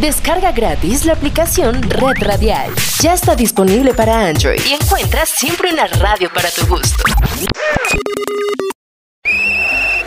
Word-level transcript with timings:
Descarga 0.00 0.52
gratis 0.52 1.06
la 1.06 1.14
aplicación 1.14 1.80
Red 1.80 2.18
Radial. 2.20 2.70
Ya 3.00 3.14
está 3.14 3.34
disponible 3.34 3.94
para 3.94 4.26
Android 4.28 4.60
y 4.68 4.74
encuentras 4.74 5.30
siempre 5.30 5.72
una 5.72 5.86
radio 5.86 6.28
para 6.34 6.50
tu 6.50 6.66
gusto. 6.66 7.02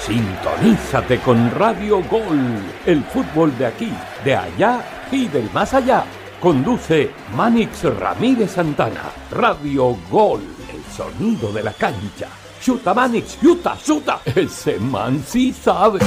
Sintonízate 0.05 1.20
con 1.21 1.49
Radio 1.52 2.04
Gol, 2.04 2.62
el 2.86 3.04
fútbol 3.04 3.57
de 3.57 3.65
aquí, 3.65 3.91
de 4.23 4.36
allá 4.36 4.83
y 5.11 5.27
del 5.27 5.49
más 5.52 5.73
allá. 5.73 6.03
Conduce 6.39 7.09
Manix 7.35 7.83
Ramírez 7.83 8.51
Santana. 8.51 9.09
Radio 9.31 9.97
Gol, 10.11 10.41
el 10.71 10.83
sonido 10.95 11.51
de 11.51 11.63
la 11.63 11.73
cancha. 11.73 12.27
Chuta 12.61 12.93
Manix, 12.93 13.41
chuta, 13.41 13.75
chuta. 13.83 14.21
Ese 14.35 14.77
man 14.77 15.23
sí 15.27 15.51
sabe. 15.51 15.99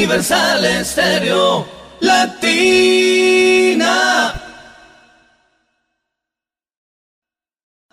Universal 0.00 0.64
Estéreo 0.64 1.68
Latina. 2.00 2.32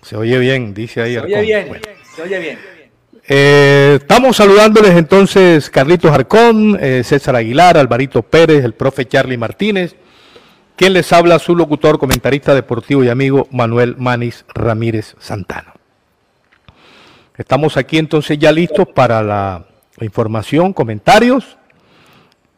Se 0.02 0.16
oye 0.16 0.36
bien, 0.40 0.74
dice 0.74 1.02
ahí. 1.02 1.14
Se 1.14 1.20
oye 1.20 1.42
bien, 1.42 1.80
se 2.16 2.22
oye 2.22 2.40
bien. 2.40 2.58
Eh, 3.28 3.98
estamos 4.00 4.36
saludándoles 4.36 4.96
entonces 4.96 5.70
Carlitos 5.70 6.10
Arcón, 6.10 6.76
eh, 6.80 7.02
César 7.04 7.36
Aguilar, 7.36 7.78
Alvarito 7.78 8.22
Pérez, 8.22 8.64
el 8.64 8.74
profe 8.74 9.06
Charlie 9.06 9.36
Martínez. 9.38 9.94
Quien 10.76 10.92
les 10.92 11.10
habla, 11.14 11.38
su 11.38 11.56
locutor, 11.56 11.98
comentarista 11.98 12.54
deportivo 12.54 13.02
y 13.02 13.08
amigo 13.08 13.48
Manuel 13.50 13.96
Manis 13.96 14.44
Ramírez 14.54 15.16
Santana. 15.18 15.72
Estamos 17.38 17.78
aquí 17.78 17.96
entonces 17.96 18.38
ya 18.38 18.52
listos 18.52 18.86
para 18.88 19.22
la 19.22 19.64
información, 20.02 20.74
comentarios 20.74 21.56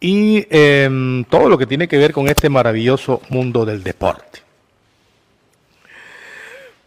y 0.00 0.44
em, 0.50 1.24
todo 1.26 1.48
lo 1.48 1.56
que 1.58 1.66
tiene 1.66 1.86
que 1.86 1.96
ver 1.96 2.12
con 2.12 2.26
este 2.26 2.48
maravilloso 2.48 3.22
mundo 3.28 3.64
del 3.64 3.84
deporte. 3.84 4.40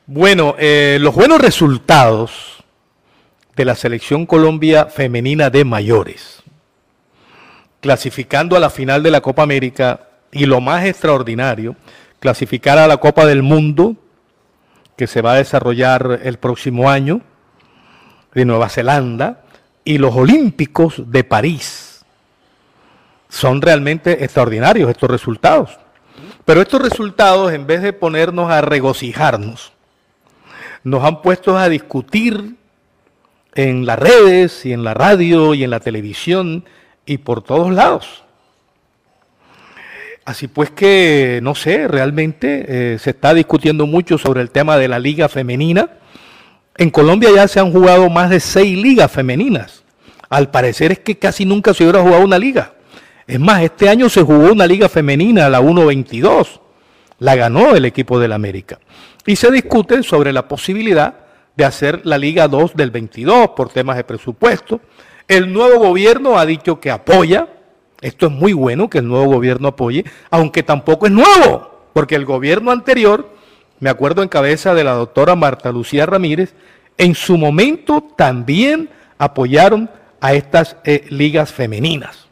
Bueno, 0.07 0.55
eh, 0.59 0.97
los 0.99 1.15
buenos 1.15 1.39
resultados 1.39 2.61
de 3.55 3.63
la 3.63 3.75
selección 3.75 4.25
Colombia 4.25 4.87
femenina 4.87 5.49
de 5.49 5.63
mayores, 5.63 6.43
clasificando 7.79 8.57
a 8.57 8.59
la 8.59 8.69
final 8.69 9.01
de 9.01 9.11
la 9.11 9.21
Copa 9.21 9.43
América 9.43 10.10
y 10.31 10.45
lo 10.45 10.61
más 10.61 10.85
extraordinario, 10.85 11.75
clasificar 12.19 12.77
a 12.77 12.87
la 12.87 12.97
Copa 12.97 13.25
del 13.25 13.43
Mundo, 13.43 13.95
que 14.95 15.07
se 15.07 15.21
va 15.21 15.33
a 15.33 15.37
desarrollar 15.37 16.19
el 16.23 16.37
próximo 16.37 16.89
año, 16.89 17.21
de 18.33 18.45
Nueva 18.45 18.69
Zelanda, 18.69 19.41
y 19.83 19.97
los 19.97 20.15
Olímpicos 20.15 21.11
de 21.11 21.23
París. 21.23 22.05
Son 23.29 23.61
realmente 23.61 24.23
extraordinarios 24.23 24.89
estos 24.89 25.09
resultados. 25.09 25.79
Pero 26.45 26.61
estos 26.61 26.81
resultados, 26.81 27.51
en 27.53 27.65
vez 27.65 27.81
de 27.81 27.93
ponernos 27.93 28.51
a 28.51 28.61
regocijarnos, 28.61 29.71
nos 30.83 31.03
han 31.03 31.21
puesto 31.21 31.57
a 31.57 31.69
discutir 31.69 32.55
en 33.53 33.85
las 33.85 33.99
redes 33.99 34.65
y 34.65 34.73
en 34.73 34.83
la 34.83 34.93
radio 34.93 35.53
y 35.53 35.63
en 35.63 35.69
la 35.69 35.79
televisión 35.79 36.65
y 37.05 37.17
por 37.19 37.43
todos 37.43 37.71
lados. 37.71 38.23
Así 40.23 40.47
pues 40.47 40.69
que, 40.69 41.39
no 41.41 41.55
sé, 41.55 41.87
realmente 41.87 42.65
eh, 42.67 42.99
se 42.99 43.09
está 43.09 43.33
discutiendo 43.33 43.87
mucho 43.87 44.17
sobre 44.17 44.41
el 44.41 44.51
tema 44.51 44.77
de 44.77 44.87
la 44.87 44.99
liga 44.99 45.27
femenina. 45.29 45.89
En 46.77 46.89
Colombia 46.91 47.29
ya 47.33 47.47
se 47.47 47.59
han 47.59 47.71
jugado 47.71 48.09
más 48.09 48.29
de 48.29 48.39
seis 48.39 48.77
ligas 48.77 49.11
femeninas. 49.11 49.83
Al 50.29 50.51
parecer 50.51 50.91
es 50.91 50.99
que 50.99 51.17
casi 51.17 51.45
nunca 51.45 51.73
se 51.73 51.83
hubiera 51.83 52.01
jugado 52.01 52.23
una 52.23 52.37
liga. 52.37 52.73
Es 53.27 53.39
más, 53.39 53.63
este 53.63 53.89
año 53.89 54.09
se 54.09 54.21
jugó 54.21 54.51
una 54.51 54.67
liga 54.67 54.89
femenina, 54.89 55.49
la 55.49 55.61
1-22. 55.61 56.59
La 57.19 57.35
ganó 57.35 57.75
el 57.75 57.85
equipo 57.85 58.19
del 58.19 58.31
América. 58.31 58.79
Y 59.25 59.35
se 59.35 59.51
discute 59.51 60.03
sobre 60.03 60.33
la 60.33 60.47
posibilidad 60.47 61.15
de 61.55 61.65
hacer 61.65 62.01
la 62.03 62.17
Liga 62.17 62.47
2 62.47 62.75
del 62.75 62.91
22 62.91 63.49
por 63.49 63.69
temas 63.69 63.97
de 63.97 64.03
presupuesto. 64.03 64.81
El 65.27 65.53
nuevo 65.53 65.79
gobierno 65.79 66.37
ha 66.39 66.45
dicho 66.45 66.79
que 66.79 66.89
apoya 66.89 67.47
esto 68.01 68.25
es 68.25 68.31
muy 68.31 68.53
bueno 68.53 68.89
que 68.89 68.97
el 68.97 69.07
nuevo 69.07 69.25
gobierno 69.25 69.69
apoye, 69.69 70.05
aunque 70.29 70.63
tampoco 70.63 71.05
es 71.05 71.11
nuevo, 71.11 71.85
porque 71.93 72.15
el 72.15 72.25
gobierno 72.25 72.71
anterior, 72.71 73.29
me 73.79 73.89
acuerdo 73.89 74.23
en 74.23 74.29
cabeza 74.29 74.73
de 74.73 74.83
la 74.83 74.93
doctora 74.93 75.35
Marta 75.35 75.71
Lucía 75.71 76.05
Ramírez, 76.05 76.55
en 76.97 77.15
su 77.15 77.37
momento 77.37 78.03
también 78.15 78.89
apoyaron 79.17 79.89
a 80.19 80.33
estas 80.33 80.75
eh, 80.83 81.05
ligas 81.09 81.51
femeninas. 81.51 82.27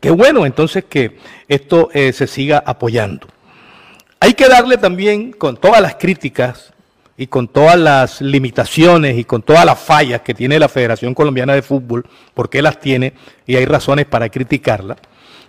Qué 0.00 0.10
bueno 0.10 0.46
entonces 0.46 0.84
que 0.84 1.18
esto 1.48 1.88
eh, 1.92 2.12
se 2.12 2.26
siga 2.26 2.62
apoyando. 2.64 3.26
Hay 4.20 4.34
que 4.34 4.48
darle 4.48 4.76
también, 4.76 5.32
con 5.32 5.56
todas 5.56 5.80
las 5.80 5.96
críticas 5.96 6.72
y 7.16 7.28
con 7.28 7.48
todas 7.48 7.78
las 7.78 8.20
limitaciones 8.20 9.16
y 9.16 9.24
con 9.24 9.42
todas 9.42 9.64
las 9.64 9.78
fallas 9.78 10.22
que 10.22 10.34
tiene 10.34 10.58
la 10.58 10.68
Federación 10.68 11.14
Colombiana 11.14 11.54
de 11.54 11.62
Fútbol, 11.62 12.04
porque 12.34 12.60
las 12.60 12.80
tiene 12.80 13.14
y 13.46 13.56
hay 13.56 13.66
razones 13.66 14.06
para 14.06 14.28
criticarla, 14.28 14.96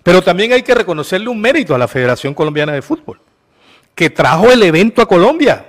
pero 0.04 0.22
también 0.22 0.54
hay 0.54 0.62
que 0.62 0.76
reconocerle 0.76 1.30
un 1.30 1.42
mérito 1.42 1.74
a 1.74 1.80
la 1.80 1.88
Federación 1.88 2.34
Colombiana 2.34 2.74
de 2.74 2.82
Fútbol, 2.82 3.20
que 3.96 4.10
trajo 4.10 4.52
el 4.52 4.62
evento 4.62 5.02
a 5.02 5.08
Colombia, 5.08 5.66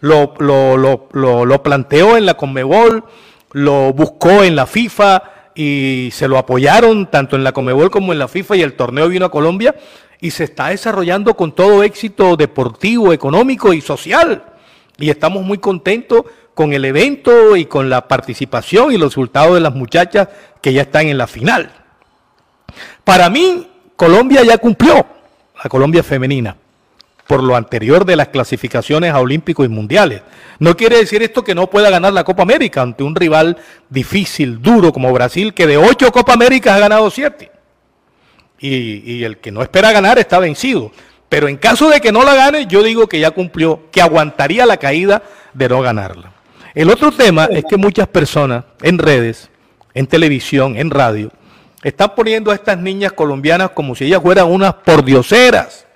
lo, 0.00 1.62
planteó 1.62 2.16
en 2.16 2.26
la 2.26 2.34
Conmebol, 2.34 3.04
lo 3.52 3.92
buscó 3.92 4.42
en 4.44 4.56
la 4.56 4.66
FIFA 4.66 5.22
y 5.54 6.10
se 6.12 6.28
lo 6.28 6.38
apoyaron 6.38 7.10
tanto 7.10 7.36
en 7.36 7.44
la 7.44 7.52
Conmebol 7.52 7.90
como 7.90 8.12
en 8.12 8.18
la 8.18 8.28
FIFA 8.28 8.56
y 8.56 8.62
el 8.62 8.74
torneo 8.74 9.08
vino 9.08 9.26
a 9.26 9.30
Colombia 9.30 9.74
y 10.20 10.30
se 10.30 10.44
está 10.44 10.68
desarrollando 10.68 11.34
con 11.34 11.52
todo 11.52 11.82
éxito 11.82 12.36
deportivo, 12.36 13.12
económico 13.12 13.72
y 13.72 13.80
social. 13.80 14.42
Y 14.98 15.10
estamos 15.10 15.44
muy 15.44 15.58
contentos 15.58 16.24
con 16.54 16.72
el 16.72 16.84
evento 16.84 17.56
y 17.56 17.66
con 17.66 17.88
la 17.88 18.08
participación 18.08 18.92
y 18.92 18.98
los 18.98 19.12
resultados 19.12 19.54
de 19.54 19.60
las 19.60 19.74
muchachas 19.74 20.28
que 20.60 20.72
ya 20.72 20.82
están 20.82 21.06
en 21.06 21.16
la 21.16 21.28
final. 21.28 21.70
Para 23.04 23.30
mí, 23.30 23.68
Colombia 23.94 24.42
ya 24.42 24.58
cumplió, 24.58 25.06
la 25.62 25.70
Colombia 25.70 26.02
femenina, 26.02 26.56
por 27.28 27.44
lo 27.44 27.54
anterior 27.54 28.04
de 28.04 28.16
las 28.16 28.28
clasificaciones 28.28 29.12
a 29.12 29.20
Olímpicos 29.20 29.66
y 29.66 29.68
Mundiales. 29.68 30.22
No 30.58 30.76
quiere 30.76 30.96
decir 30.96 31.22
esto 31.22 31.44
que 31.44 31.54
no 31.54 31.70
pueda 31.70 31.90
ganar 31.90 32.12
la 32.12 32.24
Copa 32.24 32.42
América 32.42 32.82
ante 32.82 33.04
un 33.04 33.14
rival 33.14 33.58
difícil, 33.88 34.60
duro 34.60 34.92
como 34.92 35.12
Brasil, 35.12 35.54
que 35.54 35.66
de 35.66 35.76
ocho 35.76 36.10
Copa 36.10 36.32
Américas 36.32 36.74
ha 36.74 36.80
ganado 36.80 37.08
siete. 37.10 37.52
Y, 38.58 39.12
y 39.12 39.24
el 39.24 39.38
que 39.38 39.52
no 39.52 39.62
espera 39.62 39.92
ganar 39.92 40.18
está 40.18 40.40
vencido. 40.40 40.90
Pero 41.28 41.48
en 41.48 41.56
caso 41.56 41.90
de 41.90 42.00
que 42.00 42.12
no 42.12 42.24
la 42.24 42.34
gane, 42.34 42.66
yo 42.66 42.82
digo 42.82 43.06
que 43.06 43.20
ya 43.20 43.30
cumplió, 43.30 43.90
que 43.90 44.00
aguantaría 44.00 44.64
la 44.64 44.78
caída 44.78 45.22
de 45.52 45.68
no 45.68 45.80
ganarla. 45.82 46.32
El 46.74 46.90
otro 46.90 47.12
tema 47.12 47.46
es 47.46 47.64
que 47.68 47.76
muchas 47.76 48.08
personas 48.08 48.64
en 48.82 48.98
redes, 48.98 49.50
en 49.94 50.06
televisión, 50.06 50.76
en 50.76 50.90
radio, 50.90 51.30
están 51.82 52.14
poniendo 52.14 52.50
a 52.50 52.54
estas 52.54 52.78
niñas 52.78 53.12
colombianas 53.12 53.70
como 53.70 53.94
si 53.94 54.06
ellas 54.06 54.22
fueran 54.22 54.50
unas 54.50 54.74
pordioseras, 54.74 55.86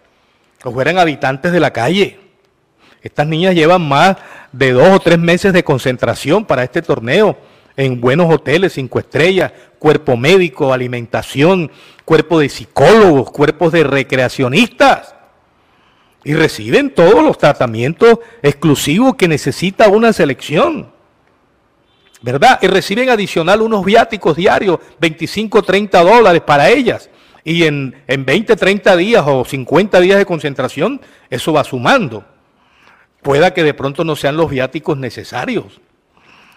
o 0.65 0.71
fueran 0.71 0.99
habitantes 0.99 1.53
de 1.53 1.61
la 1.61 1.73
calle. 1.73 2.21
Estas 3.03 3.27
niñas 3.27 3.55
llevan 3.55 3.83
más 3.83 4.17
de 4.53 4.73
dos 4.73 4.89
o 4.89 5.01
tres 5.01 5.19
meses 5.19 5.53
de 5.53 5.65
concentración 5.65 6.45
para 6.45 6.63
este 6.63 6.83
torneo, 6.83 7.39
en 7.77 8.01
buenos 8.01 8.33
hoteles, 8.33 8.75
cinco 8.75 8.99
estrellas, 8.99 9.51
cuerpo 9.79 10.17
médico, 10.17 10.75
alimentación, 10.75 11.71
cuerpo 12.05 12.39
de 12.39 12.51
psicólogos, 12.51 13.31
cuerpos 13.31 13.73
de 13.73 13.83
recreacionistas 13.83 15.15
y 16.25 16.35
reciben 16.35 16.95
todos 16.95 17.23
los 17.23 17.39
tratamientos 17.39 18.19
exclusivos 18.43 19.17
que 19.17 19.29
necesita 19.29 19.89
una 19.89 20.13
selección. 20.13 20.93
¿Verdad? 22.23 22.61
Y 22.63 22.69
reciben 22.69 23.11
adicional 23.11 23.63
unos 23.63 23.85
viáticos 23.85 24.37
diarios, 24.37 24.79
25, 25.01 25.63
30 25.63 26.05
dólares 26.05 26.43
para 26.43 26.71
ellas. 26.71 27.11
Y 27.43 27.65
en, 27.65 27.97
en 28.07 28.25
20, 28.25 28.55
30 28.55 28.97
días 28.97 29.25
o 29.27 29.45
50 29.45 29.99
días 30.01 30.19
de 30.19 30.27
concentración, 30.27 31.01
eso 31.29 31.53
va 31.53 31.65
sumando. 31.65 32.25
Pueda 33.23 33.53
que 33.53 33.65
de 33.65 33.75
pronto 33.75 34.05
no 34.05 34.15
sean 34.15 34.37
los 34.37 34.49
viáticos 34.49 34.97
necesarios. 34.97 35.81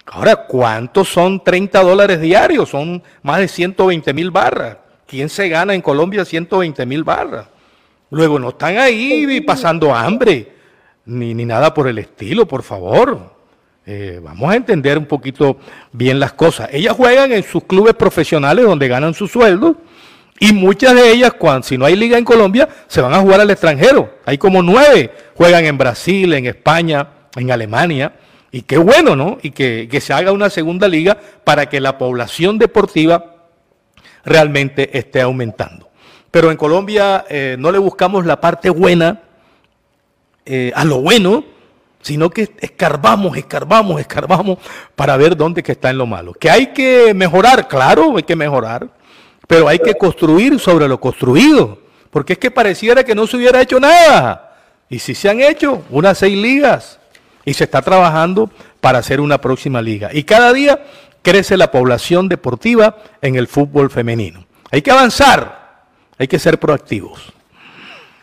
Ahora, 0.06 0.46
¿cuántos 0.46 1.10
son 1.10 1.44
30 1.44 1.82
dólares 1.82 2.22
diarios? 2.22 2.70
Son 2.70 3.02
más 3.24 3.40
de 3.40 3.48
120 3.48 4.14
mil 4.14 4.30
barras. 4.30 4.78
¿Quién 5.08 5.30
se 5.30 5.50
gana 5.50 5.74
en 5.74 5.82
Colombia 5.82 6.26
120 6.26 6.86
mil 6.86 7.04
barras? 7.04 7.48
Luego 8.16 8.40
no 8.40 8.48
están 8.48 8.78
ahí 8.78 9.42
pasando 9.42 9.94
hambre, 9.94 10.50
ni, 11.04 11.34
ni 11.34 11.44
nada 11.44 11.74
por 11.74 11.90
el 11.90 11.98
estilo, 11.98 12.48
por 12.48 12.64
favor. 12.64 13.36
Eh, 13.86 14.22
vamos 14.24 14.50
a 14.50 14.56
entender 14.56 14.98
un 14.98 15.06
poquito 15.06 15.58
bien 15.92 16.18
las 16.18 16.32
cosas. 16.32 16.70
Ellas 16.72 16.94
juegan 16.94 17.34
en 17.34 17.44
sus 17.44 17.66
clubes 17.66 17.94
profesionales 17.94 18.64
donde 18.64 18.88
ganan 18.88 19.14
su 19.14 19.28
sueldo 19.28 19.76
Y 20.40 20.54
muchas 20.54 20.96
de 20.96 21.12
ellas, 21.12 21.34
cuando, 21.34 21.68
si 21.68 21.78
no 21.78 21.84
hay 21.84 21.98
liga 21.98 22.18
en 22.18 22.24
Colombia, 22.24 22.70
se 22.88 23.02
van 23.02 23.14
a 23.14 23.20
jugar 23.20 23.42
al 23.42 23.50
extranjero. 23.50 24.10
Hay 24.26 24.38
como 24.38 24.62
nueve, 24.62 25.12
juegan 25.36 25.66
en 25.66 25.78
Brasil, 25.78 26.34
en 26.36 26.46
España, 26.46 27.10
en 27.36 27.52
Alemania. 27.52 28.14
Y 28.50 28.62
qué 28.62 28.78
bueno, 28.78 29.18
¿no? 29.18 29.40
Y 29.42 29.52
que, 29.52 30.00
se 30.00 30.14
haga 30.14 30.32
una 30.32 30.50
segunda 30.50 30.88
liga 30.88 31.18
para 31.44 31.66
que 31.66 31.82
la 31.82 31.98
población 31.98 32.60
deportiva 32.60 33.36
realmente 34.24 34.98
esté 34.98 35.20
aumentando. 35.20 35.90
Pero 36.36 36.52
en 36.52 36.58
Colombia 36.58 37.24
eh, 37.30 37.56
no 37.58 37.72
le 37.72 37.78
buscamos 37.78 38.26
la 38.26 38.42
parte 38.42 38.70
buena 38.70 39.22
eh, 40.46 40.70
a 40.76 40.84
lo 40.84 41.00
bueno, 41.00 41.46
sino 42.02 42.30
que 42.30 42.50
escarbamos, 42.60 43.38
escarbamos, 43.38 44.02
escarbamos 44.02 44.60
para 44.98 45.16
ver 45.16 45.38
dónde 45.38 45.64
que 45.64 45.72
está 45.72 45.92
en 45.92 45.98
lo 45.98 46.06
malo. 46.06 46.34
Que 46.34 46.50
hay 46.50 46.74
que 46.74 47.14
mejorar, 47.14 47.70
claro, 47.70 48.18
hay 48.18 48.24
que 48.24 48.36
mejorar, 48.36 48.90
pero 49.48 49.70
hay 49.70 49.80
que 49.80 49.94
construir 49.94 50.60
sobre 50.60 50.90
lo 50.90 51.00
construido, 51.00 51.80
porque 52.10 52.34
es 52.34 52.40
que 52.40 52.52
pareciera 52.52 53.06
que 53.06 53.16
no 53.16 53.28
se 53.28 53.38
hubiera 53.38 53.62
hecho 53.62 53.80
nada. 53.80 54.58
Y 54.90 55.00
si 55.00 55.16
se 55.16 55.30
han 55.30 55.40
hecho 55.40 55.84
unas 55.90 56.18
seis 56.18 56.38
ligas, 56.38 57.00
y 57.46 57.54
se 57.54 57.64
está 57.64 57.81
trabajando 57.81 58.50
para 58.81 59.00
hacer 59.00 59.22
una 59.22 59.40
próxima 59.40 59.81
liga. 59.81 60.10
Y 60.12 60.26
cada 60.26 60.52
día 60.52 60.84
crece 61.22 61.56
la 61.56 61.72
población 61.72 62.28
deportiva 62.28 62.98
en 63.22 63.36
el 63.36 63.48
fútbol 63.48 63.90
femenino. 63.90 64.46
Hay 64.70 64.81
que 64.81 64.92
avanzar, 64.92 65.65
hay 66.18 66.28
que 66.28 66.40
ser 66.40 66.60
proactivos. 66.60 67.34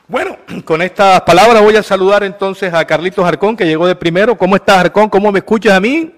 Bueno, 0.09 0.37
con 0.65 0.83
estas 0.83 1.23
palabras 1.23 1.62
voy 1.62 1.77
a 1.77 1.83
saludar 1.83 2.23
entonces 2.25 2.73
a 2.73 2.85
Carlitos 2.85 3.25
Arcón, 3.25 3.56
que 3.56 3.65
llegó 3.65 3.87
de 3.87 3.94
primero. 3.94 4.37
¿Cómo 4.37 4.56
estás, 4.56 4.79
Arcón? 4.79 5.09
¿Cómo 5.09 5.33
me 5.33 5.39
escuchas 5.39 5.73
a 5.73 5.81
mí? 5.81 6.12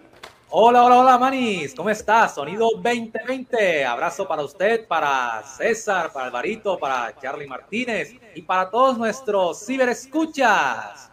Hola, 0.56 0.84
hola, 0.84 0.98
hola, 0.98 1.18
Manis. 1.18 1.74
¿Cómo 1.74 1.90
estás? 1.90 2.36
Sonido 2.36 2.70
2020. 2.76 3.84
Abrazo 3.84 4.28
para 4.28 4.42
usted, 4.42 4.86
para 4.86 5.42
César, 5.42 6.12
para 6.12 6.26
Alvarito, 6.26 6.78
para 6.78 7.12
Charlie 7.20 7.48
Martínez 7.48 8.14
y 8.36 8.42
para 8.42 8.70
todos 8.70 8.96
nuestros 8.96 9.66
ciberescuchas 9.66 11.10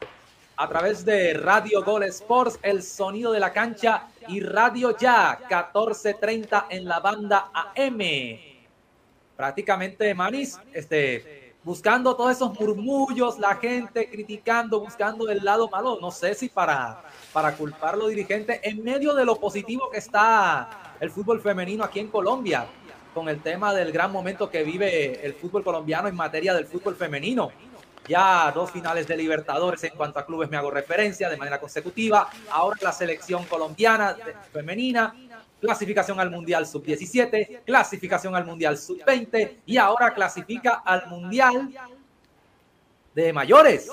a 0.58 0.70
través 0.70 1.04
de 1.04 1.34
Radio 1.34 1.84
Gol 1.84 2.04
Sports, 2.04 2.60
el 2.62 2.84
sonido 2.84 3.32
de 3.32 3.40
la 3.40 3.52
cancha 3.52 4.10
y 4.28 4.42
Radio 4.42 4.96
Ya 4.96 5.40
1430 5.40 6.68
en 6.70 6.86
la 6.86 7.00
banda 7.00 7.50
AM. 7.76 8.51
Prácticamente 9.42 10.14
Manis, 10.14 10.60
este, 10.72 11.56
buscando 11.64 12.16
todos 12.16 12.34
esos 12.34 12.54
murmullos, 12.60 13.40
la 13.40 13.56
gente 13.56 14.08
criticando, 14.08 14.80
buscando 14.80 15.28
el 15.32 15.44
lado 15.44 15.68
malo, 15.68 15.98
no 16.00 16.12
sé 16.12 16.36
si 16.36 16.48
para, 16.48 17.02
para 17.34 17.56
culpar 17.56 17.96
a 17.96 17.98
los 17.98 18.10
dirigentes 18.10 18.60
en 18.62 18.84
medio 18.84 19.16
de 19.16 19.26
lo 19.26 19.38
positivo 19.38 19.90
que 19.90 19.98
está 19.98 20.94
el 21.00 21.10
fútbol 21.10 21.42
femenino 21.42 21.84
aquí 21.84 22.00
en 22.00 22.10
Colombia, 22.10 22.68
con 23.16 23.28
el 23.30 23.42
tema 23.42 23.74
del 23.74 23.92
gran 23.92 24.12
momento 24.12 24.48
que 24.48 24.62
vive 24.62 25.26
el 25.26 25.34
fútbol 25.34 25.64
colombiano 25.64 26.08
en 26.08 26.16
materia 26.16 26.54
del 26.54 26.68
fútbol 26.68 26.96
femenino 26.96 27.52
ya 28.08 28.52
dos 28.52 28.72
finales 28.72 29.08
de 29.08 29.16
Libertadores 29.16 29.84
en 29.84 29.92
cuanto 29.96 30.20
a 30.20 30.26
clubes 30.26 30.50
me 30.50 30.58
hago 30.58 30.72
referencia 30.72 31.30
de 31.30 31.38
manera 31.38 31.60
consecutiva. 31.60 32.30
Ahora 32.50 32.78
la 32.82 32.92
selección 32.92 33.46
colombiana 33.46 34.16
femenina, 34.52 35.16
clasificación 35.62 36.20
al 36.20 36.32
Mundial 36.32 36.66
Sub-17, 36.66 37.62
clasificación 37.64 38.36
al 38.36 38.46
Mundial 38.46 38.78
Sub-20 38.78 39.58
y 39.66 39.78
ahora 39.78 40.14
clasifica 40.14 40.82
al 40.84 41.08
Mundial 41.08 41.70
de 43.14 43.32
mayores 43.32 43.90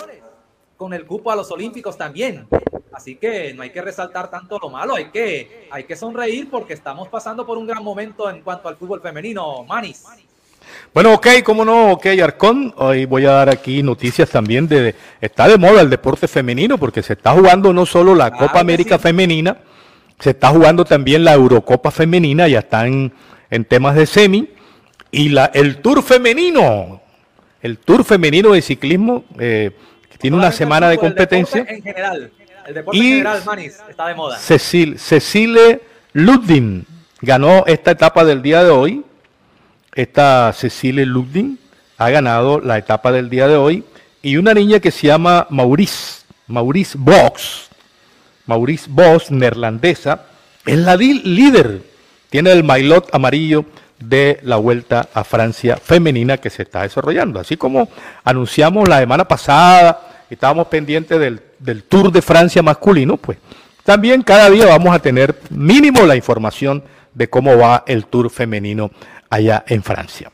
con 0.76 0.94
el 0.94 1.04
cupo 1.04 1.30
a 1.30 1.36
los 1.36 1.50
Olímpicos 1.50 1.96
también. 1.98 2.48
Así 2.92 3.16
que 3.16 3.52
no 3.52 3.62
hay 3.62 3.70
que 3.70 3.82
resaltar 3.82 4.30
tanto 4.30 4.58
lo 4.58 4.70
malo, 4.70 4.94
hay 4.94 5.10
que, 5.10 5.68
hay 5.70 5.84
que 5.84 5.94
sonreír 5.94 6.48
porque 6.50 6.72
estamos 6.72 7.08
pasando 7.08 7.44
por 7.46 7.58
un 7.58 7.66
gran 7.66 7.84
momento 7.84 8.30
en 8.30 8.40
cuanto 8.40 8.68
al 8.68 8.76
fútbol 8.76 9.00
femenino. 9.00 9.62
Manis. 9.64 10.04
Bueno, 10.92 11.14
ok, 11.14 11.26
cómo 11.44 11.64
no, 11.64 11.92
ok, 11.92 12.06
Arcón. 12.22 12.74
Hoy 12.76 13.04
voy 13.04 13.26
a 13.26 13.32
dar 13.32 13.50
aquí 13.50 13.82
noticias 13.82 14.30
también 14.30 14.66
de. 14.66 14.94
Está 15.20 15.46
de 15.46 15.58
moda 15.58 15.82
el 15.82 15.90
deporte 15.90 16.26
femenino 16.26 16.78
porque 16.78 17.02
se 17.02 17.12
está 17.12 17.32
jugando 17.32 17.72
no 17.72 17.84
solo 17.84 18.14
la 18.14 18.30
Copa 18.30 18.60
América 18.60 18.98
Femenina, 18.98 19.58
se 20.18 20.30
está 20.30 20.48
jugando 20.48 20.84
también 20.84 21.24
la 21.24 21.34
Eurocopa 21.34 21.90
Femenina, 21.90 22.48
ya 22.48 22.60
están 22.60 23.12
en 23.50 23.64
temas 23.64 23.94
de 23.94 24.06
semi. 24.06 24.48
Y 25.10 25.30
la, 25.30 25.46
el 25.46 25.78
Tour 25.78 26.02
Femenino, 26.02 27.00
el 27.62 27.78
Tour 27.78 28.04
Femenino 28.04 28.52
de 28.52 28.60
ciclismo, 28.60 29.24
eh, 29.38 29.70
que 30.10 30.18
tiene 30.18 30.36
una 30.36 30.52
semana 30.52 30.88
de 30.88 30.98
competencia. 30.98 31.64
en 31.66 31.82
general, 31.82 32.30
el 32.66 32.74
deporte 32.74 32.98
en 32.98 33.04
general, 33.04 33.42
Manis, 33.46 33.78
está 33.88 34.08
de 34.08 34.14
moda. 34.14 34.38
Cecil, 34.38 34.98
Cecile 34.98 35.80
Ludin 36.12 36.84
ganó 37.22 37.64
esta 37.66 37.92
etapa 37.92 38.24
del 38.24 38.42
día 38.42 38.62
de 38.62 38.70
hoy 38.70 39.04
esta 39.98 40.52
Cecilia 40.52 41.04
Ludin 41.04 41.58
ha 41.96 42.08
ganado 42.10 42.60
la 42.60 42.78
etapa 42.78 43.10
del 43.10 43.28
día 43.28 43.48
de 43.48 43.56
hoy 43.56 43.84
y 44.22 44.36
una 44.36 44.54
niña 44.54 44.78
que 44.78 44.92
se 44.92 45.08
llama 45.08 45.48
Maurice, 45.50 46.22
Maurice 46.46 46.96
Box, 46.96 47.67
Maurice 48.48 48.86
Box, 48.88 49.30
neerlandesa, 49.30 50.22
es 50.66 50.78
la 50.78 50.96
líder, 50.96 51.82
tiene 52.30 52.50
el 52.50 52.64
maillot 52.64 53.14
amarillo 53.14 53.64
de 54.00 54.40
la 54.42 54.56
Vuelta 54.56 55.08
a 55.12 55.22
Francia 55.22 55.76
femenina 55.76 56.38
que 56.38 56.50
se 56.50 56.62
está 56.62 56.82
desarrollando. 56.82 57.38
Así 57.38 57.56
como 57.56 57.88
anunciamos 58.24 58.88
la 58.88 58.98
semana 58.98 59.26
pasada, 59.28 60.24
estábamos 60.30 60.68
pendientes 60.68 61.18
del, 61.18 61.82
Tour 61.84 62.10
de 62.10 62.22
Francia 62.22 62.62
masculino, 62.62 63.16
pues 63.16 63.38
también 63.84 64.22
cada 64.22 64.48
día 64.50 64.66
vamos 64.66 64.94
a 64.94 64.98
tener 64.98 65.38
mínimo 65.50 66.06
la 66.06 66.16
información 66.16 66.82
de 67.14 67.28
cómo 67.28 67.56
va 67.56 67.84
el 67.86 68.06
Tour 68.06 68.30
femenino 68.30 68.90
allá 69.28 69.64
en 69.66 69.82
Francia. 69.82 70.30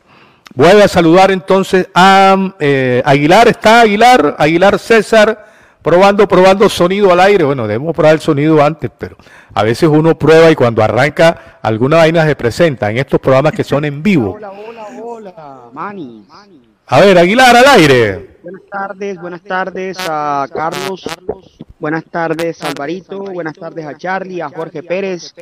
Voy 0.54 0.68
a 0.68 0.86
saludar 0.86 1.32
entonces 1.32 1.88
a 1.94 2.54
eh, 2.60 3.02
Aguilar, 3.04 3.48
está 3.48 3.80
Aguilar, 3.80 4.36
Aguilar 4.38 4.78
César, 4.78 5.53
probando, 5.84 6.26
probando 6.26 6.68
sonido 6.68 7.12
al 7.12 7.20
aire. 7.20 7.44
Bueno, 7.44 7.68
debemos 7.68 7.94
probar 7.94 8.14
el 8.14 8.20
sonido 8.20 8.64
antes, 8.64 8.90
pero 8.98 9.16
a 9.52 9.62
veces 9.62 9.88
uno 9.88 10.18
prueba 10.18 10.50
y 10.50 10.56
cuando 10.56 10.82
arranca 10.82 11.58
alguna 11.62 11.98
vaina 11.98 12.24
se 12.24 12.34
presenta 12.34 12.90
en 12.90 12.96
estos 12.98 13.20
programas 13.20 13.52
que 13.52 13.62
son 13.62 13.84
en 13.84 14.02
vivo. 14.02 14.32
Hola, 14.32 14.50
hola, 14.50 14.86
hola, 15.04 15.70
Mani. 15.72 16.26
A 16.86 17.00
ver, 17.00 17.18
Aguilar 17.18 17.54
al 17.54 17.66
aire. 17.66 18.38
Buenas 18.42 18.62
tardes, 18.70 19.20
buenas 19.20 19.42
tardes 19.42 19.96
a 20.00 20.46
Carlos, 20.52 21.06
buenas 21.78 22.04
tardes 22.04 22.62
a 22.62 22.68
Alvarito, 22.68 23.18
buenas 23.18 23.54
tardes 23.54 23.86
a 23.86 23.96
Charlie, 23.96 24.40
a 24.40 24.48
Jorge 24.48 24.82
Pérez, 24.82 25.34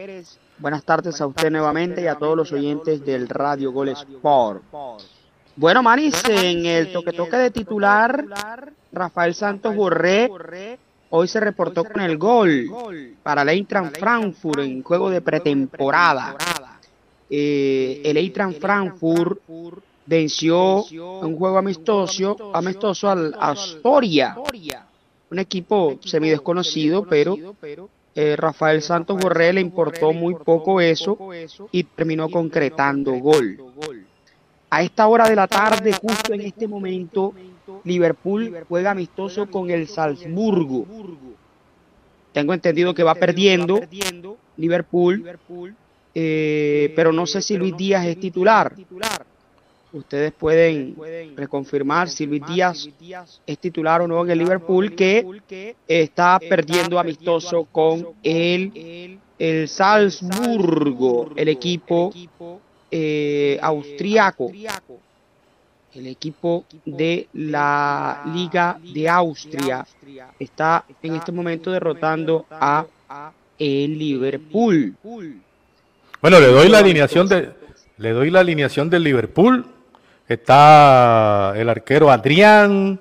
Buenas 0.59 0.85
tardes 0.85 1.21
a 1.21 1.27
usted 1.27 1.51
nuevamente 1.51 2.03
y 2.03 2.07
a 2.07 2.15
todos 2.15 2.37
los 2.37 2.53
oyentes 2.53 3.05
del 3.05 3.29
Radio 3.29 3.73
Gol 3.73 3.89
Sport. 3.89 4.63
Bueno, 5.57 5.83
Manis, 5.83 6.23
en 6.29 6.65
el 6.65 6.93
toque 6.93 7.13
toque 7.13 7.37
de 7.37 7.51
titular, 7.51 8.25
Rafael 8.93 9.35
Santos 9.35 9.75
Borré 9.75 10.31
hoy 11.11 11.29
se 11.29 11.41
reportó 11.41 11.85
con 11.85 12.03
el 12.03 12.19
gol 12.19 12.71
para 13.23 13.43
el 13.43 13.49
Eintracht 13.49 13.99
Frankfurt 13.99 14.61
en 14.61 14.83
juego 14.83 15.11
de 15.11 15.21
pretemporada. 15.21 16.37
Eh, 17.29 18.03
el 18.05 18.17
Eintracht 18.19 18.61
Frankfurt 18.61 19.41
venció 20.05 20.85
un 20.85 21.37
juego 21.37 21.59
amistoso, 21.59 22.51
amistoso 22.55 23.09
al 23.09 23.35
Astoria, 23.39 24.37
un 25.31 25.39
equipo 25.39 25.99
semi 26.05 26.29
desconocido, 26.29 27.05
pero 27.05 27.37
eh, 28.15 28.37
Rafael 28.37 28.83
Santos 28.83 29.19
Borré 29.19 29.55
le 29.55 29.63
importó 29.63 30.13
muy 30.13 30.35
poco 30.35 30.83
eso 30.83 31.17
y 31.71 31.85
terminó 31.85 32.29
concretando 32.29 33.13
gol. 33.13 33.59
A 34.69 34.83
esta 34.83 35.07
hora 35.07 35.29
de 35.29 35.37
la 35.37 35.47
tarde, 35.47 35.93
justo 35.93 36.35
en 36.35 36.43
este 36.43 36.67
momento, 36.69 37.35
Liverpool 37.85 38.65
juega 38.69 38.91
amistoso 38.93 39.51
con 39.51 39.71
el 39.71 39.89
Salzburgo. 39.89 40.87
Tengo 42.33 42.55
entendido 42.55 42.95
que 42.95 43.03
va 43.03 43.15
perdiendo 43.15 43.81
Liverpool, 44.57 45.25
eh, 46.15 46.93
pero 46.97 47.13
no 47.13 47.27
sé 47.27 47.43
si 47.43 47.57
Luis 47.57 47.77
Díaz 47.77 48.07
es 48.07 48.19
titular. 48.19 48.75
Ustedes 49.93 50.33
pueden 50.33 50.97
reconfirmar 51.37 52.09
si 52.09 52.25
Luis 52.25 52.43
Díaz 52.47 52.89
es 53.47 53.59
titular 53.59 54.01
o 54.01 54.09
no 54.09 54.25
en 54.25 54.31
el 54.31 54.39
Liverpool, 54.39 54.95
que 54.95 55.75
está 55.87 56.39
perdiendo 56.39 56.99
amistoso 56.99 57.65
con 57.71 58.09
el, 58.23 59.19
el 59.39 59.69
Salzburgo, 59.69 61.33
el 61.37 61.49
equipo 61.49 62.11
eh, 62.91 63.59
austriaco, 63.61 64.51
el 65.95 66.07
equipo 66.07 66.65
de 66.85 67.29
la 67.35 68.23
Liga 68.35 68.79
de 68.83 69.09
Austria. 69.09 69.87
Está 70.39 70.85
en 71.03 71.17
este 71.17 71.33
momento 71.33 71.71
derrotando 71.71 72.47
a 72.51 72.85
el 73.59 73.99
Liverpool. 73.99 74.95
Bueno, 76.21 76.41
le 76.41 76.47
doy 76.47 76.69
la 76.69 76.79
alineación 76.79 77.29
de, 77.29 77.51
le 77.99 78.11
doy 78.11 78.31
la 78.31 78.41
alineación 78.41 78.89
del 78.89 79.05
Liverpool 79.05 79.67
está 80.33 81.53
el 81.57 81.69
arquero 81.69 82.11
Adrián, 82.11 82.99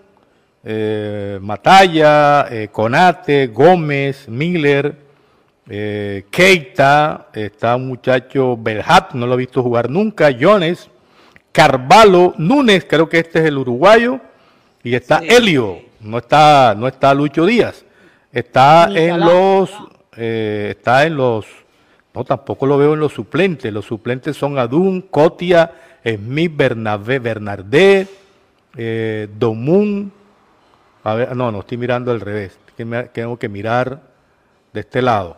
eh, 0.64 1.40
Matalla, 1.42 2.48
eh, 2.50 2.70
Conate, 2.72 3.48
Gómez, 3.48 4.28
Miller, 4.28 4.96
eh, 5.70 6.26
Keita, 6.30 7.28
está 7.34 7.76
un 7.76 7.88
muchacho 7.88 8.58
Belhat, 8.58 9.14
no 9.14 9.26
lo 9.28 9.36
he 9.36 9.38
visto 9.38 9.64
jugar 9.64 9.90
nunca, 9.90 10.30
Jones, 10.40 10.90
Carvalho 11.52 12.34
Núñez, 12.38 12.86
creo 12.88 13.10
que 13.10 13.20
este 13.20 13.40
es 13.40 13.46
el 13.46 13.58
uruguayo, 13.58 14.20
y 14.84 14.96
está 14.96 15.20
Helio, 15.20 15.80
no 16.00 16.18
está, 16.18 16.74
no 16.76 16.88
está 16.88 17.14
Lucho 17.14 17.46
Díaz, 17.46 17.86
está 18.32 18.90
en 18.94 19.20
los, 19.20 19.72
eh, 20.16 20.76
está 20.78 21.06
en 21.06 21.18
los, 21.18 21.46
no 22.14 22.24
tampoco 22.24 22.66
lo 22.66 22.78
veo 22.78 22.94
en 22.94 23.00
los 23.00 23.14
suplentes, 23.14 23.72
los 23.72 23.86
suplentes 23.86 24.38
son 24.38 24.58
Adun, 24.58 25.02
Cotia, 25.02 25.72
Smith, 26.04 26.54
Bernabé, 26.56 27.20
Bernardé, 27.20 28.08
eh, 28.76 29.28
Domun, 29.38 30.12
a 31.04 31.14
ver, 31.16 31.36
no, 31.36 31.52
no 31.52 31.60
estoy 31.60 31.78
mirando 31.78 32.12
al 32.12 32.22
revés, 32.22 32.58
tengo 33.14 33.38
que 33.38 33.50
mirar 33.50 34.02
de 34.74 34.80
este 34.80 35.02
lado. 35.02 35.38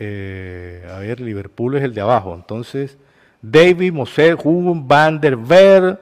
Eh, 0.00 0.86
a 0.92 0.98
ver, 0.98 1.20
Liverpool 1.20 1.76
es 1.76 1.82
el 1.82 1.94
de 1.94 2.00
abajo. 2.00 2.34
Entonces, 2.34 2.96
David, 3.40 3.92
Mosé, 3.92 4.34
Hugo, 4.34 4.74
Van 4.74 5.20
der 5.20 5.36
Ver, 5.36 5.98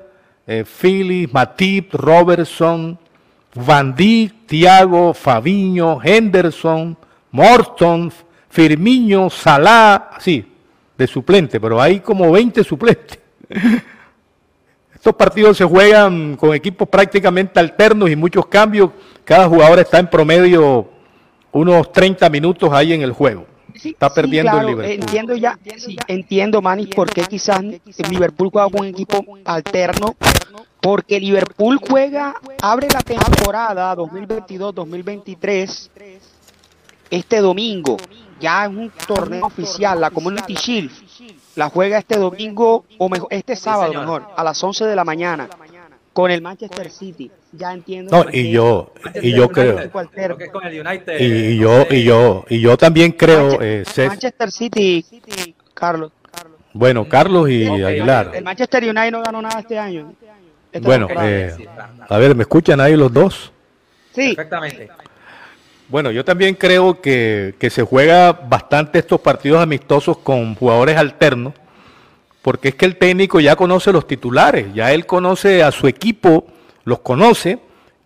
eh, 0.47 0.65
Philly, 0.65 1.29
Matip, 1.31 1.95
Robertson, 1.95 2.99
Van 3.55 3.95
Dijk, 3.95 4.47
Thiago, 4.47 5.13
Fabiño, 5.13 5.99
Henderson, 6.03 6.97
Morton, 7.31 8.13
Firmino, 8.49 9.29
Salah, 9.29 10.11
sí, 10.19 10.45
de 10.97 11.07
suplente, 11.07 11.61
pero 11.61 11.81
hay 11.81 12.01
como 12.01 12.31
20 12.33 12.65
suplentes. 12.65 13.19
Estos 14.95 15.15
partidos 15.15 15.57
se 15.57 15.65
juegan 15.65 16.37
con 16.37 16.55
equipos 16.55 16.89
prácticamente 16.89 17.61
alternos 17.61 18.11
y 18.11 18.17
muchos 18.17 18.47
cambios. 18.47 18.91
Cada 19.25 19.47
jugador 19.47 19.79
está 19.79 19.99
en 19.99 20.09
promedio 20.09 20.89
unos 21.53 21.93
30 21.93 22.29
minutos 22.29 22.73
ahí 22.73 22.93
en 22.93 23.03
el 23.03 23.13
juego. 23.13 23.47
Está 23.85 24.13
perdiendo 24.13 24.59
el 24.61 24.67
Liverpool. 24.67 25.01
Entiendo 25.01 25.37
ya, 25.37 25.59
entiendo, 26.09 26.63
Manny, 26.63 26.87
por 26.87 27.11
qué 27.11 27.23
quizás 27.23 27.61
el 27.61 28.11
Liverpool 28.11 28.51
juega 28.53 28.69
con 28.71 28.81
un 28.81 28.87
equipo 28.87 29.25
alterno. 29.45 30.17
Porque 30.81 31.19
Liverpool 31.19 31.79
juega, 31.79 32.35
abre 32.63 32.89
la 32.93 33.01
temporada 33.01 33.97
2022-2023 33.97 35.91
este 37.11 37.41
domingo. 37.41 37.97
Ya 38.39 38.65
es 38.65 38.71
un 38.71 38.93
torneo 39.07 39.47
oficial, 39.47 40.01
la 40.01 40.11
Community 40.11 40.55
Shield. 40.55 40.93
La 41.57 41.71
juega 41.71 41.99
este 41.99 42.19
domingo, 42.19 42.85
o 42.99 43.09
mejor, 43.09 43.29
este 43.31 43.57
sábado 43.57 43.95
mejor, 43.95 44.29
a 44.37 44.45
las 44.45 44.63
11 44.63 44.85
de 44.85 44.95
la 44.95 45.05
mañana 45.05 45.49
con 46.17 46.31
el 46.31 46.41
Manchester 46.41 46.91
City. 46.91 47.31
Ya 47.53 47.75
entiendo. 47.75 48.11
No, 48.11 48.31
y 48.33 48.51
yo, 48.51 48.91
y 49.21 49.37
yo 49.37 49.51
creo. 49.51 49.79
Y 51.21 51.59
yo, 51.59 51.87
y 51.91 52.05
yo, 52.05 52.47
y 52.49 52.59
yo 52.59 52.79
también 52.79 53.13
creo. 53.13 53.61
Eh, 53.61 53.85
Manchester 53.99 54.51
City, 54.51 55.05
Carlos. 55.75 56.13
Bueno, 56.73 57.07
Carlos 57.07 57.51
y 57.51 57.67
Aguilar. 57.67 58.31
El 58.35 58.45
Manchester 58.45 58.85
United 58.85 59.13
no 59.13 59.23
ganó 59.23 59.43
nada 59.43 59.61
este 59.61 59.79
año. 59.79 60.15
bueno, 60.81 61.07
eh, 61.21 61.55
a 62.09 62.17
ver, 62.17 62.35
¿me 62.35 62.45
escuchan 62.45 62.81
ahí 62.81 62.97
los 62.97 63.13
dos? 63.13 63.53
Sí. 64.15 64.35
Perfectamente. 64.35 64.89
Bueno, 65.87 66.11
yo 66.13 66.25
también 66.25 66.55
creo 66.55 66.99
que, 66.99 67.57
que 67.59 67.69
se 67.69 67.83
juega 67.83 68.33
bastante 68.33 69.01
estos 69.01 69.21
partidos 69.21 69.63
amistosos 69.63 70.17
con 70.17 70.55
jugadores 70.55 70.97
alternos 70.97 71.53
porque 72.47 72.69
es 72.69 72.75
que 72.77 72.87
el 72.87 72.95
técnico 72.95 73.41
ya 73.41 73.57
conoce 73.57 73.91
los 73.91 74.07
titulares, 74.07 74.67
ya 74.73 74.93
él 74.93 75.05
conoce 75.05 75.65
a 75.65 75.73
su 75.73 75.89
equipo, 75.89 76.47
los 76.85 77.01
conoce, 77.01 77.59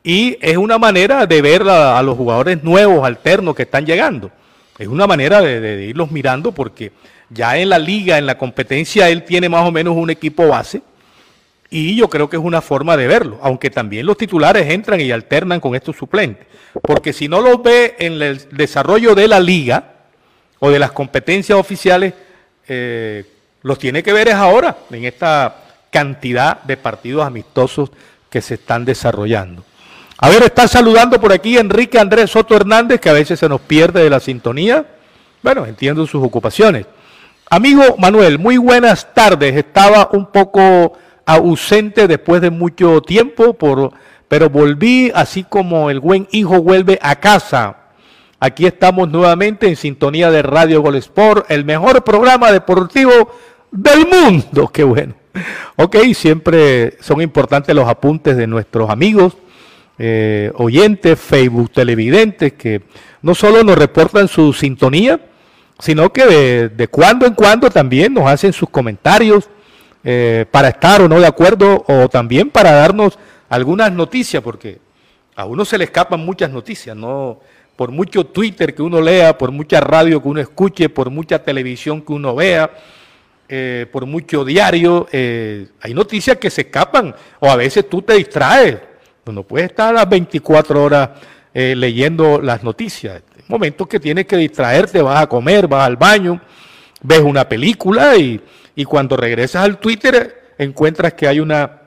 y 0.03 0.39
es 0.41 0.57
una 0.57 0.79
manera 0.79 1.27
de 1.27 1.43
ver 1.43 1.69
a, 1.69 2.03
los 2.03 2.17
jugadores 2.17 2.65
nuevos, 2.65 3.05
alternos 3.05 3.55
que 3.55 3.65
están 3.65 3.85
llegando. 3.85 4.31
Es 4.79 4.89
una 4.89 5.07
manera 5.07 5.43
de, 5.43 5.85
irlos 5.85 6.11
mirando 6.11 6.53
porque 6.53 6.91
ya 7.29 7.59
en 7.59 7.69
la 7.69 7.79
liga, 7.79 8.17
en 8.17 8.25
la 8.25 8.39
competencia, 8.39 9.11
él 9.11 9.25
tiene 9.25 9.51
más 9.51 9.69
o 9.69 9.71
menos 9.71 9.95
un 9.95 10.09
equipo 10.09 10.49
base. 10.49 10.81
Y 11.69 11.95
yo 11.97 12.09
creo 12.09 12.31
que 12.31 12.39
es 12.39 12.43
una 12.43 12.63
forma 12.63 12.97
de 12.97 13.09
verlo, 13.09 13.39
aunque 13.43 13.69
también 13.69 14.07
los 14.07 14.17
titulares 14.17 14.71
entran 14.71 15.03
y 15.03 15.11
alternan 15.11 15.61
con 15.61 15.75
estos 15.75 15.97
suplentes. 15.97 16.47
Porque 16.81 17.13
si 17.13 17.29
no 17.29 17.43
los 17.43 17.63
ve 17.63 17.95
en 17.99 18.23
el 18.23 18.49
desarrollo 18.53 19.15
de 19.15 19.29
la 19.29 19.39
liga 19.39 19.97
o 20.61 20.71
de 20.71 20.79
las 20.79 20.93
competencias 20.93 21.59
oficiales, 21.59 22.15
eh, 22.67 23.27
los 23.63 23.79
tiene 23.79 24.03
que 24.03 24.13
ver 24.13 24.29
es 24.29 24.35
ahora, 24.35 24.77
en 24.91 25.05
esta 25.05 25.57
cantidad 25.91 26.63
de 26.63 26.77
partidos 26.77 27.27
amistosos 27.27 27.91
que 28.29 28.41
se 28.41 28.55
están 28.55 28.85
desarrollando. 28.85 29.65
A 30.19 30.29
ver, 30.29 30.43
está 30.43 30.69
saludando 30.69 31.21
por 31.21 31.33
aquí 31.33 31.57
Enrique 31.57 31.99
Andrés 31.99 32.31
Soto 32.31 32.55
Hernández, 32.55 33.01
que 33.01 33.09
a 33.09 33.15
veces 33.15 33.41
se 33.41 33.49
nos 33.49 33.61
pierde 33.61 34.03
de 34.03 34.11
la 34.11 34.21
sintonía. 34.21 34.85
Bueno, 35.43 35.65
entiendo 35.65 36.07
sus 36.07 36.23
ocupaciones. 36.23 36.87
Amigo 37.49 37.97
Manuel, 37.99 38.39
muy 38.39 38.59
buenas 38.59 39.13
tardes. 39.15 39.57
Estaba 39.57 40.11
un 40.13 40.27
poco 40.27 40.93
ausente 41.25 42.07
después 42.07 42.43
de 42.43 42.51
mucho 42.51 43.01
tiempo, 43.01 43.55
por, 43.55 43.93
pero 44.29 44.51
volví 44.51 45.11
así 45.15 45.45
como 45.45 45.91
el 45.91 46.01
buen 46.01 46.29
hijo 46.33 46.63
vuelve 46.63 46.99
a 47.03 47.17
casa. 47.17 47.80
Aquí 48.43 48.65
estamos 48.65 49.11
nuevamente 49.11 49.69
en 49.69 49.77
sintonía 49.77 50.31
de 50.31 50.41
Radio 50.41 50.81
Gol 50.81 50.97
Sport, 50.97 51.51
el 51.51 51.67
mejor 51.67 52.03
programa 52.03 52.51
deportivo 52.51 53.13
del 53.71 54.07
mundo. 54.07 54.67
Qué 54.73 54.83
bueno. 54.83 55.13
Ok, 55.77 55.97
siempre 56.15 56.97
son 57.01 57.21
importantes 57.21 57.75
los 57.75 57.87
apuntes 57.87 58.39
de 58.39 58.47
nuestros 58.47 58.89
amigos, 58.89 59.37
eh, 59.99 60.53
oyentes, 60.55 61.21
Facebook 61.21 61.71
televidentes, 61.71 62.55
que 62.55 62.81
no 63.21 63.35
solo 63.35 63.63
nos 63.63 63.77
reportan 63.77 64.27
su 64.27 64.55
sintonía, 64.55 65.21
sino 65.79 66.11
que 66.11 66.71
de, 66.75 66.89
cuando 66.89 67.27
en 67.27 67.35
cuando 67.35 67.69
también 67.69 68.15
nos 68.15 68.27
hacen 68.27 68.55
sus 68.55 68.71
comentarios 68.71 69.51
eh, 70.03 70.47
para 70.51 70.69
estar 70.69 71.03
o 71.03 71.11
no 71.11 71.21
de 71.21 71.27
acuerdo 71.27 71.85
o 71.87 72.09
también 72.09 72.49
para 72.49 72.73
darnos 72.73 73.19
algunas 73.51 73.93
noticias, 73.93 74.43
porque 74.43 74.79
a 75.37 75.45
uno 75.45 75.67
se 75.67 75.77
le 75.77 75.85
escapan 75.85 76.21
muchas 76.21 76.51
noticias, 76.51 76.97
no 76.97 77.39
por 77.81 77.93
mucho 77.93 78.27
Twitter 78.27 78.75
que 78.75 78.83
uno 78.83 79.01
lea, 79.01 79.39
por 79.39 79.53
mucha 79.53 79.81
radio 79.81 80.21
que 80.21 80.29
uno 80.29 80.39
escuche, 80.39 80.91
por 80.91 81.09
mucha 81.09 81.43
televisión 81.43 82.03
que 82.03 82.13
uno 82.13 82.35
vea, 82.35 82.71
eh, 83.49 83.87
por 83.91 84.05
mucho 84.05 84.45
diario, 84.45 85.09
eh, 85.11 85.67
hay 85.81 85.95
noticias 85.95 86.37
que 86.37 86.51
se 86.51 86.61
escapan 86.61 87.15
o 87.39 87.51
a 87.51 87.57
veces 87.57 87.89
tú 87.89 88.03
te 88.03 88.13
distraes. 88.13 88.77
No 89.25 89.45
puedes 89.45 89.71
estar 89.71 89.89
a 89.89 89.93
las 89.93 90.09
24 90.11 90.85
horas 90.85 91.09
eh, 91.55 91.75
leyendo 91.75 92.39
las 92.43 92.63
noticias. 92.63 93.23
Hay 93.35 93.45
momentos 93.49 93.89
que 93.89 93.99
tienes 93.99 94.27
que 94.27 94.37
distraerte, 94.37 95.01
vas 95.01 95.23
a 95.23 95.27
comer, 95.27 95.67
vas 95.67 95.87
al 95.87 95.97
baño, 95.97 96.39
ves 97.01 97.21
una 97.21 97.49
película 97.49 98.15
y, 98.15 98.43
y 98.77 98.85
cuando 98.85 99.17
regresas 99.17 99.65
al 99.65 99.79
Twitter 99.79 100.53
encuentras 100.59 101.15
que 101.15 101.27
hay 101.27 101.41
una 101.41 101.81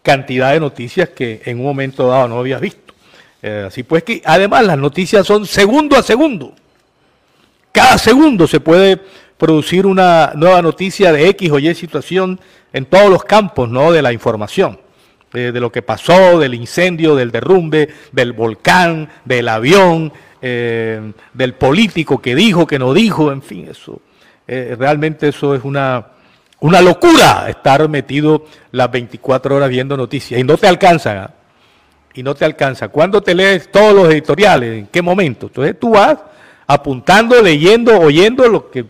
cantidad 0.00 0.52
de 0.54 0.60
noticias 0.60 1.10
que 1.10 1.42
en 1.44 1.58
un 1.58 1.66
momento 1.66 2.08
dado 2.08 2.28
no 2.28 2.38
habías 2.38 2.62
visto. 2.62 2.85
Así 3.42 3.82
pues 3.82 4.02
que 4.02 4.22
además 4.24 4.64
las 4.66 4.78
noticias 4.78 5.26
son 5.26 5.46
segundo 5.46 5.96
a 5.96 6.02
segundo. 6.02 6.54
Cada 7.72 7.98
segundo 7.98 8.46
se 8.46 8.60
puede 8.60 8.98
producir 9.36 9.86
una 9.86 10.32
nueva 10.34 10.62
noticia 10.62 11.12
de 11.12 11.28
X 11.28 11.50
o 11.50 11.58
Y 11.58 11.74
situación 11.74 12.40
en 12.72 12.86
todos 12.86 13.10
los 13.10 13.24
campos 13.24 13.68
¿no? 13.68 13.92
de 13.92 14.02
la 14.02 14.12
información, 14.12 14.80
de, 15.32 15.52
lo 15.52 15.70
que 15.70 15.82
pasó, 15.82 16.38
del 16.38 16.54
incendio, 16.54 17.14
del 17.14 17.30
derrumbe, 17.30 17.88
del 18.12 18.32
volcán, 18.32 19.08
del 19.24 19.48
avión, 19.48 20.12
eh, 20.40 21.12
del 21.34 21.54
político 21.54 22.20
que 22.20 22.34
dijo, 22.34 22.66
que 22.66 22.78
no 22.78 22.94
dijo, 22.94 23.30
en 23.30 23.42
fin, 23.42 23.68
eso. 23.70 24.00
Eh, 24.48 24.76
realmente 24.78 25.28
eso 25.28 25.54
es 25.54 25.64
una, 25.64 26.06
una 26.60 26.80
locura 26.80 27.46
estar 27.48 27.86
metido 27.88 28.46
las 28.72 28.90
24 28.90 29.56
horas 29.56 29.68
viendo 29.68 29.96
noticias 29.96 30.40
y 30.40 30.44
no 30.44 30.56
te 30.56 30.66
alcanza. 30.66 31.34
Y 32.16 32.22
no 32.22 32.34
te 32.34 32.44
alcanza. 32.44 32.88
¿Cuándo 32.88 33.22
te 33.22 33.34
lees 33.34 33.70
todos 33.70 33.94
los 33.94 34.12
editoriales? 34.12 34.78
¿En 34.78 34.86
qué 34.88 35.00
momento? 35.02 35.46
Entonces 35.46 35.78
tú 35.78 35.90
vas 35.90 36.18
apuntando, 36.66 37.40
leyendo, 37.40 38.00
oyendo 38.00 38.48
lo 38.48 38.70
que 38.70 38.84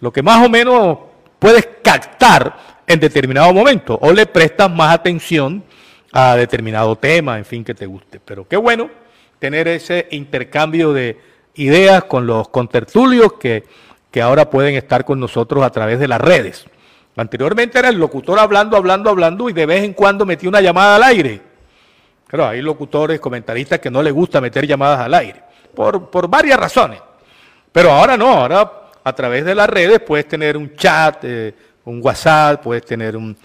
lo 0.00 0.12
que 0.12 0.22
más 0.22 0.44
o 0.44 0.48
menos 0.48 0.98
puedes 1.38 1.68
captar 1.82 2.56
en 2.86 3.00
determinado 3.00 3.52
momento 3.52 3.98
o 4.00 4.12
le 4.12 4.26
prestas 4.26 4.70
más 4.70 4.94
atención 4.94 5.64
a 6.12 6.36
determinado 6.36 6.96
tema, 6.96 7.38
en 7.38 7.44
fin, 7.44 7.64
que 7.64 7.74
te 7.74 7.86
guste. 7.86 8.20
Pero 8.24 8.46
qué 8.46 8.56
bueno 8.56 8.90
tener 9.38 9.68
ese 9.68 10.08
intercambio 10.10 10.92
de 10.92 11.18
ideas 11.54 12.04
con 12.04 12.26
los 12.26 12.48
contertulios 12.48 13.34
que, 13.34 13.64
que 14.10 14.22
ahora 14.22 14.50
pueden 14.50 14.74
estar 14.74 15.04
con 15.04 15.20
nosotros 15.20 15.64
a 15.64 15.70
través 15.70 15.98
de 15.98 16.08
las 16.08 16.20
redes. 16.20 16.66
Anteriormente 17.16 17.78
era 17.78 17.88
el 17.88 17.96
locutor 17.96 18.38
hablando, 18.38 18.76
hablando, 18.76 19.10
hablando 19.10 19.48
y 19.48 19.52
de 19.52 19.66
vez 19.66 19.82
en 19.82 19.94
cuando 19.94 20.26
metía 20.26 20.48
una 20.48 20.60
llamada 20.60 20.96
al 20.96 21.02
aire. 21.02 21.40
Claro, 22.26 22.48
hay 22.48 22.60
locutores, 22.60 23.20
comentaristas 23.20 23.78
que 23.78 23.90
no 23.90 24.02
les 24.02 24.12
gusta 24.12 24.40
meter 24.40 24.66
llamadas 24.66 25.00
al 25.00 25.14
aire, 25.14 25.42
por, 25.74 26.10
por 26.10 26.28
varias 26.28 26.58
razones. 26.58 27.00
Pero 27.72 27.90
ahora 27.90 28.16
no, 28.16 28.28
ahora 28.28 28.86
a 29.04 29.12
través 29.12 29.44
de 29.44 29.54
las 29.54 29.68
redes 29.68 30.00
puedes 30.00 30.26
tener 30.26 30.56
un 30.56 30.74
chat, 30.74 31.18
eh, 31.22 31.54
un 31.84 32.00
WhatsApp, 32.02 32.60
puedes 32.62 32.84
tener 32.84 33.16
un, 33.16 33.36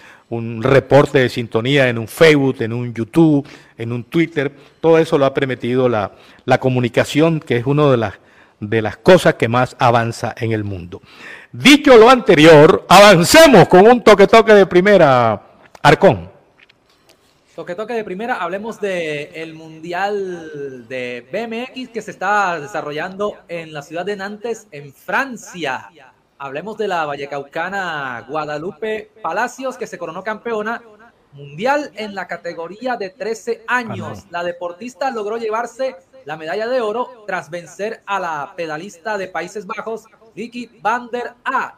reporte 0.63 1.19
de 1.19 1.29
sintonía 1.29 1.89
en 1.89 1.99
un 1.99 2.07
Facebook, 2.07 2.55
en 2.61 2.73
un 2.73 2.93
YouTube, 2.93 3.47
en 3.77 3.91
un 3.91 4.05
Twitter. 4.05 4.51
Todo 4.79 4.97
eso 4.97 5.17
lo 5.17 5.25
ha 5.25 5.33
permitido 5.33 5.87
la, 5.87 6.11
comunicación, 6.59 7.39
que 7.39 7.57
es 7.57 7.65
una 7.67 7.91
de 7.91 7.97
las, 7.97 8.13
de 8.59 8.81
las 8.81 8.97
cosas 8.97 9.35
que 9.35 9.47
más 9.47 9.75
avanza 9.77 10.33
en 10.37 10.53
el 10.53 10.63
mundo. 10.63 11.01
Dicho 11.51 11.95
lo 11.97 12.09
anterior, 12.09 12.85
avancemos 12.89 13.67
con 13.67 13.85
un 13.85 14.01
toque 14.01 14.25
toque 14.25 14.53
de 14.53 14.65
primera, 14.65 15.39
Arcón. 15.83 16.31
Toque 17.55 17.75
toque 17.75 17.93
de 17.93 18.05
primera, 18.05 18.35
hablemos 18.35 18.79
del 18.79 19.29
el 19.33 19.53
Mundial 19.53 20.87
de 20.87 21.27
BMX 21.33 21.89
que 21.89 22.01
se 22.01 22.11
está 22.11 22.57
desarrollando 22.61 23.39
en 23.49 23.73
la 23.73 23.81
ciudad 23.81 24.05
de 24.05 24.15
Nantes, 24.15 24.67
en 24.71 24.93
Francia. 24.93 25.89
Hablemos 26.37 26.77
de 26.77 26.87
la 26.87 27.05
vallecaucana 27.05 28.25
Guadalupe 28.29 29.11
Palacios, 29.21 29.77
que 29.77 29.85
se 29.85 29.97
coronó 29.97 30.23
campeona 30.23 30.81
mundial 31.33 31.91
en 31.95 32.15
la 32.15 32.25
categoría 32.25 32.95
de 32.95 33.09
13 33.09 33.65
años. 33.67 34.25
La 34.29 34.45
deportista 34.45 35.11
logró 35.11 35.35
llevarse 35.35 35.97
la 36.23 36.37
medalla 36.37 36.69
de 36.69 36.79
oro 36.79 37.25
tras 37.27 37.49
vencer 37.49 38.01
a 38.05 38.21
la 38.21 38.53
pedalista 38.55 39.17
de 39.17 39.27
Países 39.27 39.67
Bajos, 39.67 40.05
Vicky 40.33 40.79
van 40.81 41.09
der 41.11 41.33
A, 41.43 41.77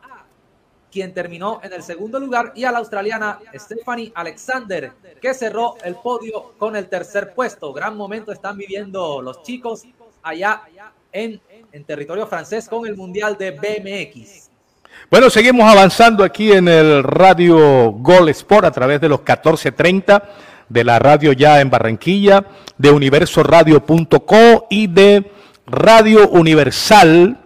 quien 0.94 1.12
terminó 1.12 1.60
en 1.64 1.74
el 1.74 1.82
segundo 1.82 2.20
lugar, 2.20 2.54
y 2.56 2.66
a 2.66 2.72
la 2.72 2.78
australiana 2.78 3.40
Stephanie 3.56 4.12
Alexander, 4.14 4.92
que 5.20 5.34
cerró 5.34 5.76
el 5.84 5.96
podio 5.96 6.54
con 6.60 6.76
el 6.76 6.88
tercer 6.88 7.34
puesto. 7.34 7.74
Gran 7.74 7.98
momento 7.98 8.32
están 8.32 8.56
viviendo 8.56 9.20
los 9.20 9.42
chicos 9.42 9.86
allá 10.22 10.62
en, 11.12 11.42
territorio 11.88 12.28
francés 12.28 12.70
con 12.70 12.86
el 12.86 12.96
Mundial 12.96 13.36
de 13.38 13.52
BMX. 13.52 14.52
Bueno, 15.10 15.32
seguimos 15.32 15.70
avanzando 15.70 16.24
aquí 16.24 16.52
en 16.52 16.68
el 16.68 17.04
Radio 17.04 17.92
Gol 17.92 18.30
Sport 18.30 18.66
a 18.66 18.72
través 18.72 19.02
de 19.02 19.10
los 19.10 19.20
1430 19.20 20.24
de 20.70 20.84
la 20.84 21.00
radio 21.00 21.34
ya 21.34 21.60
en 21.60 21.72
Barranquilla, 21.72 22.46
de 22.78 22.92
universoradio.co 22.92 24.68
y 24.70 24.88
de 24.88 25.32
Radio 25.66 26.30
Universal, 26.30 27.40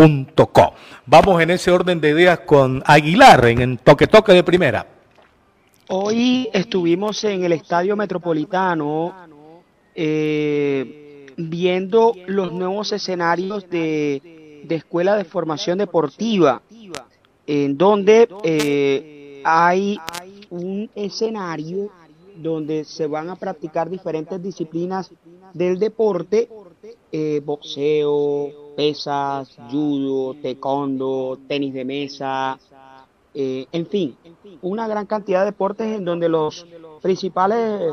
radiouniversal.com.co. 0.00 0.74
Vamos 1.06 1.42
en 1.42 1.50
ese 1.50 1.70
orden 1.70 2.00
de 2.00 2.10
ideas 2.10 2.40
con 2.40 2.82
Aguilar 2.86 3.46
en 3.46 3.60
el 3.60 3.78
toque 3.78 4.06
toque 4.06 4.32
de 4.32 4.42
primera. 4.42 4.86
Hoy 5.88 6.48
estuvimos 6.52 7.22
en 7.24 7.44
el 7.44 7.52
Estadio 7.52 7.96
Metropolitano 7.96 9.14
eh, 9.94 11.26
viendo 11.36 12.14
los 12.26 12.52
nuevos 12.52 12.92
escenarios 12.92 13.68
de 13.68 14.40
de 14.62 14.76
escuela 14.76 15.16
de 15.16 15.24
formación 15.24 15.78
deportiva, 15.78 16.62
en 17.46 17.76
donde 17.76 18.28
eh, 18.44 19.42
hay 19.44 19.98
un 20.50 20.90
escenario 20.94 21.90
donde 22.36 22.84
se 22.84 23.06
van 23.06 23.28
a 23.30 23.36
practicar 23.36 23.90
diferentes 23.90 24.42
disciplinas 24.42 25.10
del 25.52 25.78
deporte, 25.78 26.48
eh, 27.12 27.40
boxeo, 27.44 28.69
pesas, 28.80 29.58
judo, 29.70 30.34
taekwondo, 30.40 31.38
tenis 31.46 31.74
de 31.74 31.84
mesa, 31.84 32.58
eh, 33.34 33.66
en 33.70 33.86
fin, 33.86 34.16
una 34.62 34.88
gran 34.88 35.04
cantidad 35.04 35.40
de 35.40 35.52
deportes 35.52 35.98
en 35.98 36.02
donde 36.02 36.30
los 36.30 36.66
principales 37.02 37.92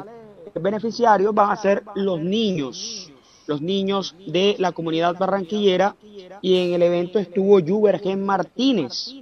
beneficiarios 0.55 1.35
van 1.35 1.49
a 1.51 1.57
ser 1.57 1.83
los 1.95 2.21
niños 2.21 3.11
los 3.47 3.61
niños 3.61 4.15
de 4.27 4.55
la 4.59 4.71
comunidad 4.71 5.17
barranquillera 5.17 5.95
y 6.41 6.57
en 6.57 6.73
el 6.73 6.81
evento 6.81 7.17
estuvo 7.17 7.59
Jubergen 7.61 8.25
Martínez, 8.25 9.13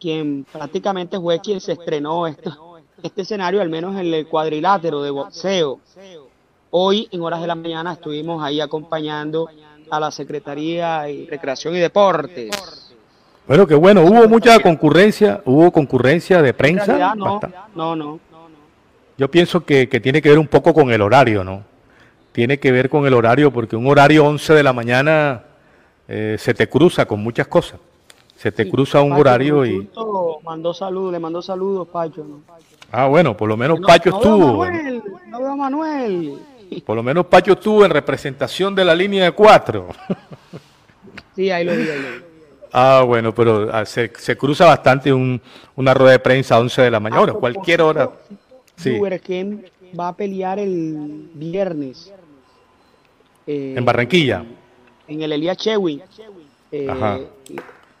quien 0.00 0.44
prácticamente 0.50 1.18
fue 1.20 1.40
quien 1.40 1.60
se 1.60 1.72
estrenó 1.72 2.26
esto, 2.26 2.80
este 3.02 3.22
escenario, 3.22 3.60
al 3.60 3.68
menos 3.68 3.98
en 3.98 4.12
el 4.12 4.26
cuadrilátero 4.26 5.02
de 5.02 5.10
boxeo. 5.10 5.80
Hoy, 6.70 7.08
en 7.10 7.20
horas 7.20 7.42
de 7.42 7.46
la 7.46 7.54
mañana, 7.54 7.92
estuvimos 7.92 8.42
ahí 8.42 8.58
acompañando 8.58 9.48
a 9.92 10.00
la 10.00 10.10
Secretaría 10.10 11.02
de 11.02 11.26
Recreación 11.30 11.76
y 11.76 11.78
Deportes. 11.78 12.50
Bueno, 13.46 13.66
qué 13.66 13.74
bueno, 13.74 14.02
hubo 14.02 14.28
mucha 14.28 14.58
concurrencia, 14.60 15.40
hubo 15.44 15.70
concurrencia 15.70 16.42
de 16.42 16.54
prensa. 16.54 17.14
no, 17.14 17.40
no, 17.74 17.96
no. 17.96 18.20
Yo 19.18 19.30
pienso 19.30 19.64
que, 19.64 19.88
que 19.88 20.00
tiene 20.00 20.20
que 20.22 20.30
ver 20.30 20.38
un 20.38 20.48
poco 20.48 20.72
con 20.72 20.90
el 20.90 21.00
horario, 21.02 21.44
¿no? 21.44 21.72
tiene 22.32 22.58
que 22.58 22.72
ver 22.72 22.88
con 22.88 23.06
el 23.06 23.14
horario, 23.14 23.52
porque 23.52 23.76
un 23.76 23.86
horario 23.86 24.24
11 24.24 24.54
de 24.54 24.62
la 24.62 24.72
mañana 24.72 25.44
eh, 26.08 26.36
se 26.38 26.54
te 26.54 26.68
cruza 26.68 27.04
con 27.06 27.22
muchas 27.22 27.46
cosas. 27.46 27.78
Se 28.36 28.50
te 28.50 28.68
cruza 28.68 29.00
un 29.02 29.12
horario 29.12 29.64
y... 29.64 29.88
Mandó 30.42 30.74
saludos, 30.74 31.12
le 31.12 31.20
mandó 31.20 31.40
saludos, 31.40 31.86
Pacho. 31.86 32.26
Ah, 32.90 33.06
bueno, 33.06 33.36
por 33.36 33.48
lo 33.48 33.56
menos 33.56 33.78
Pacho 33.80 34.10
estuvo. 34.10 34.66
no 35.28 35.38
veo 35.38 35.52
a 35.52 35.56
Manuel. 35.56 36.38
Por 36.80 36.96
lo 36.96 37.02
menos 37.02 37.26
Pacho 37.26 37.52
estuvo 37.52 37.84
en 37.84 37.90
representación 37.90 38.74
de 38.74 38.84
la 38.84 38.94
línea 38.94 39.24
de 39.24 39.32
cuatro. 39.32 39.88
Sí, 41.34 41.50
ahí 41.50 41.64
lo 41.64 41.72
vi. 41.72 41.86
Ah, 42.72 43.04
bueno, 43.06 43.34
pero 43.34 43.68
ah, 43.72 43.86
se, 43.86 44.12
se 44.18 44.36
cruza 44.36 44.66
bastante 44.66 45.12
un, 45.12 45.40
una 45.76 45.94
rueda 45.94 46.12
de 46.12 46.18
prensa 46.18 46.56
a 46.56 46.60
11 46.60 46.82
de 46.82 46.90
la 46.90 47.00
mañana, 47.00 47.32
cualquier 47.32 47.80
hora. 47.80 48.10
Sí. 48.76 48.98
va 49.98 50.08
a 50.08 50.16
pelear 50.16 50.58
el 50.58 51.30
viernes 51.34 52.12
eh, 53.46 53.74
en 53.76 53.84
Barranquilla. 53.84 54.44
En 55.08 55.22
el 55.22 55.32
Elías 55.32 55.56
Chewi. 55.56 56.02
Eh, 56.70 57.26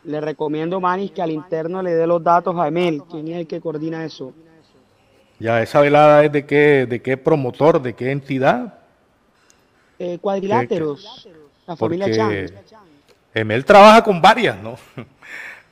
le 0.04 0.20
recomiendo, 0.20 0.80
Manis, 0.80 1.12
que 1.12 1.22
al 1.22 1.30
interno 1.30 1.82
le 1.82 1.94
dé 1.94 2.06
los 2.06 2.22
datos 2.22 2.56
a 2.56 2.68
Emel, 2.68 3.02
quien 3.10 3.28
es 3.28 3.36
el 3.36 3.46
que 3.46 3.60
coordina 3.60 4.04
eso. 4.04 4.32
Ya, 5.42 5.60
esa 5.60 5.80
velada 5.80 6.24
es 6.24 6.30
de 6.30 6.46
qué, 6.46 6.86
de 6.88 7.02
qué 7.02 7.16
promotor, 7.16 7.82
de 7.82 7.94
qué 7.94 8.12
entidad. 8.12 8.74
Eh, 9.98 10.18
cuadriláteros, 10.20 11.28
la 11.66 11.74
familia 11.74 12.08
Chan. 12.14 12.46
Emel 13.34 13.64
trabaja 13.64 14.04
con 14.04 14.22
varias, 14.22 14.56
¿no? 14.62 14.76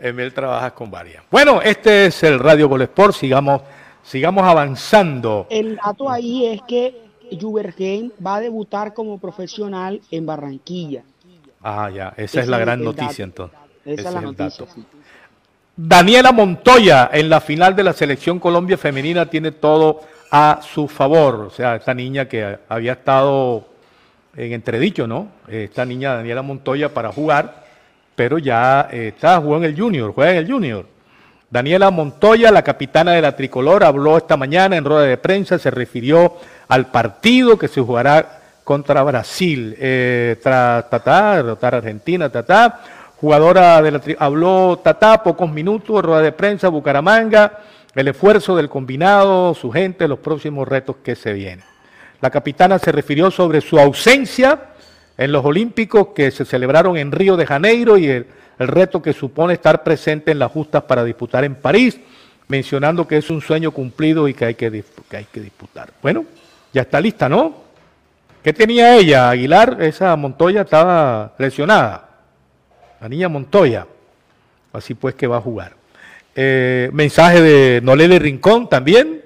Emel 0.00 0.35
trabaja 0.35 0.74
con 0.74 0.90
varias. 0.90 1.22
Bueno, 1.30 1.62
este 1.62 2.06
es 2.06 2.20
el 2.24 2.40
Radio 2.40 2.68
Gol 2.68 2.83
Sport, 2.83 3.14
sigamos, 3.14 3.62
sigamos 4.02 4.42
avanzando. 4.42 5.46
El 5.48 5.76
dato 5.76 6.11
ahí 6.11 6.46
es 6.46 6.62
que 6.62 7.02
Jubergen 7.40 8.12
va 8.26 8.37
a 8.37 8.40
debutar 8.40 8.92
como 8.92 9.18
profesional 9.18 10.00
en 10.11 10.26
Barranquilla. 10.26 11.04
Ah, 11.62 11.90
ya, 11.94 12.12
esa 12.16 12.40
es 12.40 12.48
la 12.48 12.59
gran 12.59 12.83
noticia 12.83 13.22
entonces. 13.22 13.56
Esa 13.85 14.09
es 14.09 14.14
la 14.14 14.20
noticia. 14.20 14.66
Daniela 15.82 16.30
Montoya 16.30 17.08
en 17.10 17.30
la 17.30 17.40
final 17.40 17.74
de 17.74 17.82
la 17.82 17.94
selección 17.94 18.38
Colombia 18.38 18.76
femenina 18.76 19.24
tiene 19.24 19.50
todo 19.50 20.02
a 20.30 20.60
su 20.62 20.88
favor. 20.88 21.36
O 21.36 21.50
sea, 21.50 21.76
esta 21.76 21.94
niña 21.94 22.26
que 22.26 22.58
había 22.68 22.92
estado 22.92 23.66
en 24.36 24.52
entredicho, 24.52 25.06
¿no? 25.06 25.28
Esta 25.48 25.86
niña 25.86 26.16
Daniela 26.16 26.42
Montoya 26.42 26.92
para 26.92 27.10
jugar, 27.10 27.64
pero 28.14 28.36
ya 28.36 28.90
eh, 28.92 29.14
está 29.16 29.40
jugando 29.40 29.66
en 29.66 29.72
el 29.72 29.80
Junior, 29.80 30.12
juega 30.12 30.32
en 30.32 30.36
el 30.36 30.52
Junior. 30.52 30.84
Daniela 31.48 31.90
Montoya, 31.90 32.50
la 32.50 32.62
capitana 32.62 33.12
de 33.12 33.22
la 33.22 33.34
tricolor, 33.34 33.82
habló 33.82 34.18
esta 34.18 34.36
mañana 34.36 34.76
en 34.76 34.84
rueda 34.84 35.04
de 35.04 35.16
prensa, 35.16 35.58
se 35.58 35.70
refirió 35.70 36.36
al 36.68 36.88
partido 36.88 37.58
que 37.58 37.68
se 37.68 37.80
jugará 37.80 38.40
contra 38.64 39.02
Brasil. 39.02 39.74
Eh, 39.78 40.36
derrotar 40.44 41.74
a 41.74 41.78
Argentina, 41.78 42.28
Tatá. 42.28 42.99
Jugadora 43.20 43.83
de 43.83 43.90
la 43.90 44.00
habló 44.18 44.80
Tatá, 44.83 45.22
pocos 45.22 45.50
minutos, 45.50 46.02
rueda 46.02 46.22
de 46.22 46.33
prensa, 46.33 46.68
Bucaramanga, 46.68 47.59
el 47.94 48.09
esfuerzo 48.09 48.56
del 48.56 48.70
combinado, 48.70 49.54
su 49.54 49.70
gente, 49.70 50.09
los 50.09 50.20
próximos 50.20 50.66
retos 50.66 50.96
que 51.04 51.14
se 51.14 51.35
vienen. 51.35 51.64
La 52.22 52.30
capitana 52.30 52.78
se 52.78 52.92
refirió 52.92 53.30
sobre 53.30 53.61
su 53.61 53.78
ausencia 53.78 54.59
en 55.18 55.33
los 55.33 55.44
Olímpicos 55.44 56.09
que 56.14 56.30
se 56.30 56.46
celebraron 56.46 56.96
en 56.96 57.12
Río 57.12 57.37
de 57.37 57.44
Janeiro 57.44 57.98
y 57.98 58.06
el, 58.09 58.26
reto 58.59 59.00
que 59.00 59.12
supone 59.12 59.54
estar 59.54 59.83
presente 59.83 60.33
en 60.33 60.38
las 60.38 60.50
justas 60.50 60.83
para 60.85 61.02
disputar 61.04 61.44
en 61.44 61.54
París, 61.54 61.98
mencionando 62.48 63.09
que 63.09 63.16
es 63.16 63.30
un 63.30 63.40
sueño 63.40 63.70
cumplido 63.70 64.28
y 64.28 64.35
que 64.35 64.44
hay 64.46 64.54
que, 64.54 64.85
que, 65.09 65.16
hay 65.16 65.26
que 65.33 65.40
disputar. 65.40 65.90
Bueno, 66.02 66.24
ya 66.72 66.83
está 66.83 67.00
lista, 67.00 67.26
¿no? 67.26 67.54
¿Qué 68.42 68.52
tenía 68.52 68.96
ella, 68.96 69.30
Aguilar? 69.30 69.78
Esa 69.80 70.14
Montoya 70.16 70.62
estaba 70.62 71.33
lesionada. 71.38 72.10
La 73.00 73.08
niña 73.08 73.28
Montoya. 73.28 73.86
Así 74.72 74.94
pues 74.94 75.14
que 75.14 75.26
va 75.26 75.38
a 75.38 75.40
jugar. 75.40 75.74
Eh, 76.34 76.90
mensaje 76.92 77.40
de 77.40 77.80
Nolele 77.82 78.18
Rincón 78.18 78.68
también. 78.68 79.22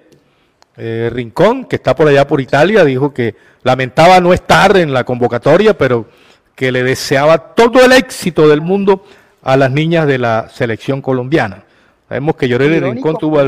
Eh, 0.76 1.10
Rincón, 1.12 1.66
que 1.66 1.76
está 1.76 1.94
por 1.94 2.08
allá 2.08 2.26
por 2.26 2.40
Italia, 2.40 2.84
dijo 2.84 3.12
que 3.12 3.34
lamentaba 3.62 4.20
no 4.20 4.32
estar 4.32 4.76
en 4.76 4.92
la 4.92 5.04
convocatoria, 5.04 5.76
pero 5.76 6.06
que 6.54 6.72
le 6.72 6.82
deseaba 6.82 7.54
todo 7.54 7.84
el 7.84 7.92
éxito 7.92 8.48
del 8.48 8.60
mundo 8.60 9.04
a 9.42 9.56
las 9.56 9.70
niñas 9.70 10.06
de 10.06 10.18
la 10.18 10.48
selección 10.48 11.00
colombiana. 11.00 11.64
Sabemos 12.08 12.36
que 12.36 12.48
Llorelli 12.48 12.80
Rincón 12.80 13.16
tuvo... 13.18 13.40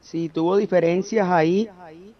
Sí, 0.00 0.28
tuvo 0.28 0.56
diferencias 0.56 1.28
ahí 1.28 1.68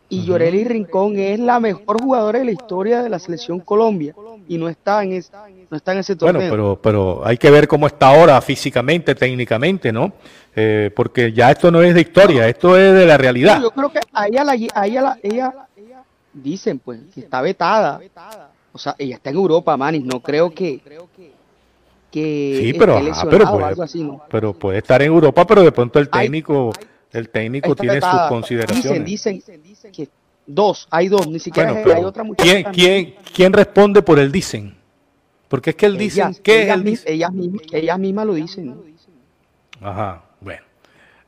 y 0.09 0.25
Llorelli 0.25 0.65
Rincón 0.65 1.19
es 1.19 1.39
la 1.39 1.61
mejor 1.61 2.03
jugadora 2.03 2.41
de 2.41 2.45
la 2.45 2.51
historia 2.51 3.03
de 3.03 3.09
la 3.09 3.19
selección 3.19 3.61
Colombia 3.61 4.15
y 4.49 4.59
no 4.59 4.69
está 4.69 5.03
en, 5.05 5.13
ese, 5.13 5.33
no 5.71 5.77
está 5.77 5.93
en 5.93 5.99
ese 5.99 6.17
torneo. 6.17 6.41
Bueno, 6.41 6.51
pero, 6.51 6.81
pero 6.83 7.27
hay 7.27 7.37
que 7.37 7.51
ver 7.51 7.67
cómo 7.67 7.87
está 7.87 8.09
ahora 8.09 8.41
físicamente, 8.41 9.15
técnicamente, 9.15 9.93
¿no? 9.93 10.13
Eh, 10.55 10.91
porque 10.95 11.33
ya 11.33 11.51
esto 11.51 11.71
no 11.71 11.83
es 11.83 11.95
de 11.95 12.01
historia, 12.01 12.49
esto 12.49 12.77
es 12.79 12.95
de 12.95 13.07
la 13.07 13.17
realidad. 13.19 13.61
yo 13.61 13.71
creo 13.71 13.91
que 13.93 14.01
a 14.13 14.27
ella, 14.27 14.45
la, 14.45 14.55
ella, 14.55 15.19
ella, 15.23 15.55
dicen 16.33 16.79
pues 16.79 17.01
que 17.15 17.21
está 17.21 17.41
vetada 17.43 18.01
o 18.77 18.79
sea, 18.79 18.95
ella 18.99 19.17
está 19.17 19.31
en 19.31 19.37
Europa, 19.37 19.75
Manis, 19.75 20.05
no 20.05 20.21
creo 20.21 20.51
que, 20.51 20.81
que 22.11 22.61
Sí, 22.63 22.75
pero, 22.79 22.99
esté 22.99 23.05
lesionada 23.09 23.31
pero, 23.31 23.51
puede, 23.51 23.65
algo 23.65 23.83
así, 23.83 24.05
¿no? 24.05 24.23
pero 24.29 24.53
puede 24.53 24.79
estar 24.79 25.01
en 25.01 25.09
Europa, 25.09 25.47
pero 25.47 25.63
de 25.63 25.73
pronto 25.73 25.99
el 25.99 26.11
Hay- 26.13 26.27
técnico, 26.27 26.73
el 27.11 27.31
técnico 27.31 27.75
tiene 27.75 28.03
sus 28.03 28.21
consideraciones. 28.29 29.03
Dicen, 29.07 29.43
dicen 29.63 29.93
que 29.93 30.11
dos, 30.47 30.87
hay 30.91 31.09
dos, 31.09 31.27
ni 31.27 31.39
siquiera 31.39 31.73
Bueno, 31.73 31.95
hay 31.95 32.05
otra 32.05 32.23
muchacha. 32.23 32.51
¿quién, 32.51 32.65
quién, 32.71 33.15
quién 33.35 33.53
responde 33.55 34.03
por 34.03 34.19
el 34.19 34.31
dicen? 34.31 34.76
Porque 35.49 35.71
es 35.71 35.77
que 35.77 35.87
Ellas, 35.87 36.41
¿qué 36.43 36.59
es 36.59 36.65
ellas 36.65 36.85
dicen? 36.85 37.13
ellas, 37.15 37.33
mismas, 37.33 37.63
ellas 37.73 37.99
mismas 37.99 38.27
lo 38.27 38.35
dicen. 38.35 38.75
Ajá, 39.81 40.23
bueno. 40.41 40.63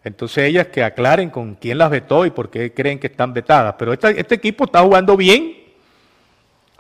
Entonces 0.05 0.45
ellas 0.45 0.69
que 0.69 0.83
aclaren 0.83 1.31
con 1.31 1.55
quién 1.55 1.79
las 1.79 1.91
vetó 1.91 2.25
y 2.27 2.31
por 2.31 2.51
qué 2.51 2.73
creen 2.73 2.99
que 2.99 3.09
están 3.09 3.33
vetadas. 3.33 3.75
Pero 3.79 3.93
esta- 3.93 4.11
este 4.11 4.35
equipo 4.37 4.65
está 4.65 4.81
jugando 4.83 5.17
bien. 5.17 5.55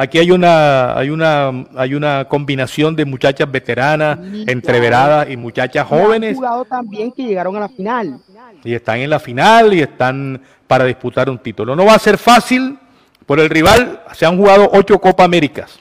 Aquí 0.00 0.18
hay 0.18 0.30
una, 0.30 0.96
hay 0.96 1.10
una, 1.10 1.48
hay 1.76 1.94
una 1.94 2.24
combinación 2.28 2.94
de 2.94 3.04
muchachas 3.04 3.50
veteranas, 3.50 4.18
entreveradas 4.46 5.28
y 5.28 5.36
muchachas 5.36 5.74
Y 5.74 5.78
han 5.78 5.86
jóvenes 6.02 6.36
jugado 6.36 6.64
también 6.64 7.10
que 7.10 7.24
llegaron 7.24 7.56
a 7.56 7.60
la 7.60 7.68
final. 7.68 8.20
y 8.62 8.74
están 8.74 8.98
en 9.00 9.10
la 9.10 9.18
final 9.18 9.74
y 9.74 9.80
están 9.80 10.40
para 10.68 10.84
disputar 10.84 11.28
un 11.28 11.38
título. 11.38 11.74
No 11.74 11.84
va 11.84 11.94
a 11.94 11.98
ser 11.98 12.16
fácil 12.16 12.78
por 13.26 13.40
el 13.40 13.50
rival. 13.50 14.00
Se 14.14 14.24
han 14.24 14.36
jugado 14.38 14.70
ocho 14.72 15.00
Copa 15.00 15.24
Américas. 15.24 15.78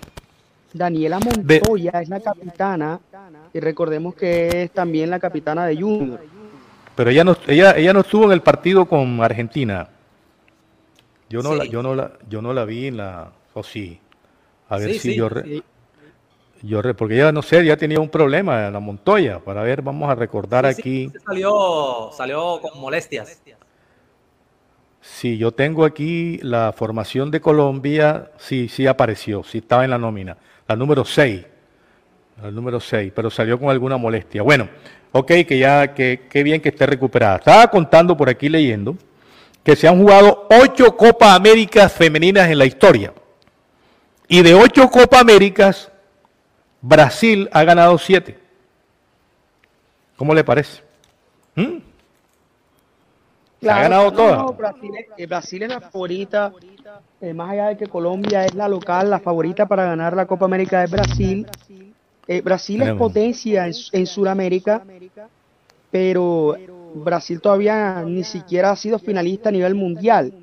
Daniela 0.74 1.20
De- 1.20 1.60
Montoya 1.60 2.02
es 2.02 2.10
la 2.10 2.20
capitana 2.20 3.00
y 3.54 3.60
recordemos 3.60 4.16
que 4.16 4.64
es 4.64 4.72
también 4.72 5.10
la 5.10 5.20
capitana 5.20 5.66
de 5.66 5.76
Junior. 5.82 6.20
Pero 6.96 7.10
ella 7.10 7.24
no, 7.24 7.38
ella, 7.48 7.76
ella 7.78 7.94
no 7.94 8.00
estuvo 8.02 8.26
en 8.26 8.32
el 8.32 8.42
partido 8.42 8.86
con 8.86 9.22
Argentina. 9.22 9.88
Yo 11.30 11.42
no, 11.42 11.52
Sí. 11.54 11.58
la, 11.60 11.66
yo 11.66 11.84
no 11.84 11.94
la, 11.96 12.12
yo 12.30 12.42
no 12.42 12.54
la 12.54 12.66
vi 12.66 12.88
en 12.88 12.98
la, 12.98 13.32
o 13.54 13.64
sí. 13.64 14.00
A 14.70 14.78
ver 14.78 14.90
Sí, 14.94 15.00
si 15.00 15.12
sí, 15.12 15.16
yo, 15.16 15.30
re- 15.30 15.44
Sí. 15.44 15.64
yo 16.64 16.82
re- 16.82 16.94
porque 16.94 17.16
ella 17.16 17.32
no 17.32 17.42
sé, 17.42 17.64
ya 17.66 17.78
tenía 17.78 18.00
un 18.00 18.10
problema 18.10 18.70
la 18.72 18.80
Montoya. 18.80 19.40
Para 19.40 19.62
ver, 19.62 19.82
vamos 19.82 20.10
a 20.10 20.16
recordar 20.16 20.66
Sí, 20.74 20.74
sí, 20.74 20.82
aquí. 20.82 21.12
salió, 21.26 22.10
salió 22.16 22.60
con 22.62 22.80
molestias. 22.82 23.42
Sí, 25.02 25.38
yo 25.38 25.52
tengo 25.54 25.86
aquí 25.86 26.38
la 26.42 26.74
formación 26.76 27.32
de 27.32 27.40
Colombia, 27.40 28.32
sí, 28.38 28.68
sí 28.68 28.88
apareció, 28.88 29.44
sí 29.44 29.60
estaba 29.60 29.86
en 29.86 29.92
la 29.92 29.98
nómina, 29.98 30.36
la 30.68 30.76
número 30.76 31.06
6, 31.06 31.46
la 32.42 32.52
número 32.52 32.80
6, 32.80 33.12
pero 33.16 33.30
salió 33.30 33.60
con 33.60 33.70
alguna 33.70 33.98
molestia. 33.98 34.42
Bueno, 34.42 34.68
ok, 35.12 35.28
que 35.48 35.58
ya, 35.58 35.94
que, 35.94 36.28
qué 36.30 36.44
bien 36.44 36.62
que 36.62 36.70
esté 36.70 36.86
recuperada. 36.86 37.38
Estaba 37.38 37.68
contando 37.68 38.16
por 38.16 38.30
aquí 38.30 38.50
leyendo 38.50 38.98
que 39.64 39.76
se 39.76 39.88
han 39.88 40.00
jugado 40.00 40.48
ocho 40.50 40.96
Copa 40.96 41.36
Américas 41.36 41.92
femeninas 41.92 42.50
en 42.50 42.58
la 42.58 42.66
historia. 42.66 43.14
Y 44.28 44.42
de 44.42 44.54
ocho 44.54 44.90
Copa 44.90 45.20
Américas, 45.20 45.92
Brasil 46.82 47.50
ha 47.52 47.64
ganado 47.64 47.98
siete. 47.98 48.38
¿Cómo 50.16 50.34
le 50.34 50.44
parece? 50.44 50.82
¿Mm? 51.56 51.78
Ha 53.68 53.82
ganado 53.82 54.06
no, 54.06 54.14
todas. 54.14 54.58
Brasil, 54.58 54.92
eh, 55.18 55.26
Brasil 55.26 55.64
es 55.64 55.70
la 55.70 55.82
favorita, 55.82 56.54
eh, 57.22 57.34
más 57.34 57.52
allá 57.52 57.68
de 57.70 57.78
que 57.78 57.88
Colombia 57.88 58.46
es 58.46 58.54
la 58.54 58.68
local, 58.70 59.10
la 59.10 59.20
favorita 59.20 59.66
para 59.68 59.86
ganar 59.86 60.16
la 60.16 60.26
Copa 60.26 60.46
América 60.46 60.84
es 60.84 60.92
Brasil. 60.92 61.48
Eh, 62.28 62.42
Brasil 62.42 62.82
es 62.82 62.94
potencia 62.94 63.68
en, 63.68 63.74
en 63.94 64.06
Sudamérica, 64.06 64.84
pero 65.92 66.56
Brasil 66.96 67.40
todavía 67.42 68.04
ni 68.06 68.24
siquiera 68.24 68.72
ha 68.72 68.76
sido 68.76 69.00
finalista 69.00 69.50
a 69.50 69.52
nivel 69.52 69.76
mundial. 69.76 70.34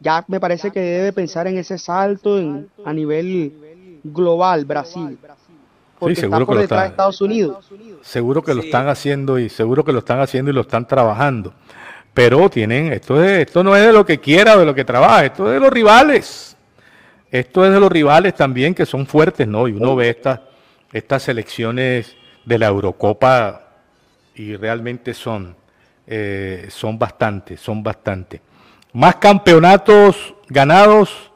Ya 0.00 0.24
me 0.28 0.38
parece 0.38 0.70
que 0.70 0.78
debe 0.80 1.12
pensar 1.12 1.46
en 1.48 1.58
ese 1.58 1.76
salto 1.78 2.38
en- 2.38 2.68
a 2.84 2.92
nivel 2.92 4.00
global, 4.04 4.64
Brasil. 4.64 5.18
Porque 5.98 6.14
seguro 6.14 6.36
está 6.36 6.38
que 6.42 6.46
por 6.46 6.54
lo 6.54 6.60
detrás 6.60 6.78
está. 6.78 6.82
de 6.84 6.90
Estados 6.90 7.20
Unidos. 7.20 7.66
Seguro 8.02 8.42
que 8.42 8.54
lo 8.54 8.62
Sí. 8.62 8.68
están 8.68 8.88
haciendo 8.88 9.38
y 9.40 9.48
seguro 9.48 9.82
que 9.84 9.92
lo 9.92 9.98
están 9.98 10.20
haciendo 10.20 10.52
y 10.52 10.54
lo 10.54 10.60
están 10.60 10.86
trabajando. 10.86 11.52
Pero 12.18 12.50
tienen, 12.50 12.92
esto 12.92 13.22
es, 13.22 13.46
esto 13.46 13.62
no 13.62 13.76
es 13.76 13.86
de 13.86 13.92
lo 13.92 14.04
que 14.04 14.18
quiera 14.18 14.56
o 14.56 14.58
de 14.58 14.66
lo 14.66 14.74
que 14.74 14.84
trabaja, 14.84 15.26
esto 15.26 15.46
es 15.46 15.52
de 15.52 15.60
los 15.60 15.70
rivales. 15.72 16.56
Esto 17.30 17.64
es 17.64 17.70
de 17.72 17.78
los 17.78 17.92
rivales 17.92 18.34
también 18.34 18.74
que 18.74 18.84
son 18.86 19.06
fuertes, 19.06 19.46
¿no? 19.46 19.68
Y 19.68 19.72
uno 19.74 19.94
ve 19.94 20.10
estas, 20.10 20.40
estas 20.92 21.22
selecciones 21.22 22.16
de 22.44 22.58
la 22.58 22.66
Eurocopa 22.66 23.68
y 24.34 24.56
realmente 24.56 25.14
son, 25.14 25.54
eh, 26.08 26.66
son 26.70 26.98
bastantes, 26.98 27.60
son 27.60 27.84
bastantes. 27.84 28.40
Más 28.92 29.14
campeonatos 29.14 30.34
ganados, 30.48 31.30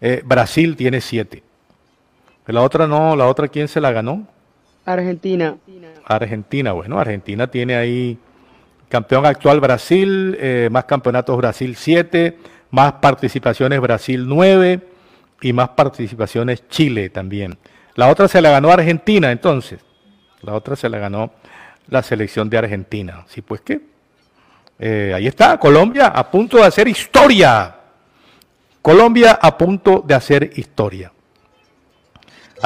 eh, 0.00 0.22
Brasil 0.24 0.74
tiene 0.74 1.02
siete. 1.02 1.42
La 2.46 2.62
otra 2.62 2.86
no, 2.86 3.14
la 3.14 3.26
otra 3.26 3.48
quién 3.48 3.68
se 3.68 3.78
la 3.78 3.92
ganó? 3.92 4.26
Argentina. 4.86 5.54
Argentina, 6.06 6.72
bueno, 6.72 6.98
Argentina 6.98 7.46
tiene 7.46 7.76
ahí 7.76 8.18
campeón 8.94 9.26
actual 9.26 9.58
Brasil, 9.58 10.38
eh, 10.38 10.68
más 10.70 10.84
campeonatos 10.84 11.36
Brasil 11.36 11.74
7, 11.74 12.38
más 12.70 12.92
participaciones 12.92 13.80
Brasil 13.80 14.24
9 14.24 14.86
y 15.42 15.52
más 15.52 15.70
participaciones 15.70 16.68
Chile 16.68 17.10
también. 17.10 17.58
La 17.96 18.08
otra 18.08 18.28
se 18.28 18.40
la 18.40 18.50
ganó 18.50 18.70
Argentina 18.70 19.32
entonces, 19.32 19.80
la 20.42 20.54
otra 20.54 20.76
se 20.76 20.88
la 20.88 20.98
ganó 20.98 21.32
la 21.88 22.04
selección 22.04 22.48
de 22.48 22.58
Argentina. 22.58 23.24
Sí, 23.26 23.42
pues 23.42 23.62
qué. 23.62 23.80
Eh, 24.78 25.12
ahí 25.12 25.26
está, 25.26 25.58
Colombia 25.58 26.06
a 26.06 26.30
punto 26.30 26.58
de 26.58 26.66
hacer 26.66 26.86
historia. 26.86 27.74
Colombia 28.80 29.40
a 29.42 29.58
punto 29.58 30.04
de 30.06 30.14
hacer 30.14 30.52
historia. 30.54 31.10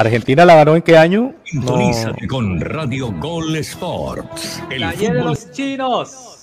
Argentina 0.01 0.45
la 0.45 0.55
ganó 0.55 0.75
en 0.75 0.81
qué 0.81 0.97
año? 0.97 1.21
No. 1.23 1.33
Sintonízate 1.43 2.27
con 2.27 2.59
Radio 2.61 3.11
Gol 3.11 3.55
Sports. 3.57 4.63
El 4.69 4.81
La 4.81 4.93
Y 4.93 4.97
de 4.97 5.07
fútbol 5.07 5.23
los 5.25 5.51
chinos. 5.51 6.35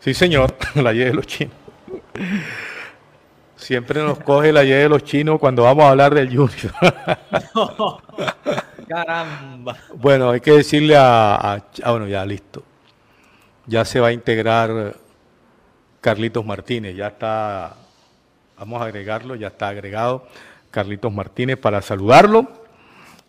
Sí, 0.00 0.12
señor, 0.12 0.54
la 0.74 0.92
Y 0.92 0.98
de 0.98 1.14
los 1.14 1.26
chinos. 1.26 1.54
Siempre 3.56 4.02
nos 4.02 4.18
coge 4.18 4.52
la 4.52 4.62
Y 4.62 4.68
de 4.70 4.88
los 4.88 5.02
chinos 5.04 5.38
cuando 5.40 5.62
vamos 5.62 5.84
a 5.84 5.90
hablar 5.90 6.14
del 6.14 6.28
Junior. 6.28 6.74
Caramba. 8.88 9.76
bueno, 9.94 10.28
hay 10.30 10.40
que 10.40 10.50
decirle 10.52 10.96
a, 10.96 11.34
a- 11.36 11.64
ah, 11.82 11.90
bueno, 11.92 12.06
ya 12.06 12.26
listo. 12.26 12.62
Ya 13.66 13.86
se 13.86 13.98
va 14.00 14.08
a 14.08 14.12
integrar 14.12 14.94
Carlitos 16.02 16.44
Martínez, 16.44 16.94
ya 16.94 17.06
está, 17.06 17.74
vamos 18.58 18.82
a 18.82 18.84
agregarlo, 18.84 19.34
ya 19.36 19.46
está 19.46 19.68
agregado 19.68 20.26
Carlitos 20.74 21.12
Martínez 21.12 21.56
para 21.56 21.80
saludarlo. 21.80 22.48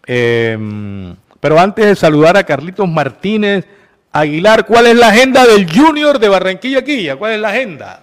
Eh, 0.08 0.58
pero 1.39 1.60
antes 1.60 1.86
de 1.86 1.95
saludar 1.95 2.38
a 2.38 2.43
Carlitos 2.43 2.89
Martínez, 2.89 3.67
Aguilar, 4.12 4.65
¿cuál 4.65 4.88
es 4.88 4.95
la 4.95 5.10
agenda 5.10 5.45
del 5.45 5.71
Junior 5.71 6.17
de 6.17 6.27
Barranquilla 6.27 6.84
Quilla? 6.84 7.17
¿Cuál 7.17 7.34
es 7.34 7.39
la 7.39 7.49
agenda? 7.49 8.01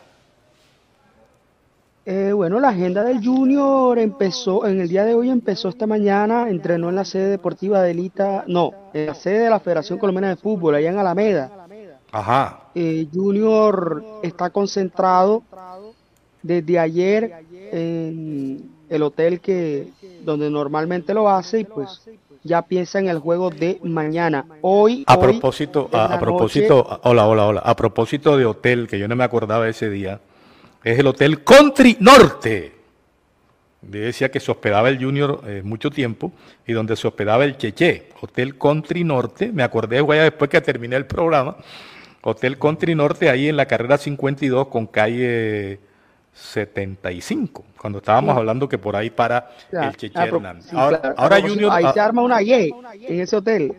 Eh, 2.04 2.32
bueno, 2.32 2.60
la 2.60 2.68
agenda 2.68 3.02
del 3.02 3.24
Junior 3.24 3.98
empezó, 3.98 4.66
en 4.66 4.80
el 4.80 4.88
día 4.88 5.04
de 5.04 5.14
hoy 5.14 5.30
empezó 5.30 5.68
esta 5.68 5.86
mañana, 5.86 6.48
entrenó 6.48 6.88
en 6.88 6.96
la 6.96 7.04
sede 7.04 7.28
deportiva 7.28 7.82
de 7.82 7.92
Elita, 7.92 8.44
no, 8.46 8.72
en 8.92 9.06
la 9.06 9.14
sede 9.14 9.40
de 9.40 9.50
la 9.50 9.58
Federación 9.58 9.98
Colombiana 9.98 10.28
de 10.28 10.36
Fútbol, 10.36 10.76
allá 10.76 10.90
en 10.90 10.98
Alameda. 10.98 11.50
Ajá. 12.12 12.60
Eh, 12.74 13.08
Junior 13.12 14.04
está 14.22 14.50
concentrado 14.50 15.42
desde 16.42 16.78
ayer 16.78 17.44
en 17.72 18.71
el 18.92 19.02
hotel 19.02 19.40
que 19.40 19.88
donde 20.22 20.50
normalmente 20.50 21.14
lo 21.14 21.28
hace 21.28 21.60
y 21.60 21.64
pues 21.64 22.02
ya 22.44 22.62
piensa 22.62 22.98
en 22.98 23.08
el 23.08 23.18
juego 23.18 23.50
de 23.50 23.78
mañana. 23.82 24.44
Hoy, 24.60 25.04
A 25.06 25.18
propósito, 25.18 25.88
a, 25.92 26.18
propósito, 26.18 27.00
hola, 27.04 27.26
hola, 27.26 27.46
hola. 27.46 27.60
A 27.60 27.74
propósito 27.74 28.36
de 28.36 28.44
hotel, 28.44 28.86
que 28.86 28.98
yo 28.98 29.08
no 29.08 29.16
me 29.16 29.24
acordaba 29.24 29.68
ese 29.68 29.88
día, 29.88 30.20
es 30.84 30.98
el 30.98 31.06
Hotel 31.06 31.42
Country 31.42 31.96
Norte. 32.00 32.72
Yo 33.82 34.00
decía 34.00 34.30
que 34.30 34.40
se 34.40 34.50
hospedaba 34.50 34.88
el 34.88 35.02
Junior 35.02 35.40
eh, 35.46 35.62
mucho 35.64 35.90
tiempo 35.90 36.32
y 36.66 36.72
donde 36.72 36.94
se 36.96 37.06
hospedaba 37.08 37.44
el 37.44 37.56
Cheche, 37.56 38.10
Hotel 38.20 38.58
Country 38.58 39.04
Norte. 39.04 39.50
Me 39.52 39.62
acordé 39.62 40.00
güey, 40.00 40.20
después 40.20 40.50
que 40.50 40.60
terminé 40.60 40.96
el 40.96 41.06
programa. 41.06 41.56
Hotel 42.22 42.58
Country 42.58 42.94
Norte, 42.94 43.30
ahí 43.30 43.48
en 43.48 43.56
la 43.56 43.66
carrera 43.66 43.98
52 43.98 44.68
con 44.68 44.86
calle 44.86 45.80
75, 46.32 47.64
cuando 47.78 47.98
estábamos 47.98 48.36
hablando 48.36 48.68
que 48.68 48.78
por 48.78 48.96
ahí 48.96 49.10
para 49.10 49.50
Claro, 49.70 49.88
el 49.90 49.96
Cheche 49.96 50.18
a 50.18 50.26
pro- 50.28 50.36
Hernández. 50.38 50.64
sí, 50.66 50.76
ahora, 50.76 51.00
claro, 51.00 51.14
ahora 51.18 51.40
Junior. 51.40 51.72
ahí 51.72 51.84
ah, 51.86 51.92
se 51.92 52.00
arma 52.00 52.22
una 52.22 52.42
Y 52.42 52.52
en 52.52 53.20
ese 53.20 53.36
hotel. 53.36 53.74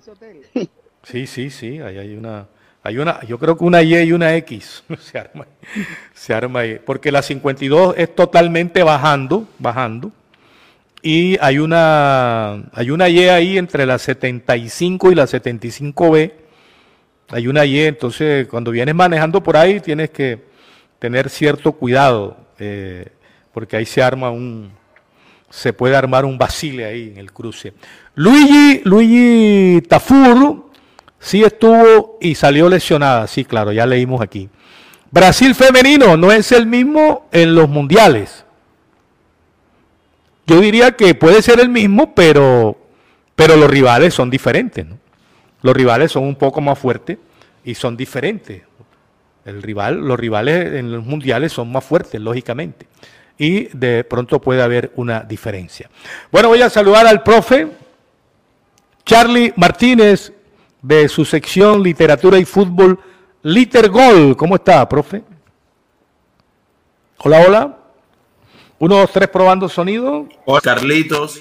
Sí, 1.04 1.28
sí, 1.28 1.50
sí, 1.50 1.80
ahí 1.82 1.98
hay 1.98 2.16
una, 2.16 2.48
hay 2.82 2.98
una, 2.98 3.22
yo 3.26 3.38
creo 3.38 3.58
que 3.58 3.66
una 3.66 3.82
Y 3.82 3.94
y 3.96 4.12
una 4.14 4.34
X 4.38 4.84
se 5.00 5.18
arma, 5.20 5.46
se 6.14 6.34
arma 6.34 6.62
ahí, 6.62 6.80
porque 6.86 7.12
la 7.12 7.22
52 7.22 7.96
es 7.98 8.16
totalmente 8.16 8.84
bajando, 8.84 9.46
bajando, 9.60 10.12
y 11.02 11.38
hay 11.42 11.60
una, 11.60 12.64
hay 12.72 12.92
una 12.92 13.10
Y 13.10 13.28
ahí 13.28 13.58
entre 13.58 13.86
la 13.86 13.98
75 13.98 15.12
y 15.12 15.16
la 15.16 15.28
75B, 15.28 16.32
hay 17.30 17.48
una 17.48 17.66
Y, 17.66 17.80
entonces 17.82 18.48
cuando 18.48 18.72
vienes 18.72 18.96
manejando 18.96 19.44
por 19.44 19.58
ahí 19.58 19.80
tienes 19.82 20.10
que 20.12 20.42
tener 21.00 21.30
cierto 21.30 21.74
cuidado, 21.74 22.38
eh, 22.60 23.08
porque 23.54 23.78
ahí 23.78 23.86
se 23.86 24.02
arma 24.02 24.30
un, 24.30 24.72
se 25.50 25.74
puede 25.74 25.96
armar 25.96 26.26
un 26.26 26.38
vacile 26.38 26.86
ahí 26.86 27.10
en 27.12 27.18
el 27.18 27.32
cruce. 27.32 27.74
Luigi, 28.16 28.82
Luigi 28.84 29.82
Tafur 29.88 30.70
sí 31.20 31.44
estuvo 31.44 32.18
y 32.20 32.36
salió 32.36 32.68
lesionada, 32.70 33.28
sí, 33.28 33.46
claro, 33.46 33.72
ya 33.72 33.86
leímos 33.86 34.22
aquí. 34.22 34.50
Brasil 35.12 35.54
femenino 35.54 36.18
no 36.18 36.32
es 36.32 36.52
el 36.52 36.66
mismo 36.66 37.28
en 37.32 37.54
los 37.54 37.70
mundiales. 37.70 38.46
Yo 40.48 40.60
diría 40.60 40.94
que 40.94 41.14
puede 41.16 41.42
ser 41.42 41.60
el 41.60 41.70
mismo, 41.70 42.16
pero, 42.16 42.78
pero 43.36 43.56
los 43.56 43.70
rivales 43.70 44.14
son 44.14 44.30
diferentes. 44.30 44.86
Los 45.62 45.76
rivales 45.76 46.12
son 46.12 46.24
un 46.24 46.36
poco 46.36 46.62
más 46.62 46.78
fuertes 46.80 47.20
y 47.64 47.76
son 47.76 47.96
diferentes. 47.96 48.64
El 49.46 49.62
rival, 49.62 49.98
los 50.00 50.20
rivales 50.20 50.74
en 50.74 50.92
los 50.92 51.06
mundiales 51.06 51.52
son 51.52 51.72
más 51.72 51.84
fuertes, 51.84 52.20
lógicamente. 52.20 52.88
Y 53.38 53.66
de 53.76 54.04
pronto 54.04 54.40
puede 54.40 54.62
haber 54.62 54.92
una 54.96 55.22
diferencia. 55.22 55.90
Bueno, 56.32 56.50
voy 56.50 56.62
a 56.62 56.70
saludar 56.70 57.08
al 57.08 57.24
profe 57.24 57.68
Charlie 59.06 59.54
Martínez 59.56 60.32
de 60.82 61.08
su 61.10 61.26
sección 61.26 61.82
Literatura 61.82 62.38
y 62.38 62.46
Fútbol, 62.46 63.00
Liter 63.42 63.90
Gol. 63.90 64.38
¿Cómo 64.38 64.56
está, 64.56 64.88
profe? 64.88 65.24
Hola, 67.18 67.44
hola. 67.46 67.78
Uno, 68.80 68.98
dos, 68.98 69.12
tres, 69.12 69.30
probando 69.30 69.70
sonido. 69.70 70.28
Hola, 70.46 70.62
Carlitos. 70.62 71.40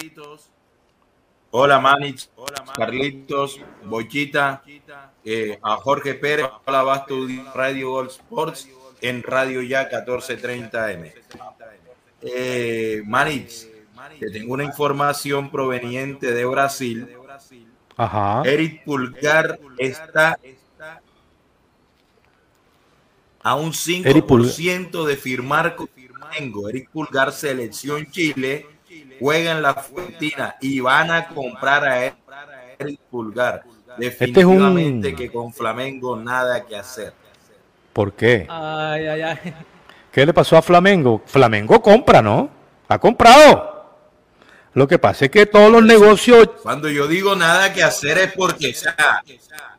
Hola, 1.51 1.81
Manich. 1.81 2.29
Hola, 2.37 2.65
Carlitos. 2.75 3.61
Bochita. 3.85 4.63
Eh, 5.25 5.59
a 5.63 5.77
Jorge 5.77 6.15
Pérez. 6.15 6.47
Hola, 6.65 6.83
va 6.83 6.95
a 6.95 7.07
Radio 7.55 7.91
Gol 7.91 8.09
Sports 8.09 8.69
en 9.01 9.23
Radio 9.23 9.63
Ya 9.63 9.89
1430M. 9.89 11.13
Eh, 12.23 13.03
Manich, 13.05 13.69
te 14.19 14.31
tengo 14.31 14.55
una 14.55 14.65
información 14.65 15.51
proveniente 15.51 16.33
de 16.33 16.45
Brasil. 16.45 17.09
Ajá. 17.97 18.43
Eric 18.45 18.85
Pulgar 18.85 19.59
está 19.79 20.39
a 23.43 23.55
un 23.57 23.73
5% 23.73 25.05
de 25.05 25.17
firmar 25.17 25.77
con 25.77 25.89
Flamengo. 25.89 26.69
Eric 26.69 26.91
Pulgar, 26.91 27.33
selección 27.33 28.11
Chile, 28.11 28.67
juega 29.21 29.53
en 29.53 29.63
la 29.63 29.71
Argentina 29.71 30.57
y 30.61 30.81
van 30.81 31.11
a 31.11 31.29
comprar 31.29 31.85
a 31.85 32.07
Eric 32.79 33.01
Pulgar. 33.11 33.65
Definitivamente 33.99 35.09
este 35.09 35.23
que 35.23 35.33
con 35.33 35.53
Flamengo 35.53 36.17
nada 36.17 36.65
que 36.65 36.77
hacer. 36.77 37.13
¿Por 37.93 38.13
qué? 38.15 38.47
Ay, 38.49 39.07
ay, 39.07 39.23
ay. 39.23 39.55
¿Qué 40.11 40.27
le 40.27 40.35
pasó 40.35 40.57
a 40.57 40.63
Flamengo? 40.63 41.23
Flamengo 41.25 41.81
compra, 41.81 42.21
¿no? 42.21 42.51
Ha 42.89 42.99
comprado. 42.99 43.73
Lo 44.75 44.89
que 44.89 44.99
pasa 44.99 45.27
es 45.27 45.31
que 45.31 45.47
todos 45.47 45.71
los 45.71 45.83
negocios... 45.83 46.49
Cuando 46.63 46.89
yo 46.89 47.07
digo 47.07 47.35
nada 47.37 47.73
que 47.73 47.83
hacer 47.83 48.19
es 48.19 48.33
porque, 48.33 48.75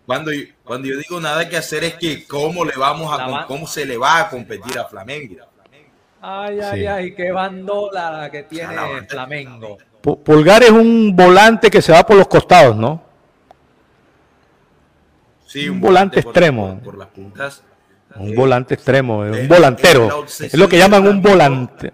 cuando, 0.06 0.32
cuando 0.64 0.88
yo 0.88 0.98
digo 0.98 1.20
nada 1.20 1.50
que 1.50 1.58
hacer 1.58 1.84
es 1.84 1.96
que 1.96 2.28
cómo 2.28 2.64
le 2.64 2.74
vamos 2.76 3.12
a 3.20 3.46
cómo 3.48 3.66
se 3.66 3.86
le 3.86 3.98
va 3.98 4.20
a 4.20 4.30
competir 4.30 4.78
a 4.78 4.86
Flamengo. 4.86 5.46
Ay, 6.22 6.60
ay, 6.62 6.86
ay, 6.86 7.16
qué 7.16 7.32
bandola 7.32 8.30
que 8.32 8.44
tiene 8.44 8.76
Flamengo. 9.10 9.78
Pulgar 10.02 10.64
es 10.64 10.72
un 10.72 11.16
volante 11.16 11.70
que 11.70 11.82
se 11.82 11.92
va 11.92 12.06
por 12.06 12.16
los 12.16 12.28
costados, 12.28 12.76
¿no? 12.76 13.03
Sí, 15.54 15.70
un, 15.70 15.80
volante, 15.80 16.20
extremo. 16.20 16.82
Por, 16.84 16.98
las 16.98 17.10
puntas. 17.10 17.62
Un 18.16 18.30
eh, 18.30 18.36
volante 18.36 18.74
extremo, 18.74 19.20
un 19.20 19.48
volantero. 19.48 20.26
Es 20.26 20.56
lo 20.56 20.68
que 20.68 20.80
llaman 20.80 21.06
un 21.06 21.22
volante. 21.22 21.94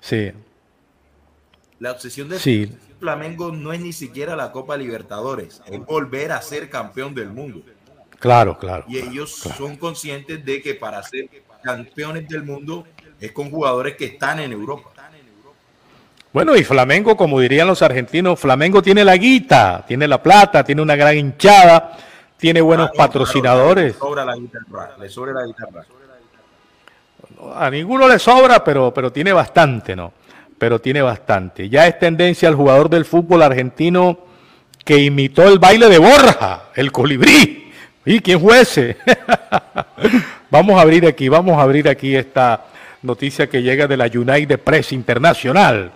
sí. 0.00 0.30
La 1.80 1.90
obsesión 1.90 2.28
de 2.28 2.38
Flamengo 3.00 3.50
no 3.50 3.72
es 3.72 3.80
ni 3.80 3.92
siquiera 3.92 4.36
la 4.36 4.52
Copa 4.52 4.76
Libertadores, 4.76 5.60
es 5.66 5.84
volver 5.84 6.30
a 6.30 6.40
ser 6.40 6.70
campeón 6.70 7.16
del 7.16 7.30
mundo. 7.30 7.62
Claro, 8.20 8.56
claro. 8.56 8.84
Y 8.86 8.98
ellos 8.98 9.34
son 9.34 9.76
conscientes 9.76 10.44
de 10.44 10.62
que 10.62 10.74
para 10.74 11.02
ser 11.02 11.28
campeones 11.64 12.28
del 12.28 12.44
mundo 12.44 12.86
es 13.18 13.32
con 13.32 13.50
jugadores 13.50 13.96
que 13.96 14.04
están 14.04 14.38
en 14.38 14.52
Europa. 14.52 14.90
Bueno, 16.32 16.54
y 16.54 16.62
Flamengo, 16.62 17.16
como 17.16 17.40
dirían 17.40 17.66
los 17.66 17.82
argentinos, 17.82 18.38
Flamengo 18.38 18.80
tiene 18.80 19.02
la 19.02 19.16
guita, 19.16 19.84
tiene 19.88 20.06
la 20.06 20.22
plata, 20.22 20.62
tiene 20.62 20.80
una 20.80 20.94
gran 20.94 21.16
hinchada, 21.16 21.98
tiene 22.40 22.60
buenos 22.60 22.90
ah, 22.90 22.96
patrocinadores. 22.96 23.92
le 23.92 23.98
sobra 23.98 24.24
la 24.24 24.36
guitarra, 24.36 24.90
le 24.98 25.08
sobra 25.08 25.32
la 25.32 25.46
guitarra. 25.46 25.84
A 27.54 27.70
ninguno 27.70 28.08
le 28.08 28.18
sobra, 28.18 28.64
pero, 28.64 28.92
pero 28.92 29.12
tiene 29.12 29.32
bastante, 29.32 29.94
¿no? 29.94 30.12
Pero 30.58 30.80
tiene 30.80 31.02
bastante. 31.02 31.68
Ya 31.68 31.86
es 31.86 31.98
tendencia 31.98 32.48
al 32.48 32.54
jugador 32.54 32.90
del 32.90 33.04
fútbol 33.04 33.42
argentino 33.42 34.18
que 34.84 34.98
imitó 34.98 35.46
el 35.46 35.58
baile 35.58 35.88
de 35.88 35.98
Borja, 35.98 36.64
el 36.74 36.90
colibrí. 36.90 37.72
¿Y 38.04 38.20
quién 38.20 38.40
fue 38.40 38.60
ese? 38.60 38.96
vamos 40.50 40.78
a 40.78 40.82
abrir 40.82 41.06
aquí, 41.06 41.28
vamos 41.28 41.58
a 41.58 41.62
abrir 41.62 41.88
aquí 41.88 42.16
esta 42.16 42.64
noticia 43.02 43.48
que 43.48 43.62
llega 43.62 43.86
de 43.86 43.96
la 43.96 44.06
United 44.06 44.58
Press 44.60 44.92
Internacional. 44.92 45.92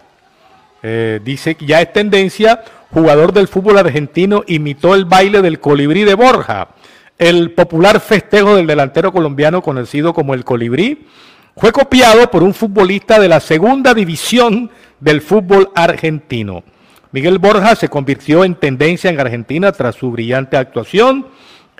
Eh, 0.86 1.18
dice 1.24 1.54
que 1.54 1.64
ya 1.64 1.80
es 1.80 1.94
tendencia, 1.94 2.62
jugador 2.90 3.32
del 3.32 3.48
fútbol 3.48 3.78
argentino 3.78 4.44
imitó 4.46 4.94
el 4.94 5.06
baile 5.06 5.40
del 5.40 5.58
colibrí 5.58 6.04
de 6.04 6.12
Borja. 6.12 6.68
El 7.16 7.52
popular 7.52 8.00
festejo 8.00 8.54
del 8.54 8.66
delantero 8.66 9.10
colombiano 9.10 9.62
conocido 9.62 10.12
como 10.12 10.34
el 10.34 10.44
colibrí 10.44 11.06
fue 11.56 11.72
copiado 11.72 12.30
por 12.30 12.42
un 12.42 12.52
futbolista 12.52 13.18
de 13.18 13.28
la 13.28 13.40
segunda 13.40 13.94
división 13.94 14.70
del 15.00 15.22
fútbol 15.22 15.70
argentino. 15.74 16.64
Miguel 17.12 17.38
Borja 17.38 17.76
se 17.76 17.88
convirtió 17.88 18.44
en 18.44 18.54
tendencia 18.54 19.08
en 19.08 19.18
Argentina 19.18 19.72
tras 19.72 19.94
su 19.94 20.10
brillante 20.10 20.58
actuación 20.58 21.28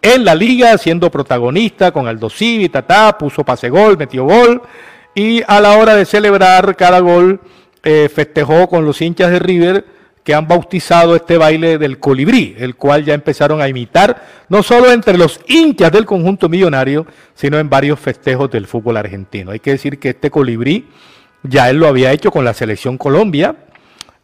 en 0.01 0.25
la 0.25 0.35
liga, 0.35 0.79
siendo 0.79 1.11
protagonista 1.11 1.93
con 1.93 2.09
Aldo 2.09 2.31
Civi, 2.31 2.71
Tatá, 2.71 3.19
puso 3.19 3.45
pase 3.45 3.69
gol, 3.69 3.99
metió 3.99 4.25
gol 4.25 4.63
y 5.15 5.43
a 5.47 5.61
la 5.61 5.77
hora 5.77 5.95
de 5.95 6.07
celebrar 6.07 6.75
cada 6.75 7.01
gol 7.01 7.41
eh, 7.85 8.09
festejó 8.13 8.69
con 8.69 8.85
los 8.85 9.01
hinchas 9.01 9.31
de 9.31 9.39
River 9.39 9.85
que 10.25 10.35
han 10.35 10.49
bautizado 10.49 11.15
este 11.15 11.37
baile 11.37 11.77
del 11.77 11.99
colibrí, 11.99 12.57
el 12.59 12.77
cual 12.77 13.05
ya 13.05 13.13
empezaron 13.13 13.61
a 13.61 13.69
imitar, 13.69 14.25
no 14.49 14.63
solo 14.63 14.91
entre 14.91 15.19
los 15.19 15.39
hinchas 15.47 15.93
del 15.93 16.07
conjunto 16.07 16.49
millonario, 16.49 17.07
sino 17.35 17.59
en 17.59 17.69
varios 17.69 18.01
festejos 18.01 18.51
del 18.51 18.67
fútbol 18.67 18.97
argentino. 18.97 19.51
Hay 19.51 19.61
que 19.61 19.73
decir 19.73 19.99
que 19.99 20.11
este 20.11 20.31
colibrí 20.31 20.87
ya 21.45 21.69
él 21.69 21.77
lo 21.77 21.87
había 21.87 22.11
hecho 22.13 22.31
con 22.31 22.45
la 22.45 22.55
selección 22.55 22.97
Colombia. 22.97 23.55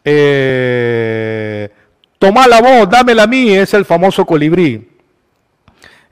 Eh, 0.03 1.69
toma 2.17 2.47
la 2.47 2.61
voz, 2.61 2.89
dámela 2.89 3.23
a 3.23 3.27
mí, 3.27 3.51
es 3.51 3.73
el 3.75 3.85
famoso 3.85 4.25
colibrí. 4.25 4.89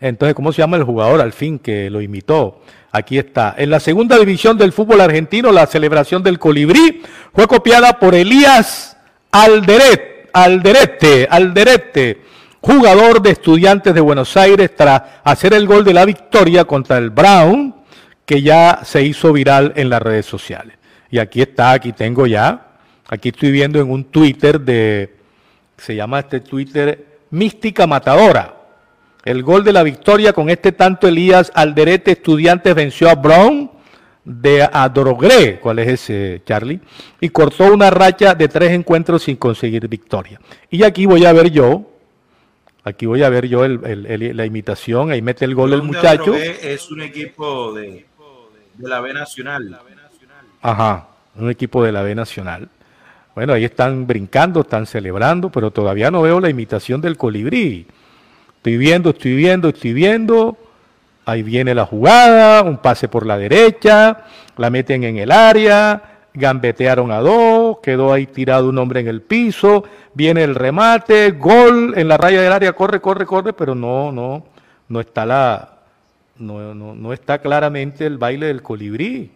Entonces, 0.02 0.36
¿cómo 0.36 0.52
se 0.52 0.62
llama 0.62 0.78
el 0.78 0.84
jugador 0.84 1.22
al 1.22 1.34
fin 1.34 1.60
que 1.60 1.90
lo 1.90 2.02
imitó? 2.02 2.62
Aquí 2.92 3.18
está. 3.18 3.56
En 3.58 3.70
la 3.70 3.80
segunda 3.80 4.18
división 4.18 4.58
del 4.58 4.72
fútbol 4.72 5.02
argentino, 5.02 5.52
la 5.52 5.68
celebración 5.68 6.24
del 6.24 6.40
colibrí 6.40 7.02
fue 7.34 7.48
copiada 7.48 8.00
por 8.00 8.16
Elías 8.16 8.98
Alderet, 9.32 10.30
Alderete, 10.34 11.28
Alderete, 11.30 12.22
jugador 12.62 13.22
de 13.22 13.32
Estudiantes 13.32 13.94
de 13.94 14.02
Buenos 14.02 14.36
Aires, 14.38 14.72
tras 14.76 15.02
hacer 15.24 15.54
el 15.54 15.68
gol 15.68 15.84
de 15.84 15.94
la 15.94 16.06
victoria 16.06 16.66
contra 16.66 16.98
el 16.98 17.10
Brown, 17.10 17.76
que 18.26 18.42
ya 18.42 18.80
se 18.84 19.04
hizo 19.04 19.34
viral 19.34 19.74
en 19.76 19.90
las 19.90 20.02
redes 20.02 20.26
sociales. 20.26 20.78
Y 21.12 21.20
aquí 21.20 21.42
está, 21.42 21.72
aquí 21.72 21.92
tengo 21.92 22.26
ya, 22.26 22.68
aquí 23.08 23.30
estoy 23.30 23.52
viendo 23.52 23.80
en 23.80 23.90
un 23.92 24.06
Twitter 24.06 24.62
de, 24.62 25.16
se 25.78 25.96
llama 25.96 26.20
este 26.20 26.40
Twitter 26.40 27.20
Mística 27.32 27.86
Matadora 27.86 28.59
el 29.30 29.44
gol 29.44 29.64
de 29.64 29.72
la 29.72 29.84
victoria 29.84 30.34
con 30.34 30.50
este 30.50 30.72
tanto 30.72 31.08
Elías 31.08 31.52
Alderete 31.54 32.14
Estudiantes 32.14 32.74
venció 32.74 33.12
a 33.12 33.14
Brown 33.14 33.70
de 34.26 34.64
Adorogré, 34.64 35.60
¿cuál 35.60 35.78
es 35.78 35.88
ese, 35.88 36.42
Charlie? 36.46 36.80
Y 37.22 37.30
cortó 37.30 37.72
una 37.72 37.92
racha 37.92 38.34
de 38.34 38.48
tres 38.48 38.72
encuentros 38.72 39.22
sin 39.22 39.36
conseguir 39.36 39.88
victoria. 39.88 40.42
Y 40.72 40.82
aquí 40.82 41.06
voy 41.06 41.26
a 41.26 41.34
ver 41.34 41.52
yo, 41.52 41.92
aquí 42.84 43.06
voy 43.06 43.22
a 43.22 43.30
ver 43.30 43.48
yo 43.48 43.68
la 43.68 44.46
imitación, 44.48 45.12
ahí 45.12 45.22
mete 45.22 45.46
el 45.46 45.54
gol 45.54 45.74
el 45.74 45.84
muchacho. 45.84 46.34
Es 46.34 46.90
un 46.90 47.04
equipo 47.04 47.72
de, 47.74 48.08
de 48.78 48.90
la 48.90 49.00
B 49.00 49.14
Nacional. 49.14 49.80
Ajá, 50.60 51.08
un 51.36 51.52
equipo 51.52 51.84
de 51.84 51.92
la 51.92 52.02
B 52.02 52.16
Nacional. 52.16 52.68
Bueno, 53.36 53.54
ahí 53.54 53.64
están 53.64 54.08
brincando, 54.08 54.62
están 54.62 54.88
celebrando, 54.88 55.52
pero 55.52 55.70
todavía 55.70 56.10
no 56.10 56.24
veo 56.24 56.40
la 56.40 56.50
imitación 56.50 57.00
del 57.00 57.16
colibrí. 57.16 57.86
Estoy 58.60 58.76
viendo, 58.76 59.12
estoy 59.12 59.36
viendo, 59.36 59.70
estoy 59.70 59.94
viendo. 59.94 60.58
Ahí 61.26 61.44
viene 61.44 61.74
la 61.74 61.86
jugada, 61.86 62.62
un 62.62 62.78
pase 62.78 63.08
por 63.08 63.26
la 63.26 63.38
derecha, 63.38 64.26
la 64.58 64.70
meten 64.70 65.06
en 65.06 65.18
el 65.18 65.32
área, 65.32 66.02
gambetearon 66.34 67.10
a 67.10 67.20
dos, 67.20 67.78
quedó 67.82 68.12
ahí 68.12 68.26
tirado 68.26 68.68
un 68.68 68.78
hombre 68.78 69.00
en 69.00 69.08
el 69.08 69.22
piso, 69.22 69.86
viene 70.14 70.44
el 70.44 70.56
remate, 70.56 71.32
gol 71.32 71.94
en 71.96 72.10
la 72.10 72.18
raya 72.18 72.42
del 72.42 72.52
área, 72.52 72.74
corre, 72.74 73.00
corre, 73.00 73.26
corre, 73.26 73.54
pero 73.54 73.76
no, 73.76 74.12
no, 74.12 74.44
no 74.90 75.00
está 75.00 75.26
la, 75.26 75.78
no, 76.38 76.76
no, 76.76 76.96
no 76.96 77.14
está 77.14 77.40
claramente 77.40 78.06
el 78.06 78.18
baile 78.18 78.48
del 78.48 78.62
colibrí. 78.62 79.32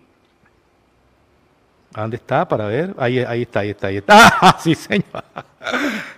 ¿Dónde 1.95 2.17
está? 2.17 2.45
Para 2.45 2.65
ver. 2.65 2.93
Ahí, 2.97 3.19
ahí 3.19 3.43
está, 3.43 3.61
ahí 3.61 3.69
está, 3.69 3.87
ahí 3.87 3.97
está. 3.97 4.33
Ah, 4.41 4.57
sí, 4.59 4.75
señor. 4.75 5.23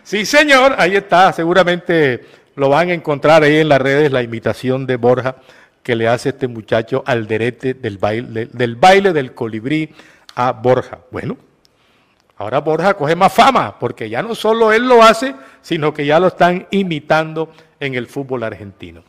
Sí, 0.01 0.25
señor, 0.25 0.73
ahí 0.79 0.95
está. 0.95 1.31
Seguramente 1.33 2.44
lo 2.55 2.69
van 2.69 2.89
a 2.89 2.93
encontrar 2.93 3.43
ahí 3.43 3.57
en 3.57 3.69
las 3.69 3.81
redes, 3.81 4.11
la 4.11 4.23
imitación 4.23 4.85
de 4.85 4.95
Borja 4.97 5.35
que 5.85 5.95
le 5.95 6.07
hace 6.07 6.29
este 6.29 6.47
muchacho 6.47 7.03
al 7.05 7.27
derete 7.27 7.75
del 7.75 7.99
baile, 7.99 8.47
del 8.47 8.75
baile 8.75 9.13
del 9.13 9.35
colibrí 9.35 9.93
a 10.35 10.51
Borja. 10.51 10.97
Bueno, 11.11 11.37
ahora 12.37 12.59
Borja 12.59 12.95
coge 12.95 13.15
más 13.15 13.31
fama, 13.31 13.77
porque 13.77 14.09
ya 14.09 14.23
no 14.23 14.33
solo 14.33 14.73
él 14.73 14.87
lo 14.87 15.03
hace, 15.03 15.35
sino 15.61 15.93
que 15.93 16.05
ya 16.05 16.19
lo 16.19 16.27
están 16.27 16.65
imitando 16.71 17.51
en 17.79 17.93
el 17.93 18.07
fútbol 18.07 18.43
argentino. 18.43 19.03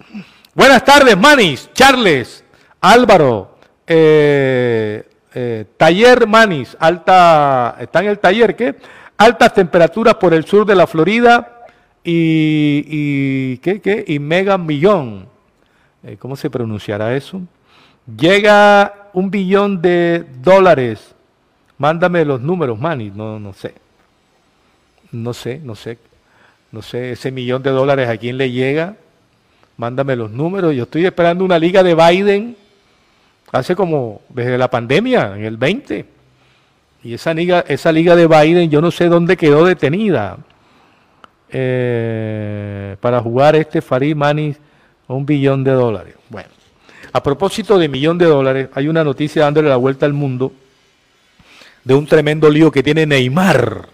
Buenas 0.54 0.84
tardes, 0.84 1.16
Manis, 1.16 1.70
Charles, 1.72 2.44
Álvaro, 2.82 3.56
eh, 3.86 5.08
eh, 5.32 5.64
Taller 5.78 6.26
Manis, 6.26 6.76
alta, 6.78 7.76
está 7.80 8.00
en 8.00 8.08
el 8.08 8.18
taller, 8.18 8.54
¿qué? 8.54 8.76
Altas 9.16 9.54
temperaturas 9.54 10.16
por 10.16 10.34
el 10.34 10.44
sur 10.44 10.66
de 10.66 10.74
la 10.74 10.86
Florida 10.86 11.55
y, 12.08 12.84
y 12.88 13.58
¿qué, 13.58 13.80
qué? 13.80 14.04
Y 14.06 14.20
mega 14.20 14.56
millón. 14.56 15.26
Eh, 16.04 16.16
¿cómo 16.20 16.36
se 16.36 16.48
pronunciará 16.48 17.16
eso? 17.16 17.40
Llega 18.16 19.10
un 19.12 19.28
billón 19.28 19.82
de 19.82 20.24
dólares. 20.40 21.16
Mándame 21.78 22.24
los 22.24 22.40
números, 22.40 22.78
Manny. 22.78 23.10
No, 23.10 23.40
no 23.40 23.52
sé. 23.52 23.74
No 25.10 25.34
sé, 25.34 25.60
no 25.64 25.74
sé. 25.74 25.98
No 26.70 26.80
sé, 26.80 27.10
ese 27.10 27.32
millón 27.32 27.64
de 27.64 27.70
dólares 27.70 28.08
a 28.08 28.16
quién 28.16 28.38
le 28.38 28.52
llega. 28.52 28.94
Mándame 29.76 30.14
los 30.14 30.30
números. 30.30 30.76
Yo 30.76 30.84
estoy 30.84 31.06
esperando 31.06 31.44
una 31.44 31.58
liga 31.58 31.82
de 31.82 31.96
Biden 31.96 32.56
hace 33.50 33.74
como 33.74 34.20
desde 34.28 34.56
la 34.56 34.70
pandemia, 34.70 35.34
en 35.34 35.44
el 35.44 35.56
20. 35.56 36.06
Y 37.02 37.14
esa 37.14 37.34
liga, 37.34 37.64
esa 37.66 37.90
liga 37.90 38.14
de 38.14 38.28
Biden, 38.28 38.70
yo 38.70 38.80
no 38.80 38.92
sé 38.92 39.08
dónde 39.08 39.36
quedó 39.36 39.64
detenida 39.64 40.38
eh, 41.50 42.96
para 43.00 43.20
jugar 43.20 43.56
este 43.56 43.80
Farid 43.80 44.16
Manis 44.16 44.56
un 45.08 45.24
billón 45.24 45.62
de 45.64 45.72
dólares. 45.72 46.14
Bueno, 46.28 46.48
a 47.12 47.22
propósito 47.22 47.78
de 47.78 47.88
millón 47.88 48.18
de 48.18 48.26
dólares, 48.26 48.68
hay 48.74 48.88
una 48.88 49.04
noticia 49.04 49.42
dándole 49.42 49.68
la 49.68 49.76
vuelta 49.76 50.06
al 50.06 50.12
mundo 50.12 50.52
de 51.84 51.94
un 51.94 52.06
tremendo 52.06 52.50
lío 52.50 52.70
que 52.70 52.82
tiene 52.82 53.06
Neymar. 53.06 53.88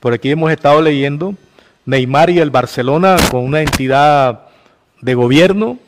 Por 0.00 0.12
aquí 0.12 0.30
hemos 0.30 0.52
estado 0.52 0.82
leyendo 0.82 1.34
Neymar 1.86 2.30
y 2.30 2.38
el 2.38 2.50
Barcelona 2.50 3.16
con 3.30 3.42
una 3.44 3.62
entidad 3.62 4.42
de 5.00 5.14
gobierno 5.14 5.78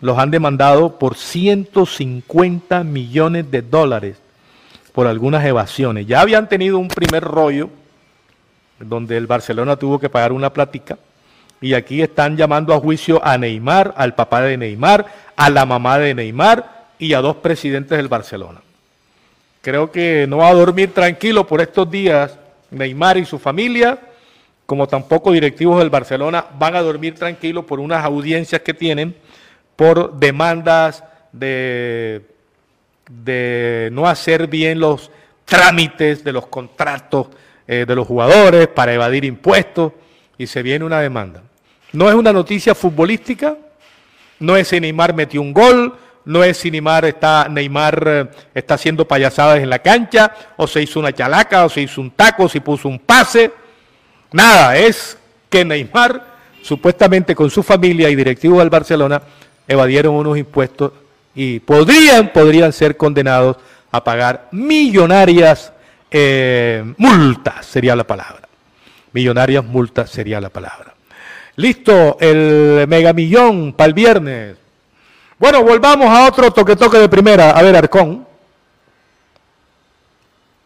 los 0.00 0.18
han 0.18 0.30
demandado 0.30 0.98
por 0.98 1.16
150 1.16 2.84
millones 2.84 3.50
de 3.50 3.62
dólares 3.62 4.18
por 4.92 5.06
algunas 5.06 5.44
evasiones. 5.44 6.06
Ya 6.06 6.20
habían 6.20 6.48
tenido 6.48 6.78
un 6.78 6.88
primer 6.88 7.24
rollo 7.24 7.70
donde 8.78 9.16
el 9.16 9.26
Barcelona 9.26 9.76
tuvo 9.76 9.98
que 9.98 10.08
pagar 10.08 10.32
una 10.32 10.52
plática 10.52 10.98
y 11.60 11.74
aquí 11.74 12.02
están 12.02 12.36
llamando 12.36 12.74
a 12.74 12.80
juicio 12.80 13.24
a 13.24 13.38
Neymar, 13.38 13.94
al 13.96 14.14
papá 14.14 14.42
de 14.42 14.56
Neymar, 14.56 15.06
a 15.36 15.50
la 15.50 15.64
mamá 15.64 15.98
de 15.98 16.14
Neymar 16.14 16.88
y 16.98 17.14
a 17.14 17.20
dos 17.20 17.36
presidentes 17.36 17.96
del 17.96 18.08
Barcelona. 18.08 18.60
Creo 19.62 19.90
que 19.90 20.26
no 20.28 20.38
va 20.38 20.48
a 20.48 20.54
dormir 20.54 20.92
tranquilo 20.92 21.46
por 21.46 21.60
estos 21.60 21.90
días 21.90 22.38
Neymar 22.70 23.16
y 23.16 23.24
su 23.24 23.38
familia, 23.38 23.98
como 24.66 24.86
tampoco 24.88 25.32
directivos 25.32 25.78
del 25.78 25.90
Barcelona 25.90 26.44
van 26.58 26.76
a 26.76 26.82
dormir 26.82 27.14
tranquilos 27.14 27.64
por 27.64 27.80
unas 27.80 28.04
audiencias 28.04 28.60
que 28.62 28.74
tienen 28.74 29.14
por 29.76 30.14
demandas 30.18 31.02
de, 31.32 32.22
de 33.08 33.88
no 33.92 34.06
hacer 34.06 34.48
bien 34.48 34.80
los 34.80 35.10
trámites 35.44 36.24
de 36.24 36.32
los 36.32 36.46
contratos 36.46 37.28
eh, 37.66 37.84
de 37.86 37.94
los 37.94 38.06
jugadores 38.06 38.68
para 38.68 38.92
evadir 38.92 39.24
impuestos 39.24 39.92
y 40.36 40.46
se 40.46 40.62
viene 40.62 40.84
una 40.84 41.00
demanda. 41.00 41.42
No 41.92 42.08
es 42.08 42.14
una 42.14 42.32
noticia 42.32 42.74
futbolística, 42.74 43.56
no 44.40 44.56
es 44.56 44.68
si 44.68 44.80
Neymar 44.80 45.14
metió 45.14 45.40
un 45.40 45.52
gol, 45.52 45.94
no 46.24 46.42
es 46.42 46.56
si 46.56 46.70
Neymar 46.70 47.04
está, 47.04 47.48
Neymar 47.48 48.04
eh, 48.06 48.26
está 48.54 48.74
haciendo 48.74 49.06
payasadas 49.06 49.60
en 49.60 49.70
la 49.70 49.78
cancha, 49.78 50.32
o 50.56 50.66
se 50.66 50.82
hizo 50.82 51.00
una 51.00 51.12
chalaca, 51.12 51.64
o 51.64 51.68
se 51.68 51.82
hizo 51.82 52.00
un 52.00 52.10
taco, 52.10 52.44
o 52.44 52.48
se 52.48 52.60
puso 52.60 52.88
un 52.88 52.98
pase. 52.98 53.52
Nada, 54.32 54.76
es 54.76 55.16
que 55.48 55.64
Neymar, 55.64 56.22
supuestamente 56.62 57.34
con 57.34 57.50
su 57.50 57.62
familia 57.62 58.10
y 58.10 58.16
directivos 58.16 58.58
del 58.58 58.70
Barcelona, 58.70 59.22
evadieron 59.68 60.14
unos 60.14 60.36
impuestos 60.36 60.92
y 61.34 61.60
podrían, 61.60 62.32
podrían 62.32 62.72
ser 62.72 62.96
condenados 62.96 63.56
a 63.90 64.02
pagar 64.02 64.48
millonarias 64.50 65.72
eh, 66.16 66.94
multas, 66.98 67.66
sería 67.66 67.96
la 67.96 68.04
palabra. 68.04 68.48
Millonarias 69.12 69.64
multas 69.64 70.10
sería 70.10 70.40
la 70.40 70.48
palabra. 70.48 70.94
Listo, 71.56 72.16
el 72.20 72.86
megamillón 72.86 73.72
para 73.72 73.88
el 73.88 73.94
viernes. 73.94 74.56
Bueno, 75.40 75.64
volvamos 75.64 76.06
a 76.06 76.28
otro 76.28 76.52
toque 76.52 76.76
toque 76.76 76.98
de 76.98 77.08
primera. 77.08 77.50
A 77.50 77.62
ver, 77.62 77.74
Arcón. 77.74 78.24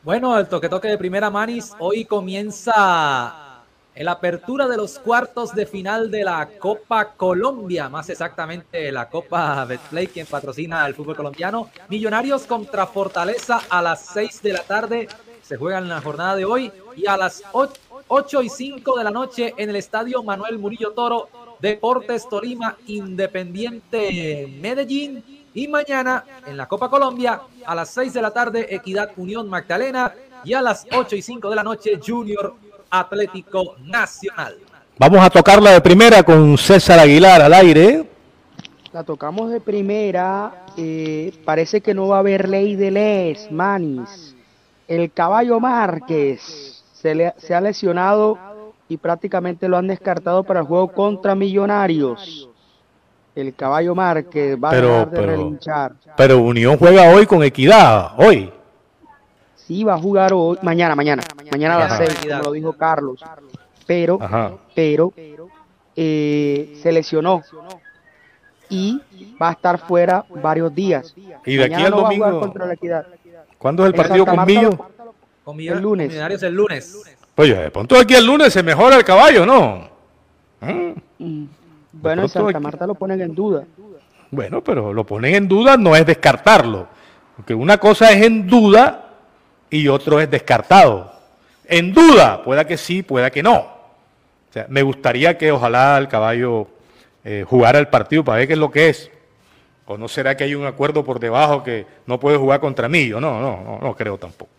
Bueno, 0.02 0.38
el 0.38 0.48
toque 0.48 0.68
toque 0.68 0.88
de 0.88 0.98
primera 0.98 1.30
Manis. 1.30 1.72
Hoy 1.78 2.04
comienza 2.04 3.62
la 3.96 4.12
apertura 4.12 4.68
de 4.68 4.76
los 4.76 4.98
cuartos 4.98 5.54
de 5.54 5.64
final 5.64 6.10
de 6.10 6.24
la 6.24 6.46
Copa 6.58 7.14
Colombia, 7.16 7.88
más 7.88 8.10
exactamente 8.10 8.92
la 8.92 9.08
Copa 9.08 9.64
Betplay, 9.64 10.08
quien 10.08 10.26
patrocina 10.26 10.86
el 10.86 10.94
fútbol 10.94 11.16
colombiano. 11.16 11.70
Millonarios 11.88 12.42
contra 12.42 12.86
Fortaleza 12.86 13.62
a 13.70 13.80
las 13.80 14.04
6 14.12 14.42
de 14.42 14.52
la 14.52 14.62
tarde. 14.62 15.08
Se 15.48 15.56
juegan 15.56 15.84
en 15.84 15.88
la 15.88 16.02
jornada 16.02 16.36
de 16.36 16.44
hoy 16.44 16.70
y 16.94 17.06
a 17.06 17.16
las 17.16 17.42
8 17.52 17.72
8 18.08 18.42
y 18.42 18.48
5 18.50 18.98
de 18.98 19.04
la 19.04 19.10
noche 19.10 19.54
en 19.56 19.70
el 19.70 19.76
estadio 19.76 20.22
Manuel 20.22 20.58
Murillo 20.58 20.92
Toro, 20.92 21.28
Deportes 21.58 22.28
Tolima, 22.28 22.76
Independiente 22.86 24.46
Medellín. 24.60 25.24
Y 25.54 25.66
mañana 25.68 26.24
en 26.46 26.56
la 26.56 26.68
Copa 26.68 26.90
Colombia, 26.90 27.40
a 27.64 27.74
las 27.74 27.88
6 27.90 28.12
de 28.12 28.22
la 28.22 28.30
tarde, 28.30 28.74
Equidad 28.74 29.10
Unión 29.16 29.48
Magdalena. 29.48 30.12
Y 30.44 30.52
a 30.52 30.60
las 30.60 30.86
8 30.92 31.16
y 31.16 31.22
5 31.22 31.48
de 31.48 31.56
la 31.56 31.62
noche, 31.62 31.98
Junior 32.04 32.54
Atlético 32.90 33.76
Nacional. 33.80 34.58
Vamos 34.98 35.20
a 35.20 35.30
tocarla 35.30 35.72
de 35.72 35.80
primera 35.80 36.22
con 36.22 36.58
César 36.58 36.98
Aguilar 36.98 37.40
al 37.40 37.54
aire. 37.54 38.06
La 38.92 39.02
tocamos 39.02 39.50
de 39.50 39.60
primera. 39.60 40.66
Eh, 40.76 41.32
parece 41.44 41.80
que 41.80 41.94
no 41.94 42.08
va 42.08 42.16
a 42.16 42.20
haber 42.20 42.48
ley 42.48 42.76
de 42.76 42.90
les, 42.90 43.50
Manis. 43.50 44.27
El 44.88 45.12
caballo 45.12 45.60
Márquez 45.60 46.82
se, 46.94 47.54
ha 47.54 47.60
lesionado 47.60 48.38
y 48.88 48.96
prácticamente 48.96 49.68
lo 49.68 49.76
han 49.76 49.86
descartado 49.86 50.42
para 50.42 50.60
el 50.60 50.66
juego 50.66 50.88
contra 50.88 51.34
Millonarios. 51.34 52.48
El 53.34 53.54
caballo 53.54 53.94
Márquez 53.94 54.56
va 54.58 54.70
a 54.70 54.74
dejar 54.74 55.10
de 55.10 55.26
relinchar. 55.26 55.92
Pero 56.16 56.38
Unión 56.38 56.78
juega 56.78 57.14
hoy 57.14 57.26
con 57.26 57.44
equidad, 57.44 58.12
hoy. 58.16 58.50
Sí, 59.54 59.84
va 59.84 59.94
a 59.94 59.98
jugar 59.98 60.32
hoy, 60.32 60.56
mañana, 60.62 60.96
mañana. 60.96 61.22
Mañana 61.52 61.76
a 61.76 61.78
las 61.80 61.98
seis, 61.98 62.18
como 62.26 62.42
lo 62.44 62.52
dijo 62.52 62.72
Carlos. 62.72 63.22
Pero, 63.86 64.18
pero, 64.74 65.12
eh, 65.94 66.78
se 66.82 66.90
lesionó 66.90 67.42
y 68.70 69.00
va 69.40 69.50
a 69.50 69.52
estar 69.52 69.78
fuera 69.78 70.24
varios 70.42 70.74
días. 70.74 71.14
Y 71.44 71.56
de 71.56 71.64
aquí 71.64 71.84
al 71.84 71.90
domingo. 71.90 72.40
contra 72.40 72.66
la 72.66 72.74
equidad. 72.74 73.06
¿Cuándo 73.58 73.84
es 73.84 73.88
el 73.88 73.94
partido 73.94 74.24
con 74.24 74.44
Millo? 74.46 74.78
el 75.74 75.80
lunes. 75.80 76.14
el 76.42 76.54
lunes. 76.54 76.96
Pues 77.34 77.56
de 77.56 77.70
pronto 77.70 77.98
aquí 77.98 78.14
el 78.14 78.26
lunes 78.26 78.52
se 78.52 78.62
mejora 78.62 78.96
el 78.96 79.04
caballo, 79.04 79.46
¿no? 79.46 79.88
Mm. 80.60 81.44
Bueno, 81.92 82.22
en 82.22 82.28
Santa 82.28 82.60
Marta 82.60 82.86
lo 82.86 82.94
ponen 82.94 83.20
en 83.20 83.34
duda. 83.34 83.64
Bueno, 84.30 84.62
pero 84.62 84.92
lo 84.92 85.04
ponen 85.04 85.34
en 85.34 85.48
duda 85.48 85.76
no 85.76 85.96
es 85.96 86.06
descartarlo. 86.06 86.86
Porque 87.36 87.54
una 87.54 87.78
cosa 87.78 88.12
es 88.12 88.24
en 88.24 88.46
duda 88.46 89.10
y 89.70 89.88
otro 89.88 90.20
es 90.20 90.30
descartado. 90.30 91.12
En 91.64 91.92
duda, 91.92 92.42
pueda 92.42 92.66
que 92.66 92.76
sí, 92.76 93.02
pueda 93.02 93.30
que 93.30 93.42
no. 93.42 93.56
O 93.58 94.52
sea, 94.52 94.66
me 94.68 94.82
gustaría 94.82 95.36
que 95.36 95.52
ojalá 95.52 95.98
el 95.98 96.08
caballo 96.08 96.66
eh, 97.24 97.44
jugara 97.46 97.78
el 97.78 97.88
partido 97.88 98.24
para 98.24 98.38
ver 98.38 98.46
qué 98.48 98.54
es 98.54 98.58
lo 98.58 98.70
que 98.70 98.88
es. 98.88 99.10
¿O 99.88 99.96
no 99.96 100.06
será 100.06 100.36
que 100.36 100.44
hay 100.44 100.54
un 100.54 100.66
acuerdo 100.66 101.02
por 101.02 101.18
debajo 101.18 101.64
que 101.64 101.86
no 102.04 102.20
puede 102.20 102.36
jugar 102.36 102.60
contra 102.60 102.90
mí? 102.90 103.08
Yo 103.08 103.22
no, 103.22 103.40
no, 103.40 103.62
no, 103.62 103.78
no 103.80 103.96
creo 103.96 104.18
tampoco. 104.18 104.50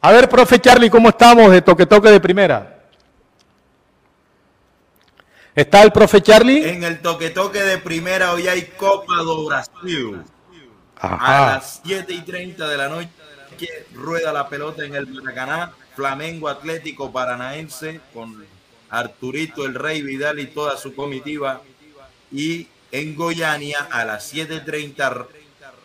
A 0.00 0.10
ver, 0.10 0.28
profe 0.28 0.58
Charlie, 0.58 0.90
¿cómo 0.90 1.10
estamos 1.10 1.52
de 1.52 1.62
toque 1.62 1.86
toque 1.86 2.10
de 2.10 2.18
primera? 2.18 2.80
¿Está 5.54 5.82
el 5.82 5.92
profe 5.92 6.20
Charlie? 6.20 6.68
En 6.68 6.82
el 6.82 7.00
toque 7.00 7.30
toque 7.30 7.62
de 7.62 7.78
primera 7.78 8.32
hoy 8.32 8.48
hay 8.48 8.62
Copa 8.76 9.14
do 9.18 9.46
Brasil. 9.46 10.22
A 10.98 11.52
las 11.54 11.80
7 11.84 12.12
y 12.12 12.22
30 12.22 12.68
de 12.68 12.76
la 12.76 12.88
noche 12.88 13.08
rueda 13.94 14.32
la 14.32 14.48
pelota 14.48 14.84
en 14.84 14.96
el 14.96 15.06
Maracaná. 15.06 15.72
Flamengo 15.94 16.48
Atlético 16.48 17.12
Paranaense 17.12 18.00
con 18.12 18.44
Arturito 18.90 19.64
el 19.64 19.74
Rey 19.74 20.02
Vidal 20.02 20.40
y 20.40 20.48
toda 20.48 20.76
su 20.76 20.92
comitiva. 20.94 21.62
Y 22.32 22.68
en 22.92 23.16
Goiania 23.16 23.88
a 23.90 24.04
las 24.04 24.32
7.30 24.32 25.26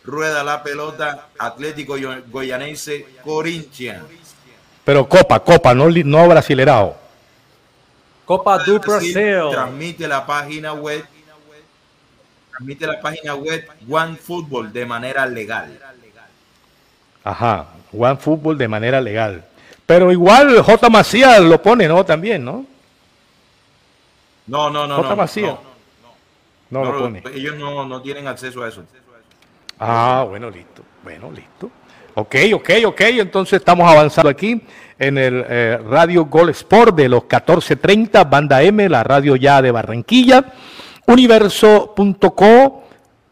rueda 0.03 0.43
la 0.43 0.63
pelota, 0.63 1.27
Atlético 1.37 1.95
Goyanense, 2.27 3.05
Corinthians. 3.23 4.03
Pero 4.83 5.07
Copa, 5.07 5.39
Copa, 5.39 5.73
no, 5.73 5.89
no 5.89 6.27
brasilerado. 6.27 6.95
Copa 8.25 8.57
do 8.59 8.79
Brasil. 8.79 9.13
Transmite 9.51 10.07
la 10.07 10.25
página 10.25 10.73
web, 10.73 11.05
transmite 12.49 12.87
la 12.87 13.01
página 13.01 13.35
web 13.35 13.67
One 13.89 14.15
Football 14.15 14.71
de 14.71 14.85
manera 14.85 15.25
legal. 15.25 15.77
Ajá, 17.23 17.67
One 17.91 18.17
Football 18.17 18.57
de 18.57 18.67
manera 18.67 19.01
legal. 19.01 19.43
Pero 19.85 20.11
igual 20.11 20.61
J. 20.61 20.89
Macías 20.89 21.41
lo 21.41 21.61
pone, 21.61 21.87
¿no? 21.87 22.05
También, 22.05 22.43
¿no? 22.43 22.65
No, 24.47 24.69
no, 24.69 24.87
no. 24.87 24.95
J. 24.95 25.15
Macías. 25.15 25.51
No, 25.51 25.70
lo 26.71 26.97
pone. 26.97 27.23
Ellos 27.33 27.55
no, 27.57 27.85
no 27.85 28.01
tienen 28.01 28.27
acceso 28.27 28.63
a 28.63 28.69
eso. 28.69 28.83
Ah, 29.79 30.25
bueno, 30.27 30.49
listo. 30.49 30.83
Bueno, 31.03 31.31
listo. 31.31 31.69
Ok, 32.15 32.35
ok, 32.53 32.69
ok. 32.85 33.01
Entonces 33.01 33.59
estamos 33.59 33.89
avanzando 33.89 34.29
aquí 34.29 34.61
en 34.99 35.17
el 35.17 35.43
eh, 35.47 35.79
Radio 35.89 36.25
Gol 36.25 36.49
Sport 36.49 36.95
de 36.95 37.09
los 37.09 37.23
14:30, 37.23 38.29
Banda 38.29 38.61
M, 38.61 38.87
la 38.89 39.03
radio 39.03 39.35
ya 39.35 39.61
de 39.61 39.71
Barranquilla, 39.71 40.45
universo.co 41.07 42.83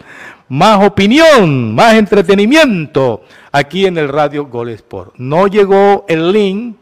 más 0.50 0.84
opinión, 0.84 1.74
más 1.74 1.94
entretenimiento 1.94 3.22
aquí 3.52 3.86
en 3.86 3.96
el 3.96 4.08
Radio 4.08 4.46
Gol 4.46 4.70
Sport. 4.70 5.14
No 5.16 5.46
llegó 5.46 6.04
el 6.08 6.32
link 6.32 6.76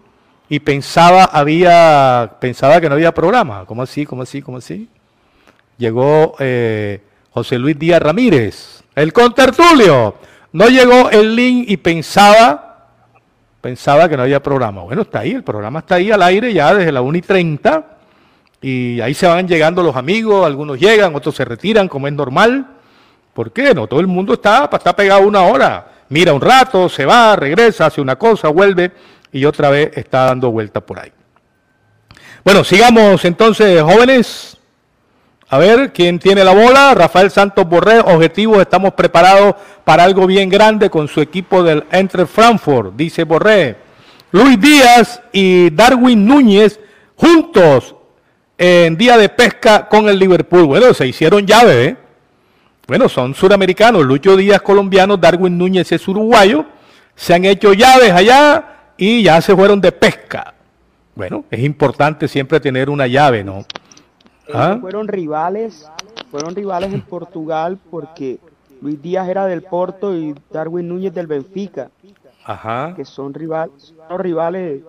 y 0.49 0.59
pensaba 0.61 1.25
había 1.25 2.37
pensaba 2.41 2.81
que 2.81 2.89
no 2.89 2.95
había 2.95 3.13
programa. 3.13 3.67
¿Cómo 3.67 3.83
así? 3.83 4.07
¿Cómo 4.07 4.23
así? 4.23 4.41
¿Cómo 4.41 4.57
así? 4.57 4.89
Llegó 5.77 6.35
eh, 6.39 7.03
José 7.31 7.59
Luis 7.59 7.79
Díaz 7.79 8.01
Ramírez, 8.01 8.83
el 8.95 9.13
contertulio. 9.13 10.15
No 10.53 10.69
llegó 10.69 11.11
el 11.11 11.37
link 11.37 11.67
y 11.69 11.77
pensaba 11.77 12.65
pensaba 13.61 14.09
que 14.09 14.17
no 14.17 14.23
había 14.23 14.43
programa. 14.43 14.83
Bueno, 14.85 15.03
está 15.03 15.21
ahí, 15.21 15.33
el 15.33 15.45
programa 15.45 15.81
está 15.81 15.97
ahí 15.97 16.11
al 16.11 16.23
aire 16.23 16.55
ya 16.55 16.75
desde 16.75 16.91
la 16.91 17.03
1 17.03 17.19
y 17.19 17.23
30 17.23 17.87
y 18.63 19.01
ahí 19.03 19.13
se 19.13 19.27
van 19.27 19.47
llegando 19.47 19.83
los 19.83 19.95
amigos, 19.95 20.47
algunos 20.47 20.81
llegan, 20.81 21.15
otros 21.15 21.35
se 21.35 21.45
retiran 21.45 21.87
como 21.87 22.07
es 22.07 22.15
normal. 22.15 22.78
¿Por 23.39 23.53
qué? 23.53 23.73
No, 23.73 23.87
todo 23.87 24.01
el 24.01 24.09
mundo 24.09 24.33
está, 24.33 24.69
está 24.73 24.97
pegado 24.97 25.21
una 25.21 25.43
hora. 25.43 25.87
Mira 26.09 26.33
un 26.33 26.41
rato, 26.41 26.89
se 26.89 27.07
va, 27.07 27.37
regresa, 27.37 27.87
hace 27.87 28.01
una 28.01 28.17
cosa, 28.17 28.49
vuelve 28.49 28.91
y 29.31 29.45
otra 29.45 29.71
vez 29.71 29.93
está 29.95 30.25
dando 30.25 30.51
vuelta 30.51 30.81
por 30.81 30.99
ahí. 30.99 31.13
Bueno, 32.45 32.65
sigamos 32.65 33.25
entonces, 33.25 33.81
jóvenes. 33.81 34.57
A 35.51 35.57
ver, 35.57 35.93
¿quién 35.93 36.19
tiene 36.19 36.43
la 36.43 36.53
bola? 36.53 36.95
Rafael 36.95 37.31
Santos 37.31 37.65
Borré, 37.69 38.01
objetivos, 38.01 38.59
estamos 38.59 38.95
preparados 38.95 39.55
para 39.85 40.03
algo 40.03 40.27
bien 40.27 40.49
grande 40.49 40.91
con 40.91 41.07
su 41.07 41.21
equipo 41.21 41.63
del 41.63 41.85
Entre 41.93 42.27
Frankfurt, 42.27 42.97
dice 42.97 43.23
Borré. 43.23 43.77
Luis 44.33 44.61
Díaz 44.61 45.23
y 45.31 45.71
Darwin 45.71 46.27
Núñez 46.27 46.81
juntos 47.15 47.95
en 48.59 48.97
día 48.97 49.17
de 49.17 49.29
pesca 49.29 49.89
con 49.89 50.09
el 50.09 50.19
Liverpool. 50.19 50.65
Bueno, 50.65 50.93
se 50.93 51.07
hicieron 51.07 51.47
llave, 51.47 51.85
¿eh? 51.85 52.08
Bueno, 52.89 53.07
son 53.11 53.35
suramericanos. 53.35 54.03
Lucho 54.03 54.35
Díaz 54.35 54.63
colombiano, 54.63 55.19
Darwin 55.19 55.59
Núñez 55.59 55.93
es 55.93 56.09
uruguayo. 56.09 56.65
Se 57.15 57.35
han 57.35 57.45
hecho 57.45 57.75
llaves 57.75 58.11
allá 58.13 58.93
y 58.97 59.23
ya 59.23 59.43
se 59.43 59.55
fueron 59.55 59.79
de 59.79 59.93
pesca. 59.93 60.55
Bueno, 61.15 61.45
es 61.51 61.61
importante 61.61 62.27
siempre 62.27 62.59
tener 62.61 62.89
una 62.89 63.07
llave, 63.07 63.45
¿no? 63.45 63.67
¿Ah? 64.55 64.79
Fueron 64.81 65.07
rivales, 65.07 65.87
fueron 66.31 66.55
rivales 66.55 66.95
en 66.95 67.03
Portugal 67.03 67.79
porque 67.91 68.39
Luis 68.81 69.03
Díaz 69.03 69.29
era 69.29 69.45
del 69.45 69.61
Porto 69.61 70.17
y 70.17 70.35
Darwin 70.51 70.89
Núñez 70.89 71.13
del 71.13 71.27
Benfica. 71.27 71.91
Ajá. 72.43 72.95
Que 72.97 73.05
son 73.05 73.35
rivales, 73.35 73.93
son 74.09 74.19
rivales 74.19 74.81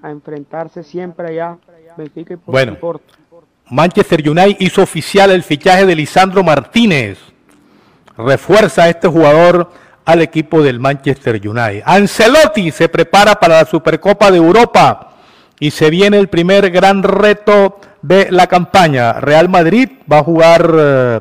a 0.00 0.10
enfrentarse 0.10 0.84
siempre 0.84 1.28
allá, 1.28 1.58
Benfica 1.98 2.32
y 2.32 2.36
Porto. 2.38 2.52
Bueno, 2.52 2.78
Manchester 3.70 4.28
United 4.28 4.56
hizo 4.58 4.82
oficial 4.82 5.30
el 5.30 5.44
fichaje 5.44 5.86
de 5.86 5.94
Lisandro 5.94 6.42
Martínez. 6.42 7.18
Refuerza 8.16 8.84
a 8.84 8.88
este 8.88 9.06
jugador 9.06 9.70
al 10.04 10.22
equipo 10.22 10.60
del 10.60 10.80
Manchester 10.80 11.36
United. 11.36 11.82
Ancelotti 11.86 12.72
se 12.72 12.88
prepara 12.88 13.36
para 13.36 13.58
la 13.58 13.64
Supercopa 13.64 14.30
de 14.30 14.38
Europa 14.38 15.12
y 15.60 15.70
se 15.70 15.88
viene 15.88 16.18
el 16.18 16.28
primer 16.28 16.70
gran 16.70 17.04
reto 17.04 17.80
de 18.02 18.30
la 18.32 18.48
campaña. 18.48 19.12
Real 19.14 19.48
Madrid 19.48 19.88
va 20.10 20.18
a 20.18 20.24
jugar 20.24 20.70
eh, 20.76 21.20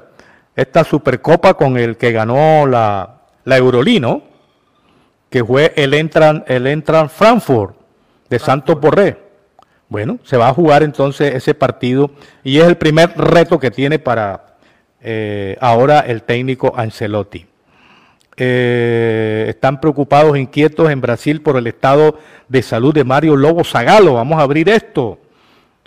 esta 0.55 0.83
Supercopa 0.83 1.53
con 1.53 1.77
el 1.77 1.97
que 1.97 2.11
ganó 2.11 2.65
la, 2.65 3.17
la 3.45 3.57
Eurolino, 3.57 4.23
que 5.29 5.45
fue 5.45 5.73
el 5.75 5.93
Entran, 5.93 6.43
el 6.47 6.65
Entran 6.65 7.11
Frankfurt 7.11 7.75
de 8.27 8.39
Santos 8.39 8.79
Borré. 8.79 9.28
Bueno, 9.89 10.19
se 10.23 10.37
va 10.37 10.49
a 10.49 10.53
jugar 10.53 10.83
entonces 10.83 11.33
ese 11.33 11.55
partido 11.55 12.11
y 12.43 12.59
es 12.59 12.65
el 12.65 12.77
primer 12.77 13.17
reto 13.17 13.59
que 13.59 13.71
tiene 13.71 13.97
para 13.97 14.55
eh, 15.01 15.57
ahora 15.59 16.01
el 16.01 16.21
técnico 16.21 16.73
Ancelotti. 16.75 17.47
Eh, 18.37 19.47
están 19.49 19.81
preocupados, 19.81 20.37
inquietos 20.37 20.89
en 20.91 21.01
Brasil 21.01 21.41
por 21.41 21.57
el 21.57 21.65
estado 21.65 22.17
de 22.47 22.61
salud 22.61 22.93
de 22.93 23.03
Mario 23.03 23.35
Lobo 23.35 23.63
Zagalo. 23.63 24.13
Vamos 24.13 24.39
a 24.39 24.43
abrir 24.43 24.69
esto. 24.69 25.19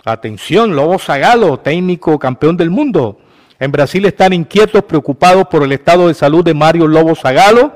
Atención, 0.05 0.75
Lobo 0.75 0.99
Zagalo, 0.99 1.59
técnico 1.59 2.19
campeón 2.19 2.57
del 2.57 2.69
mundo. 2.69 3.19
En 3.57 3.71
Brasil 3.71 4.05
están 4.05 4.33
inquietos, 4.33 4.83
preocupados 4.83 5.47
por 5.47 5.63
el 5.63 5.71
estado 5.71 6.09
de 6.09 6.13
salud 6.13 6.43
de 6.43 6.53
Mario 6.53 6.87
Lobo 6.87 7.15
Zagalo. 7.15 7.71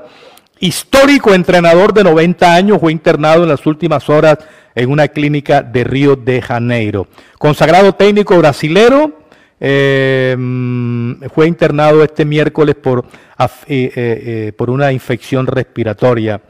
Histórico 0.60 1.34
entrenador 1.34 1.92
de 1.92 2.04
90 2.04 2.54
años, 2.54 2.78
fue 2.80 2.92
internado 2.92 3.44
en 3.44 3.48
las 3.48 3.64
últimas 3.66 4.08
horas 4.08 4.38
en 4.74 4.90
una 4.90 5.08
clínica 5.08 5.62
de 5.62 5.84
Río 5.84 6.16
de 6.16 6.42
Janeiro. 6.42 7.06
Consagrado 7.38 7.94
técnico 7.94 8.36
brasilero, 8.38 9.18
eh, 9.60 10.36
fue 11.34 11.46
internado 11.46 12.02
este 12.02 12.24
miércoles 12.24 12.76
por, 12.76 13.04
eh, 13.66 13.92
eh, 13.94 14.52
por 14.56 14.70
una 14.70 14.92
infección 14.92 15.46
respiratoria. 15.46 16.40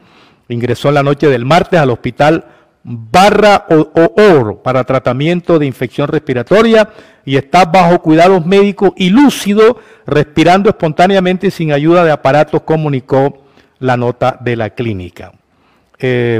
Ingresó 0.47 0.89
en 0.89 0.95
la 0.95 1.03
noche 1.03 1.27
del 1.27 1.45
martes 1.45 1.79
al 1.79 1.91
hospital 1.91 2.45
Barra 2.83 3.67
Or 3.69 4.61
para 4.63 4.83
tratamiento 4.83 5.59
de 5.59 5.65
infección 5.65 6.07
respiratoria 6.07 6.89
y 7.25 7.35
está 7.35 7.65
bajo 7.65 8.01
cuidados 8.01 8.45
médicos 8.45 8.91
y 8.95 9.09
lúcido, 9.09 9.77
respirando 10.07 10.69
espontáneamente 10.69 11.51
sin 11.51 11.71
ayuda 11.71 12.03
de 12.03 12.11
aparatos, 12.11 12.63
comunicó 12.63 13.48
la 13.79 13.97
nota 13.97 14.37
de 14.39 14.55
la 14.55 14.71
clínica. 14.71 15.31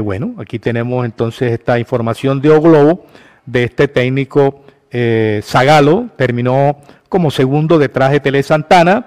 bueno, 0.02 0.34
aquí 0.38 0.58
tenemos 0.58 1.04
entonces 1.04 1.52
esta 1.52 1.78
información 1.78 2.40
de 2.40 2.50
O 2.50 2.60
Globo 2.60 3.06
de 3.46 3.64
este 3.64 3.88
técnico 3.88 4.62
eh, 4.90 5.40
Zagalo 5.44 6.06
terminó 6.16 6.78
como 7.08 7.30
segundo 7.30 7.78
detrás 7.78 8.12
de 8.12 8.20
Tele 8.20 8.42
Santana, 8.42 9.06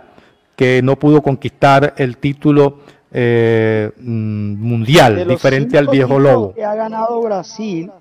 que 0.55 0.81
no 0.83 0.97
pudo 0.97 1.21
conquistar 1.21 1.93
el 1.97 2.17
título 2.17 2.79
eh, 3.11 3.91
mm, 3.97 4.53
mundial, 4.55 5.27
diferente 5.27 5.77
al 5.77 5.87
viejo 5.87 6.19
Lobo. 6.19 6.53
Que 6.53 6.63
ha 6.63 6.75
ganado 6.75 7.21
Brasil, 7.21 7.91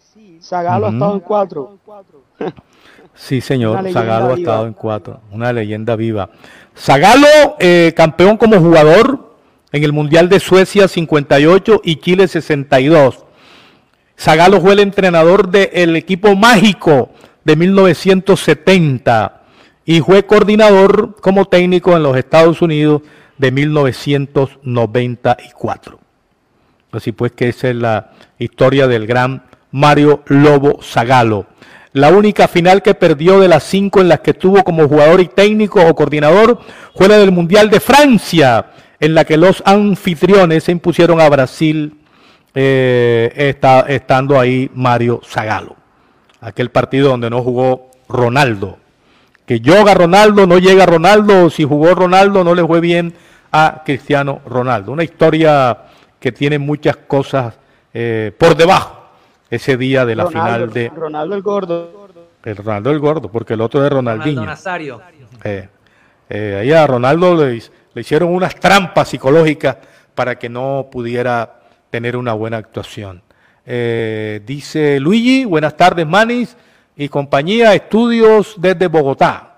Zagalo 0.40 0.86
ha 0.86 0.90
estado 0.90 1.14
en 1.14 1.20
cuatro. 1.20 1.78
sí, 3.14 3.40
señor, 3.40 3.90
Zagalo 3.92 4.34
ha 4.34 4.36
estado 4.36 4.66
en 4.66 4.72
cuatro, 4.72 5.20
una 5.30 5.52
leyenda 5.52 5.96
viva. 5.96 6.30
Zagalo, 6.76 7.56
eh, 7.58 7.92
campeón 7.96 8.36
como 8.36 8.58
jugador 8.60 9.31
en 9.72 9.84
el 9.84 9.92
Mundial 9.92 10.28
de 10.28 10.38
Suecia 10.38 10.86
58 10.86 11.80
y 11.82 11.96
Chile 11.96 12.28
62. 12.28 13.24
Zagalo 14.18 14.60
fue 14.60 14.74
el 14.74 14.80
entrenador 14.80 15.50
del 15.50 15.96
equipo 15.96 16.36
mágico 16.36 17.08
de 17.44 17.56
1970 17.56 19.42
y 19.84 20.00
fue 20.00 20.24
coordinador 20.24 21.16
como 21.20 21.46
técnico 21.46 21.96
en 21.96 22.04
los 22.04 22.16
Estados 22.16 22.62
Unidos 22.62 23.02
de 23.38 23.50
1994. 23.50 25.98
Así 26.92 27.10
pues 27.12 27.32
que 27.32 27.48
esa 27.48 27.70
es 27.70 27.76
la 27.76 28.12
historia 28.38 28.86
del 28.86 29.06
gran 29.06 29.44
Mario 29.70 30.22
Lobo 30.26 30.80
Zagalo. 30.82 31.46
La 31.94 32.10
única 32.10 32.48
final 32.48 32.82
que 32.82 32.94
perdió 32.94 33.38
de 33.40 33.48
las 33.48 33.64
cinco 33.64 34.00
en 34.00 34.08
las 34.08 34.20
que 34.20 34.30
estuvo 34.30 34.62
como 34.62 34.88
jugador 34.88 35.20
y 35.20 35.28
técnico 35.28 35.84
o 35.84 35.94
coordinador 35.94 36.58
fue 36.94 37.06
la 37.08 37.18
del 37.18 37.32
Mundial 37.32 37.68
de 37.68 37.80
Francia, 37.80 38.64
en 39.02 39.14
la 39.14 39.26
que 39.26 39.36
los 39.36 39.62
anfitriones 39.66 40.64
se 40.64 40.72
impusieron 40.72 41.20
a 41.20 41.28
Brasil, 41.28 41.98
eh, 42.54 43.54
estando 43.88 44.40
ahí 44.40 44.70
Mario 44.72 45.20
Zagalo 45.22 45.82
aquel 46.42 46.70
partido 46.70 47.08
donde 47.08 47.30
no 47.30 47.42
jugó 47.42 47.90
Ronaldo. 48.08 48.78
Que 49.46 49.60
yoga 49.60 49.94
Ronaldo, 49.94 50.46
no 50.46 50.58
llega 50.58 50.84
Ronaldo, 50.84 51.48
si 51.48 51.64
jugó 51.64 51.94
Ronaldo 51.94 52.44
no 52.44 52.54
le 52.54 52.64
fue 52.66 52.80
bien 52.80 53.14
a 53.50 53.82
Cristiano 53.84 54.40
Ronaldo. 54.44 54.92
Una 54.92 55.04
historia 55.04 55.78
que 56.20 56.32
tiene 56.32 56.58
muchas 56.58 56.96
cosas 56.96 57.54
eh, 57.94 58.32
por 58.36 58.56
debajo 58.56 59.00
ese 59.50 59.76
día 59.76 60.04
de 60.04 60.16
la 60.16 60.24
Ronaldo, 60.24 60.48
final 60.48 60.72
de 60.72 60.88
Ronaldo 60.88 61.34
el 61.34 61.42
Gordo. 61.42 62.08
el 62.44 62.56
Ronaldo 62.56 62.90
el 62.90 62.98
Gordo, 62.98 63.28
porque 63.30 63.54
el 63.54 63.60
otro 63.60 63.84
es 63.84 63.92
Ronaldinho. 63.92 64.40
Ronaldo 64.40 64.50
Nazario. 64.50 65.00
Eh, 65.44 65.68
eh, 66.28 66.58
ahí 66.60 66.72
a 66.72 66.86
Ronaldo 66.86 67.36
le, 67.36 67.62
le 67.94 68.00
hicieron 68.00 68.34
unas 68.34 68.54
trampas 68.54 69.08
psicológicas 69.08 69.76
para 70.14 70.38
que 70.38 70.48
no 70.48 70.88
pudiera 70.90 71.60
tener 71.90 72.16
una 72.16 72.32
buena 72.32 72.56
actuación. 72.56 73.22
Eh, 73.64 74.40
dice 74.44 74.98
Luigi, 74.98 75.44
buenas 75.44 75.76
tardes 75.76 76.06
Manis 76.06 76.56
y 76.96 77.08
compañía, 77.08 77.74
estudios 77.74 78.54
desde 78.58 78.86
Bogotá. 78.88 79.48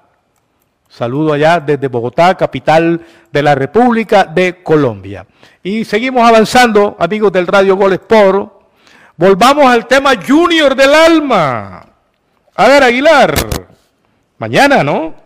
Saludo 0.89 1.33
allá 1.33 1.59
desde 1.59 1.89
Bogotá, 1.89 2.37
capital 2.37 3.01
de 3.33 3.43
la 3.43 3.55
República 3.55 4.25
de 4.25 4.63
Colombia. 4.63 5.27
Y 5.63 5.85
seguimos 5.85 6.29
avanzando, 6.29 6.97
amigos 7.01 7.33
del 7.33 7.47
Radio 7.47 7.75
Gol 7.77 7.95
Sport. 7.95 8.53
Volvamos 9.17 9.67
al 9.67 9.87
tema 9.87 10.13
Junior 10.17 10.77
del 10.77 10.95
Alma. 10.95 11.85
A 12.55 12.69
ver, 12.69 12.85
Aguilar. 12.85 13.35
Mañana, 14.39 14.85
¿no? 14.85 15.24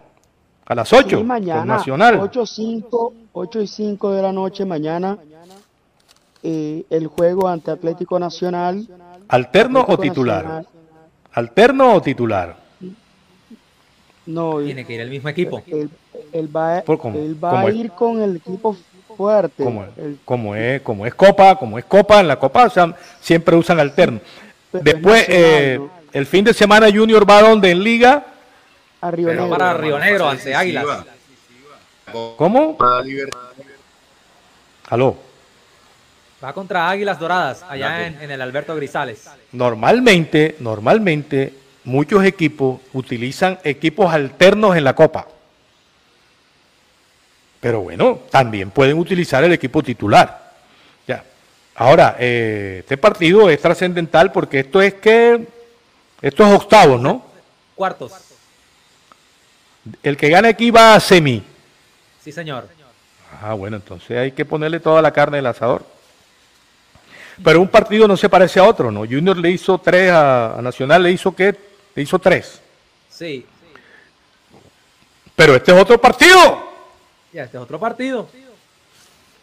A 0.69 0.75
las 0.75 0.93
8. 0.93 1.19
Sí, 1.19 1.25
mañana, 1.25 1.61
con 1.61 1.69
Nacional. 1.69 2.19
8, 2.21 2.47
5, 2.47 3.15
8 3.33 3.61
y 3.63 3.67
5 3.67 4.11
de 4.13 4.23
la 4.23 4.33
noche 4.33 4.65
mañana. 4.65 5.17
eh, 6.43 6.85
el 6.91 7.09
juego 7.09 7.49
ante 7.49 7.71
Atlético 7.73 8.17
Nacional. 8.19 8.87
¿Alterno 9.29 9.81
o 9.81 9.83
Atlético 9.83 10.03
titular? 10.15 10.45
Nacional- 10.45 10.67
¿Alterno 11.33 11.95
o 11.95 12.01
titular? 12.03 12.57
No, 14.27 14.59
Tiene 14.61 14.85
que 14.85 14.95
ir 14.95 15.01
el 15.01 15.11
mismo 15.11 15.29
equipo. 15.31 15.63
él, 15.67 15.91
él 16.33 16.57
va, 16.57 16.79
él 16.79 17.45
va 17.45 17.61
a 17.63 17.69
es. 17.69 17.75
ir 17.75 17.91
con 17.93 18.21
el 18.23 18.37
equipo 18.37 18.77
fuerte. 19.17 19.65
Como, 19.65 19.85
El- 19.97 20.19
como 20.25 20.55
es, 20.55 20.81
como 20.83 21.07
es 21.07 21.15
Copa, 21.15 21.57
como 21.57 21.79
es 21.79 21.85
Copa, 21.87 22.21
en 22.21 22.29
la 22.29 22.39
Copa 22.39 22.67
o 22.67 22.71
sea, 22.71 22.95
siempre 23.21 23.57
usan 23.57 23.81
alterno. 23.81 24.21
Después, 24.73 25.27
nacional, 25.29 25.45
eh, 25.63 25.77
¿no? 25.79 25.91
el 26.13 26.27
fin 26.27 26.45
de 26.45 26.53
semana 26.55 26.87
Junior 26.93 27.29
va 27.29 27.43
donde 27.43 27.71
en 27.71 27.83
Liga. 27.83 28.27
A 29.01 29.11
Río 29.11 29.29
Pero 29.29 29.43
Negro. 29.43 29.59
Para 29.59 29.75
Río 29.75 29.99
Negro, 29.99 30.29
ante. 30.29 30.55
Águilas. 30.55 30.87
¿Cómo? 32.37 32.77
Para 32.77 33.03
Libertad. 33.03 33.39
Aló. 34.89 35.17
Va 36.43 36.53
contra 36.53 36.89
Águilas 36.89 37.19
Doradas, 37.19 37.65
allá 37.69 38.07
en, 38.07 38.23
en 38.23 38.31
el 38.31 38.41
Alberto 38.41 38.75
Grisales. 38.77 39.29
Normalmente, 39.53 40.57
normalmente, 40.61 41.53
muchos 41.85 42.25
equipos 42.25 42.81
utilizan 42.93 43.59
equipos 43.65 44.13
alternos 44.13 44.77
en 44.77 44.85
la 44.85 44.95
Copa. 44.95 45.27
Pero 47.61 47.81
bueno, 47.81 48.21
también 48.31 48.71
pueden 48.71 48.99
utilizar 48.99 49.43
el 49.43 49.53
equipo 49.53 49.83
titular. 49.83 50.53
Ya. 51.07 51.25
Ahora, 51.75 52.17
eh, 52.19 52.79
este 52.81 52.97
partido 52.97 53.51
es 53.51 53.61
trascendental 53.61 54.31
porque 54.31 54.61
esto 54.61 54.81
es 54.81 54.95
que, 54.95 55.45
esto 56.23 56.47
es 56.47 56.55
octavos, 56.55 57.01
¿no? 57.01 57.25
Cuartos. 57.75 58.28
El 60.03 60.17
que 60.17 60.29
gane 60.29 60.49
aquí 60.49 60.71
va 60.71 60.95
a 60.95 61.01
semi. 61.01 61.43
Sí, 62.23 62.33
señor. 62.33 62.69
Ah, 63.41 63.55
bueno, 63.55 63.77
entonces 63.77 64.17
hay 64.17 64.33
que 64.33 64.45
ponerle 64.45 64.81
toda 64.81 65.01
la 65.01 65.13
carne 65.13 65.37
del 65.39 65.47
asador. 65.47 65.85
Pero 67.45 67.61
un 67.61 67.69
partido 67.69 68.09
no 68.09 68.17
se 68.17 68.29
parece 68.29 68.59
a 68.59 68.65
otro, 68.65 68.91
¿no? 68.91 69.01
Junior 69.01 69.37
le 69.37 69.51
hizo 69.51 69.79
tres 69.79 70.11
a, 70.11 70.59
a 70.59 70.63
Nacional, 70.63 71.03
le 71.03 71.13
hizo 71.13 71.35
qué? 71.35 71.55
Le 71.95 72.03
hizo 72.03 72.19
tres. 72.19 72.61
Sí. 73.09 73.47
Pero 75.37 75.55
este 75.55 75.73
es 75.73 75.81
otro 75.81 76.01
partido. 76.01 76.69
Ya, 77.33 77.45
este 77.45 77.57
es 77.57 77.63
otro 77.63 77.79
partido. 77.79 78.29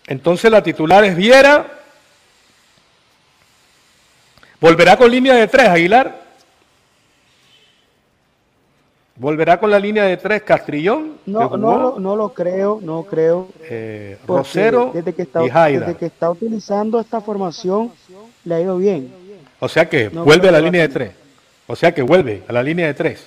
Entonces 0.08 0.52
la 0.52 0.62
titular 0.62 1.04
es 1.06 1.16
Viera. 1.16 1.66
Volverá 4.60 4.98
con 4.98 5.10
línea 5.10 5.36
de 5.36 5.48
tres, 5.48 5.70
Aguilar. 5.70 6.25
Volverá 9.18 9.58
con 9.60 9.72
la 9.72 9.80
línea 9.80 10.04
de 10.04 10.18
tres, 10.18 10.44
Castrillón. 10.44 11.14
No, 11.26 11.56
no, 11.56 12.00
no 12.00 12.16
lo 12.18 12.34
creo, 12.34 12.80
no 12.82 13.04
creo. 13.04 13.48
eh, 13.64 14.18
Rosero 14.28 14.92
desde 14.94 15.14
que, 15.14 15.22
está, 15.22 15.44
y 15.46 15.50
Jaida. 15.50 15.80
desde 15.86 15.96
que 15.98 16.06
está 16.08 16.30
utilizando 16.30 17.00
esta 17.00 17.22
formación, 17.22 17.92
le 18.44 18.56
ha 18.56 18.60
ido 18.62 18.78
bien. 18.78 19.14
O 19.60 19.70
sea 19.70 19.88
que 19.88 20.10
No 20.10 20.26
vuelve 20.26 20.50
a 20.50 20.52
la 20.52 20.60
línea 20.60 20.82
de 20.82 20.90
tres. 20.90 21.12
O 21.68 21.76
sea 21.78 21.94
que 21.94 22.02
vuelve 22.02 22.44
a 22.48 22.52
la 22.52 22.62
línea 22.62 22.88
de 22.88 22.94
tres. 22.94 23.26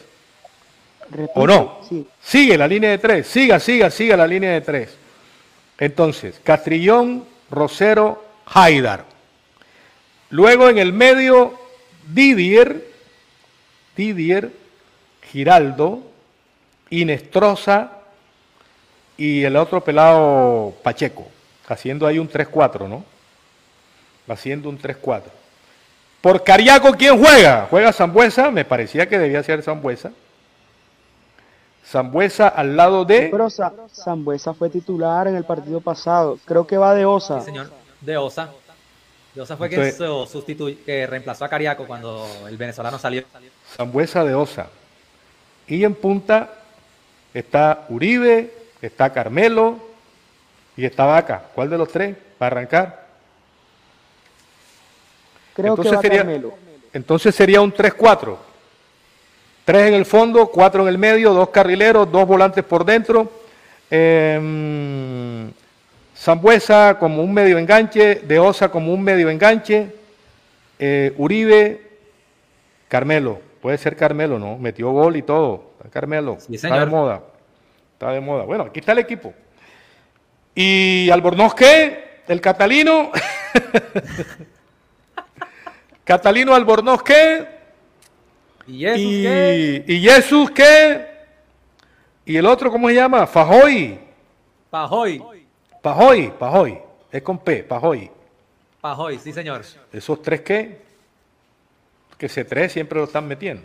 Repito, 1.11 1.32
¿O 1.41 1.47
no? 1.47 1.78
Sí. 1.89 2.07
Sigue 2.20 2.59
la 2.59 2.68
línea 2.68 2.91
de 2.91 2.99
tres. 2.99 3.26
Siga, 3.26 3.59
siga, 3.59 3.91
siga 3.91 4.14
la 4.14 4.26
línea 4.26 4.53
de 4.53 4.61
tres. 4.61 4.95
Entonces, 5.78 6.39
Castrillón, 6.45 7.24
Rosero, 7.51 8.22
Haidar. 8.45 9.07
Luego 10.28 10.68
en 10.68 10.76
el 10.76 10.93
medio, 10.93 11.55
Didier, 12.12 12.86
Didier, 13.97 14.51
Giraldo, 15.31 16.03
Inestrosa 16.91 17.93
y 19.16 19.45
el 19.45 19.57
otro 19.57 19.83
pelado 19.83 20.74
Pacheco, 20.83 21.26
haciendo 21.68 22.07
ahí 22.07 22.18
un 22.18 22.29
3-4, 22.31 22.89
¿no? 22.89 23.05
Haciendo 24.29 24.68
un 24.68 24.79
3-4. 24.79 25.22
Por 26.20 26.43
Cariaco, 26.43 26.93
¿quién 26.93 27.18
juega? 27.22 27.66
Juega 27.70 27.93
Zambuesa, 27.93 28.51
me 28.51 28.64
parecía 28.64 29.09
que 29.09 29.18
debía 29.18 29.43
ser 29.43 29.62
Zambuesa. 29.62 30.11
Zambuesa 31.87 32.49
al 32.49 32.76
lado 32.76 33.05
de... 33.05 33.29
Pero 33.31 33.49
Sa- 33.49 33.72
Sambuesa 33.93 34.53
fue 34.53 34.68
titular 34.68 35.26
en 35.29 35.37
el 35.37 35.45
partido 35.45 35.81
pasado. 35.81 36.39
Creo 36.45 36.66
que 36.66 36.76
va 36.76 36.95
de 36.95 37.07
Osa. 37.07 37.41
Sí, 37.41 37.47
señor. 37.47 37.70
De 38.01 38.16
Osa. 38.16 38.51
De 39.35 39.41
Osa 39.41 39.57
fue 39.57 39.68
Entonces- 39.68 40.76
que 40.85 41.07
reemplazó 41.07 41.45
a 41.45 41.49
Cariaco 41.49 41.87
cuando 41.87 42.26
el 42.47 42.57
venezolano 42.57 42.99
salió. 42.99 43.22
Zambuesa 43.76 44.24
de 44.24 44.35
Osa. 44.35 44.66
Y 45.68 45.84
en 45.84 45.94
punta 45.94 46.54
está 47.34 47.86
Uribe, 47.88 48.50
está 48.80 49.12
Carmelo 49.12 49.78
y 50.76 50.84
está 50.84 51.04
Vaca. 51.04 51.42
¿Cuál 51.54 51.70
de 51.70 51.78
los 51.78 51.88
tres 51.88 52.16
va 52.40 52.46
a 52.46 52.48
arrancar? 52.48 53.06
Creo 55.54 55.74
que 55.74 55.82
entonces, 55.82 55.98
va 55.98 56.02
sería, 56.02 56.18
Carmelo. 56.18 56.54
entonces 56.92 57.34
sería 57.34 57.60
un 57.60 57.72
3-4. 57.72 58.36
Tres 59.64 59.88
en 59.88 59.94
el 59.94 60.06
fondo, 60.06 60.46
cuatro 60.46 60.82
en 60.82 60.88
el 60.88 60.96
medio, 60.98 61.34
dos 61.34 61.50
carrileros, 61.50 62.10
dos 62.10 62.26
volantes 62.26 62.64
por 62.64 62.84
dentro. 62.86 63.30
Eh, 63.90 65.50
Zambuesa 66.16 66.96
como 66.98 67.22
un 67.22 67.32
medio 67.34 67.58
enganche, 67.58 68.16
De 68.16 68.38
Osa 68.38 68.70
como 68.70 68.92
un 68.94 69.02
medio 69.02 69.28
enganche. 69.28 69.92
eh, 70.78 71.12
Uribe, 71.18 71.82
Carmelo. 72.88 73.40
Puede 73.61 73.78
ser 73.78 73.96
Carmelo, 73.96 74.38
¿no? 74.38 74.56
Metió 74.56 74.90
gol 74.90 75.16
y 75.16 75.22
todo. 75.22 75.72
Carmelo. 75.90 76.38
Sí, 76.40 76.54
está 76.54 76.78
de 76.78 76.86
moda. 76.86 77.22
Está 77.94 78.12
de 78.12 78.20
moda. 78.20 78.44
Bueno, 78.44 78.64
aquí 78.64 78.80
está 78.80 78.92
el 78.92 78.98
equipo. 78.98 79.34
Y 80.54 81.11
Albornoz, 81.11 81.54
¿qué? 81.54 82.22
El 82.28 82.40
catalino. 82.40 83.11
Catalino 86.04 86.54
Albornoz, 86.54 87.02
¿qué? 87.02 87.46
¿Y 88.66 88.84
eso 88.84 88.96
y, 88.98 89.22
qué? 89.22 89.84
y 89.86 90.00
Jesús, 90.00 90.50
¿qué? 90.50 91.06
Y 92.24 92.36
el 92.36 92.46
otro, 92.46 92.70
¿cómo 92.70 92.88
se 92.88 92.94
llama? 92.94 93.26
Fajoy. 93.26 93.98
Pajoy. 94.70 95.22
Pajoy, 95.82 96.32
Pajoy. 96.38 96.78
Es 97.11 97.22
con 97.22 97.38
P, 97.38 97.62
Pajoy. 97.62 98.11
Pajoy, 98.80 99.18
sí, 99.18 99.32
señor. 99.32 99.62
¿Esos 99.92 100.22
tres 100.22 100.42
qué? 100.42 100.88
Que 102.18 102.26
ese 102.26 102.44
tres 102.44 102.72
siempre 102.72 102.98
lo 102.98 103.04
están 103.06 103.26
metiendo. 103.26 103.62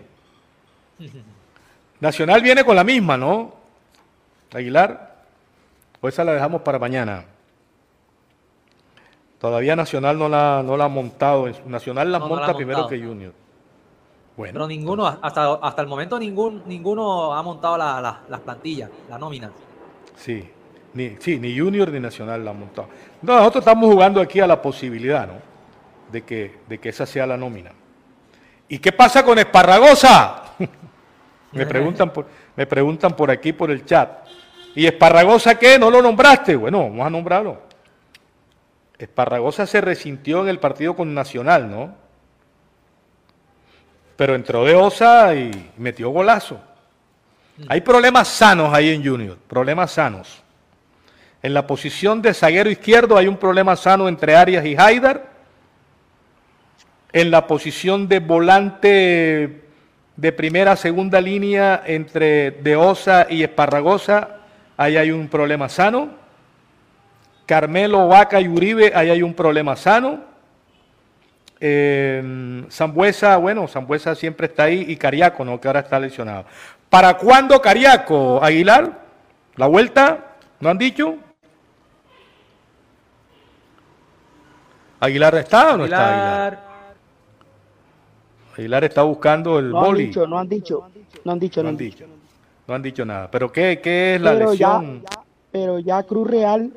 Nacional 1.99 2.41
viene 2.41 2.63
con 2.63 2.75
la 2.75 2.83
misma, 2.83 3.17
¿no? 3.17 3.53
Aguilar. 4.53 5.23
O 6.01 6.07
esa 6.07 6.23
la 6.23 6.33
dejamos 6.33 6.61
para 6.61 6.77
mañana. 6.79 7.25
Todavía 9.39 9.75
Nacional 9.75 10.17
no 10.17 10.29
la, 10.29 10.61
no 10.63 10.77
la 10.77 10.85
ha 10.85 10.89
montado. 10.89 11.47
Nacional 11.65 12.11
la 12.11 12.19
No, 12.19 12.25
no 12.27 12.29
la 12.35 12.37
monta 12.41 12.51
ha 12.51 12.55
primero 12.55 12.79
montado. 12.79 13.01
que 13.01 13.05
Junior. 13.07 13.33
Bueno. 14.37 14.53
Pero 14.53 14.67
ninguno, 14.67 15.05
hasta, 15.05 15.53
hasta 15.55 15.81
el 15.81 15.87
momento 15.87 16.17
ningún, 16.17 16.63
ninguno 16.65 17.33
ha 17.33 17.43
montado 17.43 17.77
la- 17.77 18.01
la- 18.01 18.21
las 18.29 18.39
plantillas, 18.41 18.89
la 19.09 19.17
nómina. 19.17 19.51
Sí, 20.15 20.43
ni, 20.93 21.17
sí, 21.19 21.39
ni 21.39 21.57
Junior 21.57 21.89
ni 21.91 21.99
Nacional 21.99 22.43
la 22.43 22.51
han 22.51 22.59
montado. 22.59 22.87
No, 23.21 23.37
nosotros 23.37 23.61
estamos 23.61 23.91
jugando 23.93 24.19
aquí 24.21 24.39
a 24.39 24.47
la 24.47 24.59
posibilidad, 24.61 25.27
¿no? 25.27 25.33
De 26.11 26.23
que, 26.23 26.59
de 26.67 26.79
que 26.79 26.89
esa 26.89 27.05
sea 27.05 27.27
la 27.27 27.37
nómina. 27.37 27.71
¿Y 28.67 28.79
qué 28.79 28.91
pasa 28.91 29.23
con 29.23 29.37
Esparragosa? 29.39 30.43
me, 31.51 31.65
preguntan 31.65 32.11
por, 32.11 32.27
me 32.55 32.65
preguntan 32.65 33.15
por 33.15 33.29
aquí, 33.29 33.53
por 33.53 33.71
el 33.71 33.85
chat. 33.85 34.27
¿Y 34.75 34.85
Esparragosa 34.85 35.57
qué? 35.59 35.77
¿No 35.77 35.91
lo 35.91 36.01
nombraste? 36.01 36.55
Bueno, 36.55 36.83
vamos 36.83 37.05
a 37.05 37.09
nombrarlo. 37.09 37.61
Esparragosa 38.97 39.67
se 39.67 39.81
resintió 39.81 40.41
en 40.41 40.49
el 40.49 40.59
partido 40.59 40.95
con 40.95 41.13
Nacional, 41.13 41.69
¿no? 41.69 41.95
Pero 44.15 44.35
entró 44.35 44.63
de 44.63 44.75
Osa 44.75 45.35
y 45.35 45.71
metió 45.77 46.09
golazo. 46.09 46.59
Hay 47.67 47.81
problemas 47.81 48.27
sanos 48.27 48.73
ahí 48.73 48.89
en 48.89 49.05
Junior, 49.05 49.37
problemas 49.47 49.91
sanos. 49.91 50.41
En 51.41 51.53
la 51.53 51.67
posición 51.67 52.21
de 52.21 52.33
zaguero 52.33 52.69
izquierdo 52.69 53.17
hay 53.17 53.27
un 53.27 53.37
problema 53.37 53.75
sano 53.75 54.07
entre 54.07 54.35
Arias 54.35 54.65
y 54.65 54.75
Haidar. 54.77 55.32
En 57.13 57.29
la 57.29 57.45
posición 57.45 58.07
de 58.07 58.19
volante 58.19 59.61
de 60.15 60.31
primera, 60.31 60.75
segunda 60.75 61.21
línea 61.21 61.83
entre 61.85 62.49
De 62.49 62.75
Osa 62.75 63.27
y 63.29 63.43
Esparragosa, 63.43 64.39
ahí 64.77 64.97
hay 64.97 65.11
un 65.11 65.27
problema 65.27 65.69
sano. 65.69 66.09
Carmelo, 67.45 68.07
Vaca 68.07 68.41
y 68.41 68.47
Uribe, 68.47 68.93
ahí 68.95 69.11
hay 69.11 69.21
un 69.21 69.35
problema 69.35 69.75
sano. 69.75 70.21
Eh, 71.59 72.65
bueno, 73.39 73.67
Zambuesa 73.67 74.15
siempre 74.15 74.47
está 74.47 74.63
ahí 74.63 74.85
y 74.87 74.95
Cariaco, 74.97 75.45
¿no? 75.45 75.61
Que 75.61 75.67
ahora 75.67 75.81
está 75.81 75.99
lesionado. 75.99 76.45
¿Para 76.89 77.15
cuándo 77.15 77.61
Cariaco, 77.61 78.43
Aguilar? 78.43 79.03
¿La 79.55 79.67
vuelta? 79.67 80.35
¿No 80.59 80.69
han 80.69 80.79
dicho? 80.79 81.15
¿Aguilar 84.99 85.35
está 85.35 85.73
o 85.73 85.77
no 85.77 85.85
está 85.85 86.09
Aguilar? 86.09 86.72
Aguilar 88.53 88.83
está 88.83 89.03
buscando 89.03 89.59
el 89.59 89.71
no 89.71 89.81
boli. 89.81 90.03
Han 90.03 90.09
dicho, 90.09 90.27
no 90.27 90.37
han 90.39 90.49
dicho, 90.49 90.89
no 91.25 91.31
han 91.31 91.39
dicho, 91.39 91.63
no 91.63 91.69
han 91.69 91.77
dicho. 91.77 92.05
No 92.67 92.73
han 92.75 92.81
dicho 92.81 93.05
nada. 93.05 93.29
¿Pero 93.29 93.51
qué, 93.51 93.79
qué 93.81 94.15
es 94.15 94.21
la 94.21 94.33
pero 94.33 94.51
lesión? 94.51 95.01
Ya, 95.01 95.23
pero 95.51 95.79
ya 95.79 96.03
Cruz 96.03 96.29
Real 96.29 96.71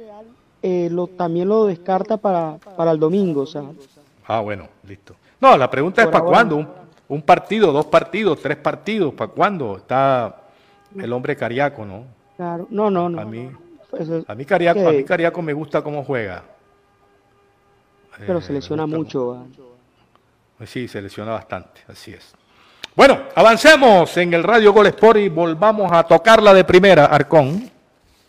eh, 0.62 0.88
lo, 0.90 1.06
también 1.06 1.48
lo 1.48 1.66
descarta 1.66 2.16
para, 2.16 2.58
para 2.76 2.90
el 2.90 2.98
domingo. 2.98 3.42
O 3.42 3.46
sea. 3.46 3.62
Ah, 4.26 4.40
bueno, 4.40 4.68
listo. 4.86 5.14
No, 5.40 5.56
la 5.56 5.70
pregunta 5.70 6.02
es 6.02 6.08
para 6.08 6.24
cuándo. 6.24 6.56
Un, 6.56 6.68
un, 7.08 7.22
partido, 7.22 7.72
dos 7.72 7.86
partidos, 7.86 8.40
tres 8.40 8.56
partidos. 8.56 9.14
¿Para 9.14 9.30
cuándo 9.30 9.76
está 9.76 10.42
el 10.96 11.12
hombre 11.12 11.36
cariaco, 11.36 11.84
no? 11.84 12.04
Claro, 12.36 12.66
no, 12.70 12.90
no, 12.90 13.08
no. 13.08 13.20
A 13.20 13.24
mí, 13.24 13.50
pues 13.90 14.08
a 14.26 14.34
mí 14.34 14.44
cariaco, 14.44 14.88
a 14.88 14.92
mí 14.92 15.04
cariaco 15.04 15.40
me 15.42 15.52
gusta 15.52 15.82
cómo 15.82 16.02
juega. 16.04 16.42
Pero 18.18 18.38
eh, 18.38 18.42
se 18.42 18.52
lesiona 18.52 18.86
mucho. 18.86 19.46
Pues 19.54 19.66
sí, 20.64 20.88
se 20.88 21.02
lesiona 21.02 21.32
bastante, 21.32 21.82
así 21.88 22.12
es. 22.12 22.34
Bueno, 22.94 23.24
avancemos 23.34 24.16
en 24.16 24.32
el 24.32 24.42
Radio 24.42 24.72
Gol 24.72 24.86
Sport 24.86 25.18
y 25.18 25.28
volvamos 25.28 25.92
a 25.92 26.02
tocarla 26.02 26.54
de 26.54 26.64
primera, 26.64 27.04
Arcón. 27.04 27.70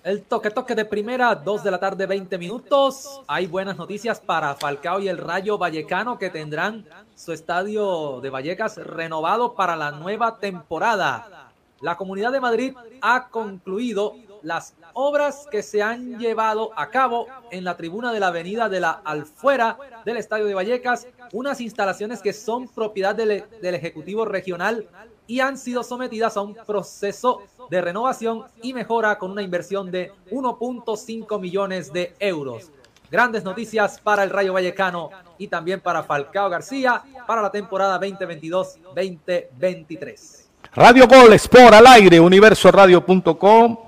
El 0.03 0.23
toque 0.23 0.51
toque 0.51 0.75
de 0.75 0.85
primera, 0.85 1.35
2 1.35 1.63
de 1.63 1.71
la 1.71 1.79
tarde, 1.79 2.05
20 2.05 2.37
minutos. 2.37 3.21
Hay 3.27 3.47
buenas 3.47 3.77
noticias 3.77 4.19
para 4.19 4.55
Falcao 4.55 4.99
y 4.99 5.07
el 5.07 5.17
Rayo 5.17 5.57
Vallecano 5.57 6.17
que 6.17 6.29
tendrán 6.29 6.85
su 7.15 7.31
estadio 7.33 8.19
de 8.21 8.29
Vallecas 8.29 8.77
renovado 8.77 9.53
para 9.53 9.75
la 9.75 9.91
nueva 9.91 10.37
temporada. 10.37 11.51
La 11.81 11.95
Comunidad 11.95 12.31
de 12.31 12.39
Madrid 12.39 12.73
ha 13.01 13.27
concluido 13.27 14.15
las 14.47 14.73
obras 14.93 15.45
que 15.51 15.61
se 15.61 15.83
han 15.83 16.17
llevado 16.17 16.71
a 16.75 16.89
cabo 16.89 17.27
en 17.51 17.63
la 17.65 17.75
tribuna 17.75 18.13
de 18.13 18.21
la 18.21 18.27
Avenida 18.27 18.69
de 18.69 18.79
la 18.79 19.01
Alfuera 19.03 19.77
del 20.05 20.15
Estadio 20.15 20.45
de 20.45 20.53
Vallecas, 20.53 21.05
unas 21.33 21.59
instalaciones 21.59 22.21
que 22.21 22.31
son 22.31 22.69
propiedad 22.69 23.13
del, 23.13 23.43
del, 23.61 23.75
Ejecutivo 23.75 24.23
Regional 24.23 24.87
y 25.27 25.41
han 25.41 25.57
sido 25.57 25.83
sometidas 25.83 26.37
a 26.37 26.41
un 26.41 26.55
proceso 26.55 27.41
de 27.69 27.81
renovación 27.81 28.45
y 28.61 28.73
mejora 28.73 29.19
con 29.19 29.31
una 29.31 29.41
inversión 29.41 29.91
de 29.91 30.13
1.5 30.31 31.41
millones 31.41 31.91
de 31.91 32.15
euros. 32.19 32.71
Grandes 33.11 33.43
noticias 33.43 33.99
para 33.99 34.23
el 34.23 34.29
Rayo 34.29 34.53
Vallecano 34.53 35.09
y 35.37 35.49
también 35.49 35.81
para 35.81 36.03
Falcao 36.03 36.49
García 36.49 37.03
para 37.27 37.41
la 37.41 37.51
temporada 37.51 37.99
2022-2023. 37.99 40.45
Radio 40.73 41.07
Gol 41.07 41.31
Sport 41.33 41.73
al 41.73 41.87
aire, 41.87 42.19
universoradio.com 42.19 43.86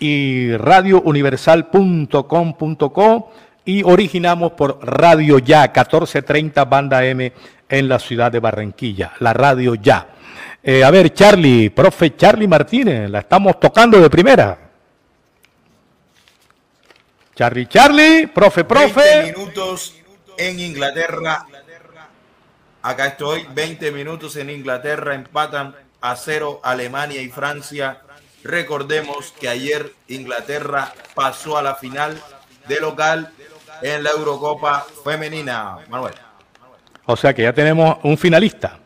y 0.00 0.56
radiouniversal.com.co 0.56 3.32
y 3.64 3.84
originamos 3.84 4.52
por 4.52 4.78
Radio 4.82 5.38
Ya 5.38 5.62
1430 5.62 6.64
Banda 6.64 7.04
M 7.04 7.32
en 7.68 7.88
la 7.88 7.98
ciudad 7.98 8.32
de 8.32 8.40
Barranquilla, 8.40 9.12
la 9.20 9.32
Radio 9.32 9.74
Ya. 9.76 10.08
Eh, 10.62 10.82
a 10.82 10.90
ver, 10.90 11.14
Charlie, 11.14 11.70
profe 11.70 12.16
Charlie 12.16 12.48
Martínez, 12.48 13.08
la 13.08 13.20
estamos 13.20 13.60
tocando 13.60 14.00
de 14.00 14.10
primera. 14.10 14.58
Charlie, 17.34 17.66
Charlie, 17.66 18.26
profe, 18.26 18.64
profe. 18.64 19.00
20 19.00 19.38
minutos 19.38 19.94
en 20.36 20.60
Inglaterra. 20.60 21.46
Acá 22.82 23.06
estoy, 23.06 23.46
20 23.54 23.92
minutos 23.92 24.36
en 24.36 24.50
Inglaterra, 24.50 25.14
empatan 25.14 25.74
a 26.00 26.16
cero 26.16 26.60
Alemania 26.62 27.22
y 27.22 27.28
Francia. 27.28 28.02
Recordemos 28.42 29.34
que 29.38 29.48
ayer 29.48 29.92
Inglaterra 30.08 30.92
pasó 31.14 31.58
a 31.58 31.62
la 31.62 31.74
final 31.74 32.20
de 32.68 32.80
local 32.80 33.32
en 33.82 34.02
la 34.02 34.10
Eurocopa 34.10 34.86
femenina. 35.04 35.78
Manuel. 35.88 36.14
O 37.06 37.16
sea 37.16 37.34
que 37.34 37.42
ya 37.42 37.52
tenemos 37.52 37.98
un 38.02 38.16
finalista. 38.16 38.78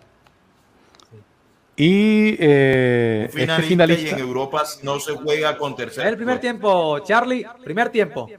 Y, 1.77 2.37
eh, 2.39 3.25
un 3.27 3.33
finalista, 3.33 3.55
este 3.55 3.69
finalista, 3.69 4.09
y 4.09 4.13
en 4.13 4.19
Europa 4.21 4.63
no 4.83 5.01
se 5.01 5.13
juega 5.13 5.57
con 5.59 5.75
tercer. 5.75 6.07
El 6.07 6.17
primer 6.17 6.39
tiempo, 6.39 7.01
Charlie, 7.01 7.45
primer 7.65 7.91
tiempo. 7.91 8.31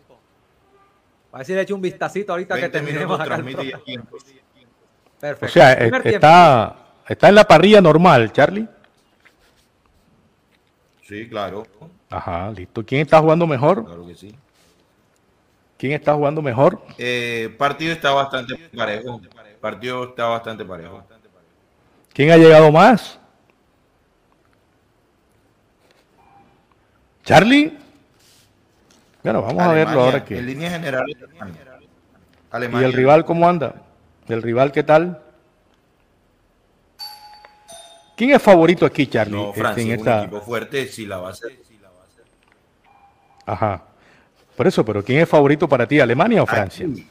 A 1.34 1.40
ver 1.40 1.46
si 1.46 1.54
le 1.54 1.62
echo 1.62 1.76
un 1.76 1.82
vistacito 1.82 2.32
ahorita 2.32 2.56
que 2.60 2.70
terminemos 2.70 3.20
acá. 3.20 3.36
Perfecto. 5.20 5.46
O 5.46 5.50
sea, 5.50 5.74
está, 5.74 6.76
está 7.08 7.30
en 7.30 7.36
la 7.36 7.44
parrilla 7.46 7.82
normal, 7.82 8.32
Charlie. 8.32 8.68
Sí, 11.08 11.30
claro. 11.30 11.68
Ajá, 12.10 12.50
listo. 12.52 12.84
¿Quién 12.84 13.02
está 13.02 13.20
jugando 13.20 13.46
mejor? 13.46 13.86
Claro 13.86 14.08
que 14.08 14.16
sí. 14.16 14.36
¿Quién 15.78 15.92
está 15.92 16.16
jugando 16.16 16.42
mejor? 16.42 16.82
Eh, 16.98 17.54
partido 17.60 17.94
está 17.94 18.12
bastante 18.12 18.56
parejo. 18.76 19.22
Partido 19.62 20.06
está 20.06 20.26
bastante 20.26 20.66
parejo. 20.66 21.04
¿Quién 22.12 22.32
ha 22.32 22.38
llegado 22.38 22.72
más? 22.72 23.20
¿Charlie? 27.24 27.78
Bueno, 29.24 29.42
vamos 29.42 29.62
Alemania, 29.62 29.82
a 29.82 29.86
verlo 29.86 30.02
ahora 30.02 30.26
que. 30.26 30.38
En 30.40 30.46
línea 30.46 30.72
general, 30.72 31.06
Alemania. 32.50 32.88
¿Y 32.88 32.90
el 32.90 32.94
rival 32.94 33.26
cómo 33.26 33.48
anda? 33.48 33.84
¿El 34.28 34.42
rival 34.42 34.72
qué 34.72 34.84
tal? 34.84 35.22
¿Quién 38.16 38.32
es 38.32 38.42
favorito 38.42 38.86
aquí, 38.86 39.08
Charlie? 39.08 39.36
No, 39.36 39.54
Francia, 39.54 39.96
Este, 39.96 40.10
en 40.10 40.16
un 40.18 40.24
equipo 40.24 40.42
fuerte, 40.42 40.88
sí 40.88 41.06
la 41.06 41.18
va 41.18 41.28
a 41.30 41.32
hacer. 41.32 41.58
Ajá. 43.46 43.84
Por 44.56 44.68
eso, 44.68 44.86
pero 44.86 45.04
¿quién 45.04 45.20
es 45.20 45.30
favorito 45.30 45.68
para 45.68 45.86
ti, 45.86 46.00
Alemania 46.00 46.42
o 46.42 46.46
Francia? 46.46 46.86
Aquí, 46.86 47.08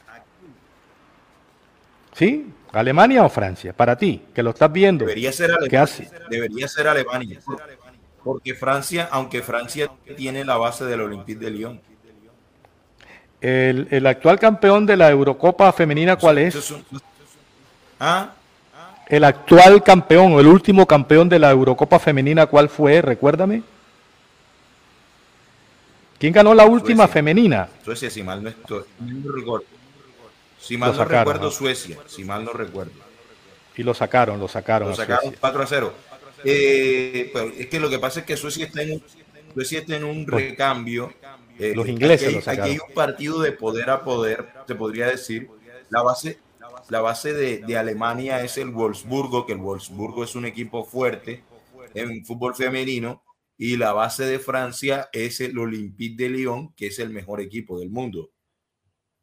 ¿Sí? 2.13 2.51
¿Alemania 2.71 3.23
o 3.23 3.29
Francia? 3.29 3.71
Para 3.73 3.95
ti, 3.97 4.21
que 4.33 4.41
lo 4.43 4.49
estás 4.49 4.71
viendo. 4.71 5.05
Debería 5.05 5.31
ser 5.31 5.47
¿Qué 5.47 5.77
Alemania. 5.77 5.81
hace? 5.83 6.09
Debería 6.29 6.67
ser 6.67 6.87
Alemania. 6.87 7.39
Porque 8.23 8.55
Francia, 8.55 9.07
aunque 9.11 9.41
Francia 9.43 9.91
tiene 10.17 10.43
la 10.43 10.57
base 10.57 10.85
del 10.85 11.01
Olympique 11.01 11.39
de 11.39 11.51
Lyon. 11.51 11.81
El, 13.39 13.87
el 13.91 14.07
actual 14.07 14.39
campeón 14.39 14.85
de 14.87 14.97
la 14.97 15.11
Eurocopa 15.11 15.71
femenina, 15.71 16.15
¿cuál 16.15 16.39
es? 16.39 16.73
Ah, 17.99 18.33
El 19.07 19.23
actual 19.23 19.83
campeón 19.83 20.33
o 20.33 20.39
el 20.39 20.47
último 20.47 20.85
campeón 20.87 21.29
de 21.29 21.37
la 21.39 21.51
Eurocopa 21.51 21.99
femenina, 21.99 22.47
¿cuál 22.47 22.69
fue? 22.69 23.01
Recuérdame. 23.01 23.61
¿Quién 26.17 26.33
ganó 26.33 26.53
la 26.53 26.65
última 26.65 27.03
Suecia. 27.03 27.13
femenina? 27.13 27.69
Suecia, 27.83 28.09
si 28.09 28.23
mal 28.23 28.41
no 28.41 28.49
estoy. 28.49 28.83
Si 30.59 30.77
mal 30.77 30.95
no 30.95 31.05
recuerdo, 31.05 31.43
¿no? 31.45 31.51
Suecia. 31.51 31.97
Si 32.07 32.23
mal 32.23 32.43
no 32.45 32.53
recuerdo. 32.53 32.91
Y 33.75 33.83
lo 33.83 33.93
sacaron, 33.93 34.39
lo 34.39 34.47
sacaron. 34.47 34.87
Lo 34.87 34.93
a 34.93 34.97
sacaron 34.97 35.23
Suecia. 35.23 35.37
4 35.41 35.61
a 35.63 35.67
0. 35.67 35.93
Eh, 36.43 37.29
pero 37.33 37.45
es 37.57 37.67
que 37.67 37.79
lo 37.79 37.89
que 37.89 37.99
pasa 37.99 38.21
es 38.21 38.25
que 38.25 38.37
Suecia 38.37 38.65
está 38.65 38.81
en 38.81 38.93
un, 38.93 39.03
Suecia 39.53 39.79
está 39.79 39.95
en 39.97 40.03
un 40.05 40.25
Los- 40.27 40.41
recambio. 40.41 41.13
Eh, 41.59 41.73
los 41.75 41.87
ingleses 41.87 42.27
aquí 42.27 42.35
lo 42.35 42.41
sacaron. 42.41 42.63
aquí 42.65 42.71
hay 42.73 42.79
un 42.89 42.93
partido 42.93 43.39
de 43.41 43.51
poder 43.51 43.89
a 43.89 44.03
poder, 44.03 44.45
se 44.67 44.75
podría 44.75 45.07
decir. 45.07 45.49
La 45.89 46.01
base, 46.01 46.39
la 46.89 47.01
base 47.01 47.33
de, 47.33 47.59
de 47.59 47.77
Alemania 47.77 48.43
es 48.43 48.57
el 48.57 48.69
Wolfsburgo, 48.69 49.45
que 49.45 49.53
el 49.53 49.59
Wolfsburgo 49.59 50.23
es 50.23 50.35
un 50.35 50.45
equipo 50.45 50.83
fuerte 50.83 51.43
en 51.93 52.25
fútbol 52.25 52.55
femenino. 52.55 53.23
Y 53.57 53.77
la 53.77 53.93
base 53.93 54.25
de 54.25 54.37
Francia 54.37 55.09
es 55.13 55.39
el 55.39 55.57
Olympique 55.57 56.21
de 56.21 56.29
Lyon, 56.29 56.73
que 56.73 56.87
es 56.87 56.99
el 56.99 57.09
mejor 57.09 57.39
equipo 57.39 57.79
del 57.79 57.89
mundo. 57.89 58.31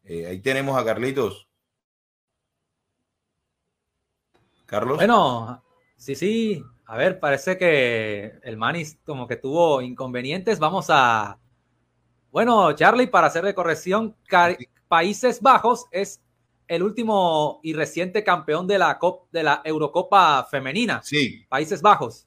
Eh, 0.04 0.26
ahí 0.26 0.40
tenemos 0.40 0.76
a 0.78 0.84
Carlitos. 0.84 1.48
Carlos. 4.64 4.96
Bueno, 4.96 5.62
sí, 5.96 6.14
sí. 6.14 6.64
A 6.86 6.96
ver, 6.96 7.20
parece 7.20 7.58
que 7.58 8.38
el 8.42 8.56
Manis 8.56 8.98
como 9.04 9.28
que 9.28 9.36
tuvo 9.36 9.82
inconvenientes. 9.82 10.58
Vamos 10.58 10.86
a. 10.88 11.38
Bueno, 12.30 12.72
Charlie, 12.72 13.08
para 13.08 13.26
hacer 13.26 13.44
de 13.44 13.54
corrección, 13.54 14.16
Países 14.88 15.42
Bajos 15.42 15.86
es 15.90 16.22
el 16.68 16.82
último 16.82 17.60
y 17.62 17.74
reciente 17.74 18.24
campeón 18.24 18.66
de 18.66 18.78
la, 18.78 18.98
Cop- 18.98 19.26
de 19.32 19.42
la 19.42 19.62
Eurocopa 19.64 20.46
femenina. 20.50 21.00
Sí, 21.02 21.44
Países 21.48 21.82
Bajos. 21.82 22.26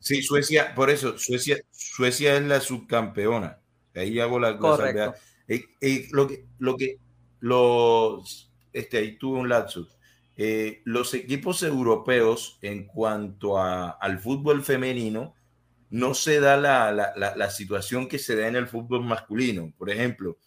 Sí, 0.00 0.22
Suecia, 0.22 0.74
por 0.74 0.90
eso, 0.90 1.18
Suecia, 1.18 1.58
Suecia 1.70 2.36
es 2.36 2.42
la 2.42 2.60
subcampeona. 2.60 3.58
Ahí 3.94 4.20
hago 4.20 4.38
la, 4.38 4.52
la 4.52 4.76
salvedad. 4.76 5.16
Eh, 5.48 5.64
eh, 5.80 6.06
lo 6.12 6.28
que, 6.28 6.44
lo 6.58 6.76
que, 6.76 6.98
los, 7.40 8.50
este, 8.72 8.98
ahí 8.98 9.18
tuve 9.18 9.38
un 9.40 9.48
lapsus. 9.48 9.88
eh, 10.36 10.82
los 10.84 11.14
equipos 11.14 11.62
europeos 11.64 12.58
en 12.62 12.86
cuanto 12.86 13.58
al 13.60 14.20
fútbol 14.20 14.62
femenino, 14.62 15.34
no 15.90 16.14
se 16.14 16.38
da 16.38 16.56
la, 16.56 17.50
situación 17.50 18.06
que 18.08 18.18
se 18.20 18.36
da 18.36 18.46
en 18.46 18.54
el 18.56 18.68
fútbol 18.68 19.04
masculino. 19.04 19.72
Por 19.76 19.90
ejemplo, 19.90 20.38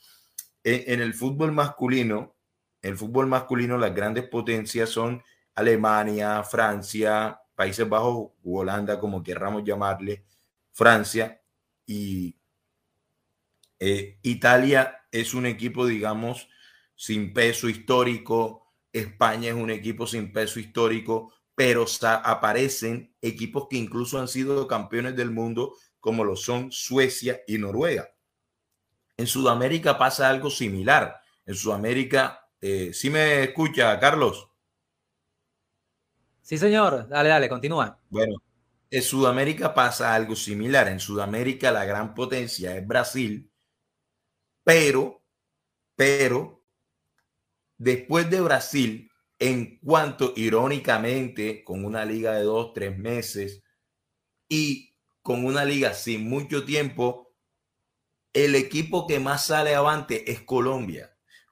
en, 0.64 1.02
el 1.02 1.14
fútbol 1.14 1.52
masculino, 1.52 2.36
el 2.82 2.98
fútbol 2.98 3.28
masculino, 3.28 3.78
las 3.78 3.94
grandes 3.94 4.28
potencias 4.28 4.90
son 4.90 5.24
Alemania, 5.56 6.44
Francia, 6.44 7.40
Países 7.56 7.88
Bajos 7.88 8.32
Holanda, 8.44 9.00
como 9.00 9.22
querramos 9.22 9.64
llamarle, 9.64 10.26
Francia 10.72 11.42
y 11.86 12.36
eh, 13.80 14.18
Italia 14.22 15.06
es 15.12 15.34
un 15.34 15.46
equipo, 15.46 15.86
digamos, 15.86 16.48
sin 16.96 17.34
peso 17.34 17.68
histórico, 17.68 18.74
España 18.94 19.50
es 19.50 19.56
un 19.56 19.70
equipo 19.70 20.08
sin 20.08 20.32
peso 20.32 20.60
histórico, 20.60 21.34
pero 21.56 21.86
aparecen 22.24 23.16
equipos 23.22 23.68
que 23.70 23.78
incluso 23.78 24.20
han 24.20 24.28
sido 24.28 24.68
campeones 24.68 25.16
del 25.16 25.32
mundo, 25.32 25.76
como 26.00 26.24
lo 26.24 26.36
son 26.36 26.72
Suecia 26.72 27.42
y 27.48 27.58
Noruega. 27.58 28.10
En 29.18 29.28
Sudamérica 29.28 29.98
pasa 29.98 30.30
algo 30.30 30.50
similar. 30.50 31.22
En 31.46 31.56
Sudamérica, 31.56 32.41
eh, 32.62 32.94
¿sí 32.94 33.10
me 33.10 33.44
escucha, 33.44 34.00
Carlos? 34.00 34.48
Sí, 36.42 36.58
señor. 36.58 37.08
Dale, 37.08 37.30
dale, 37.30 37.50
continúa. 37.50 38.00
Bueno, 38.10 38.42
en 38.90 39.02
Sudamérica 39.02 39.74
pasa 39.74 40.14
algo 40.14 40.36
similar. 40.36 40.88
En 40.88 41.00
Sudamérica 41.00 41.72
la 41.72 41.86
gran 41.86 42.14
potencia 42.14 42.76
es 42.78 42.86
Brasil, 42.86 43.50
pero, 44.64 45.24
pero 45.96 46.62
Después 47.82 48.30
de 48.30 48.42
Brasil, 48.42 49.12
en 49.40 49.80
cuanto 49.80 50.34
irónicamente, 50.36 51.64
con 51.64 51.84
una 51.84 52.06
liga 52.06 52.34
de 52.34 52.44
dos, 52.44 52.74
tres 52.76 52.96
meses 52.96 53.64
y 54.48 54.96
con 55.24 55.46
una 55.46 55.66
liga 55.66 55.96
sin 55.96 56.30
mucho 56.30 56.64
tiempo, 56.64 57.34
el 58.34 58.54
equipo 58.54 59.08
que 59.08 59.20
más 59.20 59.48
sale 59.48 59.74
avante 59.74 60.32
es 60.32 60.42
Colombia. 60.42 61.11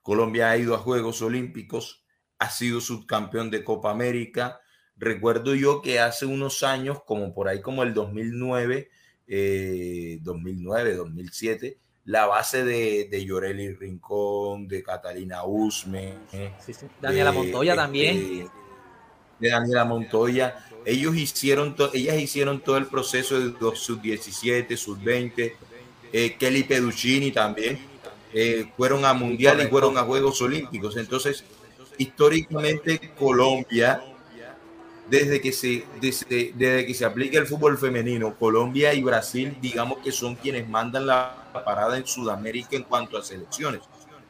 Colombia 0.09 0.49
ha 0.49 0.57
ido 0.57 0.73
a 0.73 0.79
Juegos 0.79 1.21
Olímpicos, 1.21 2.03
ha 2.39 2.49
sido 2.49 2.81
subcampeón 2.81 3.51
de 3.51 3.63
Copa 3.63 3.91
América. 3.91 4.59
Recuerdo 4.97 5.53
yo 5.53 5.83
que 5.83 5.99
hace 5.99 6.25
unos 6.25 6.63
años, 6.63 7.03
como 7.05 7.31
por 7.31 7.47
ahí 7.47 7.61
como 7.61 7.83
el 7.83 7.93
2009, 7.93 8.89
2009, 10.23 10.95
2007, 10.95 11.77
la 12.05 12.25
base 12.25 12.63
de, 12.65 13.07
de 13.11 13.23
Yoreli 13.23 13.75
Rincón, 13.75 14.67
de 14.67 14.81
Catalina 14.81 15.43
Usme, 15.43 16.15
Daniela 16.99 17.31
Montoya 17.31 17.73
este, 17.73 17.83
también. 17.83 18.49
De 19.37 19.49
Daniela 19.49 19.85
Montoya. 19.85 20.65
Ellos 20.85 21.15
hicieron 21.17 21.75
ellas 21.93 22.19
hicieron 22.19 22.61
todo 22.61 22.77
el 22.77 22.87
proceso 22.87 23.39
de 23.39 23.53
sub-17, 23.75 24.75
sub-20. 24.75 25.53
Eh, 26.11 26.35
Kelly 26.39 26.63
Peduccini 26.63 27.31
también. 27.31 27.88
Eh, 28.33 28.71
fueron 28.77 29.05
a 29.05 29.13
Mundial 29.13 29.61
y 29.61 29.67
fueron 29.67 29.97
a 29.97 30.03
Juegos 30.03 30.41
Olímpicos. 30.41 30.97
Entonces, 30.97 31.43
históricamente 31.97 33.11
Colombia 33.17 34.01
desde 35.09 35.41
que 35.41 35.51
se 35.51 35.85
desde, 35.99 36.85
que 36.85 36.93
se 36.93 37.05
el 37.05 37.47
fútbol 37.47 37.77
femenino, 37.77 38.35
Colombia 38.37 38.93
y 38.93 39.01
Brasil, 39.01 39.57
digamos 39.59 39.99
que 39.99 40.11
son 40.11 40.35
quienes 40.35 40.69
mandan 40.69 41.07
la 41.07 41.49
parada 41.65 41.97
en 41.97 42.05
Sudamérica 42.05 42.75
en 42.75 42.83
cuanto 42.83 43.17
a 43.17 43.23
selecciones. 43.23 43.81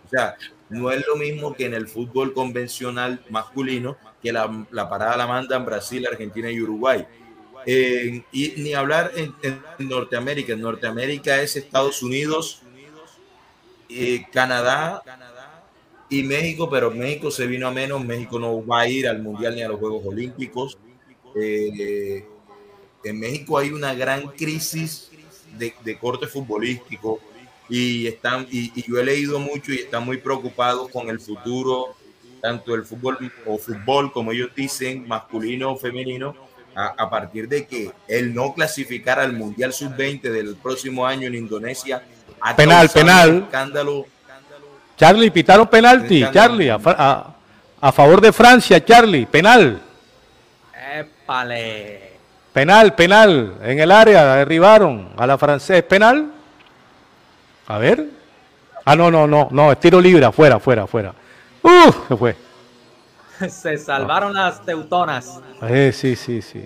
O 0.05 0.09
sea, 0.09 0.35
no 0.69 0.89
es 0.91 1.05
lo 1.05 1.15
mismo 1.15 1.53
que 1.53 1.65
en 1.65 1.73
el 1.73 1.87
fútbol 1.87 2.33
convencional 2.33 3.23
masculino, 3.29 3.97
que 4.23 4.31
la, 4.31 4.49
parada 4.89 5.17
la 5.17 5.27
mandan 5.27 5.65
Brasil, 5.65 6.07
Argentina 6.07 6.49
y 6.49 6.61
Uruguay. 6.61 7.05
y 7.65 8.53
ni 8.57 8.73
hablar 8.73 9.11
en, 9.15 9.33
Norteamérica. 9.79 10.53
En 10.53 10.61
Norteamérica 10.61 11.41
es 11.41 11.57
Estados 11.57 12.01
Unidos, 12.01 12.61
eh, 13.89 14.25
Canadá 14.31 15.03
y 16.09 16.23
México, 16.23 16.69
pero 16.69 16.91
México 16.91 17.31
se 17.31 17.47
vino 17.47 17.67
a 17.67 17.71
menos, 17.71 18.03
México 18.03 18.39
no 18.39 18.65
va 18.65 18.81
a 18.81 18.87
ir 18.87 19.07
al 19.07 19.21
Mundial 19.21 19.55
ni 19.55 19.61
a 19.61 19.67
los 19.67 19.79
Juegos 19.79 20.05
Olímpicos. 20.05 20.77
Eh, 21.35 22.25
en 23.03 23.19
México 23.19 23.57
hay 23.57 23.71
una 23.71 23.93
gran 23.93 24.27
crisis 24.29 25.11
de, 25.57 25.97
corte 25.97 26.27
futbolístico 26.27 27.19
y, 27.67 28.07
están, 28.07 28.47
y, 28.51 28.71
yo 28.89 28.99
he 28.99 29.03
leído 29.03 29.39
mucho 29.39 29.73
y 29.73 29.77
están 29.77 30.05
muy 30.05 30.17
preocupados 30.17 30.89
con 30.89 31.09
el 31.09 31.19
futuro, 31.19 31.95
tanto 32.41 32.75
el 32.75 32.83
fútbol 32.83 33.31
o 33.45 33.57
fútbol, 33.57 34.11
como 34.11 34.31
ellos 34.31 34.49
dicen, 34.55 35.07
masculino 35.07 35.73
o 35.73 35.77
femenino, 35.77 36.35
a, 36.75 37.09
partir 37.09 37.49
de 37.49 37.65
que 37.65 37.91
el 38.07 38.33
no 38.33 38.53
clasificar 38.53 39.19
al 39.19 39.33
Mundial 39.33 39.73
Sub-20 39.73 40.21
del 40.21 40.55
próximo 40.55 41.05
año 41.05 41.27
en 41.27 41.35
Indonesia. 41.35 42.03
Penal, 42.55 42.89
penal. 42.89 43.43
Escándalo 43.45 44.05
Charlie, 44.99 45.31
pitaron 45.31 45.65
penalti, 45.67 46.25
Charlie, 46.29 46.69
a, 46.69 47.91
favor 47.93 48.19
de 48.19 48.33
Francia, 48.33 48.83
Charlie, 48.83 49.25
penal. 49.25 49.81
Épale. 50.93 52.09
Penal, 52.51 52.93
penal, 52.95 53.55
en 53.63 53.79
el 53.79 53.91
área, 53.93 54.35
derribaron 54.35 55.11
a 55.15 55.25
la 55.25 55.37
francés, 55.37 55.83
penal. 55.83 56.29
A 57.67 57.77
ver. 57.77 58.07
Ah, 58.83 58.95
no, 58.97 59.09
no, 59.09 59.25
no, 59.25 59.47
no, 59.51 59.71
es 59.71 59.79
tiro 59.79 60.01
libre, 60.01 60.25
afuera, 60.25 60.55
afuera, 60.55 60.83
afuera. 60.83 61.13
Uf, 61.61 62.07
se 62.09 62.17
fue. 62.17 62.35
se 63.49 63.77
salvaron 63.77 64.33
las 64.33 64.65
teutonas. 64.65 65.39
Eh, 65.61 65.93
sí, 65.93 66.17
sí, 66.17 66.41
sí. 66.41 66.65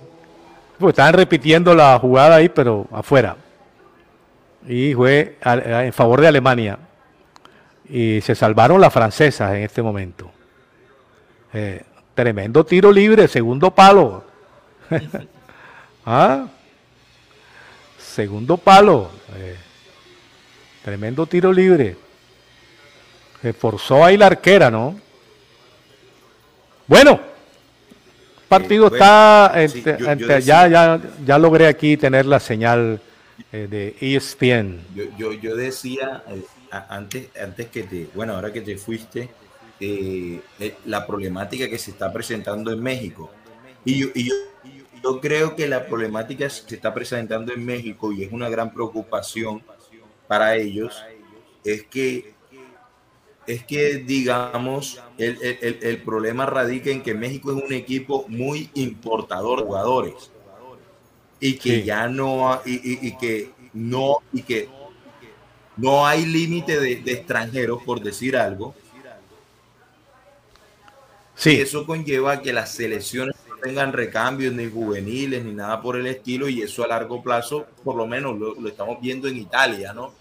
Pues 0.79 0.93
estaban 0.93 1.13
repitiendo 1.13 1.75
la 1.75 1.99
jugada 1.99 2.37
ahí, 2.37 2.49
pero 2.49 2.87
afuera. 2.91 3.35
Y 4.67 4.93
fue 4.93 5.37
en 5.43 5.93
favor 5.93 6.21
de 6.21 6.27
Alemania 6.27 6.79
y 7.89 8.21
se 8.21 8.35
salvaron 8.35 8.79
las 8.79 8.93
francesas 8.93 9.53
en 9.53 9.63
este 9.63 9.81
momento. 9.81 10.31
Eh, 11.53 11.81
tremendo 12.15 12.65
tiro 12.65 12.91
libre, 12.91 13.27
segundo 13.27 13.71
palo. 13.71 14.23
¿Ah? 16.05 16.47
Segundo 17.99 18.57
palo. 18.57 19.11
Eh, 19.35 19.57
tremendo 20.83 21.25
tiro 21.25 21.51
libre. 21.51 21.97
Se 23.41 23.53
forzó 23.53 24.05
ahí 24.05 24.15
la 24.15 24.27
arquera, 24.27 24.71
¿no? 24.71 24.99
Bueno, 26.87 27.19
partido 28.47 28.87
está 28.87 29.53
ya, 30.39 30.67
ya, 30.67 31.01
ya 31.25 31.37
logré 31.37 31.67
aquí 31.67 31.97
tener 31.97 32.25
la 32.25 32.39
señal 32.39 32.99
eh, 33.51 33.67
de 33.69 33.95
ESPN. 33.99 34.79
Yo, 34.95 35.03
yo, 35.17 35.33
yo 35.33 35.55
decía, 35.55 36.23
antes, 36.89 37.29
antes 37.39 37.67
que 37.67 37.83
te, 37.83 38.07
bueno, 38.15 38.33
ahora 38.33 38.51
que 38.51 38.61
te 38.61 38.77
fuiste, 38.77 39.29
eh, 39.79 40.41
eh, 40.59 40.75
la 40.85 41.05
problemática 41.05 41.69
que 41.69 41.77
se 41.77 41.91
está 41.91 42.11
presentando 42.11 42.71
en 42.71 42.81
México. 42.81 43.31
Y 43.85 43.99
yo, 43.99 44.07
y 44.15 44.29
yo, 45.03 45.19
creo 45.19 45.55
que 45.55 45.67
la 45.67 45.85
problemática 45.85 46.49
se 46.49 46.75
está 46.75 46.93
presentando 46.93 47.53
en 47.53 47.65
México 47.65 48.11
y 48.11 48.23
es 48.23 48.31
una 48.31 48.49
gran 48.49 48.73
preocupación 48.73 49.61
para 50.27 50.55
ellos, 50.55 51.03
es 51.63 51.83
que, 51.83 52.33
es 53.45 53.63
que 53.65 53.97
digamos, 53.97 55.01
el, 55.17 55.37
el, 55.41 55.79
el 55.81 56.01
problema 56.01 56.45
radica 56.45 56.89
en 56.89 57.03
que 57.03 57.13
México 57.13 57.51
es 57.51 57.63
un 57.63 57.73
equipo 57.73 58.25
muy 58.29 58.69
importador 58.73 59.59
de 59.59 59.65
jugadores 59.65 60.32
y 61.45 61.57
que 61.57 61.83
ya 61.83 62.07
no, 62.07 62.61
y, 62.65 62.71
y, 62.71 63.07
y 63.07 63.17
que 63.17 63.51
no, 63.73 64.19
y 64.31 64.43
que 64.43 64.69
no 65.75 66.07
hay 66.07 66.25
límite 66.25 66.79
de, 66.79 66.93
extranjeros, 67.11 67.83
por 67.83 68.01
decir 68.01 68.37
algo. 68.37 68.73
Sí. 71.35 71.59
eso 71.59 71.85
conlleva 71.85 72.41
que 72.41 72.53
las 72.53 72.71
selecciones 72.71 73.35
no 73.49 73.57
tengan 73.57 73.91
recambios 73.91 74.53
ni 74.53 74.69
juveniles 74.69 75.43
ni 75.43 75.51
nada 75.51 75.81
por 75.81 75.97
el 75.97 76.07
estilo 76.07 76.47
y 76.47 76.61
eso 76.61 76.85
a 76.85 76.87
largo 76.87 77.21
plazo, 77.21 77.65
por 77.83 77.95
lo 77.95 78.07
menos 78.07 78.39
lo, 78.39 78.65
estamos 78.65 79.01
viendo 79.01 79.27
en 79.27 79.37
Italia, 79.37 79.91
¿no? 79.91 80.13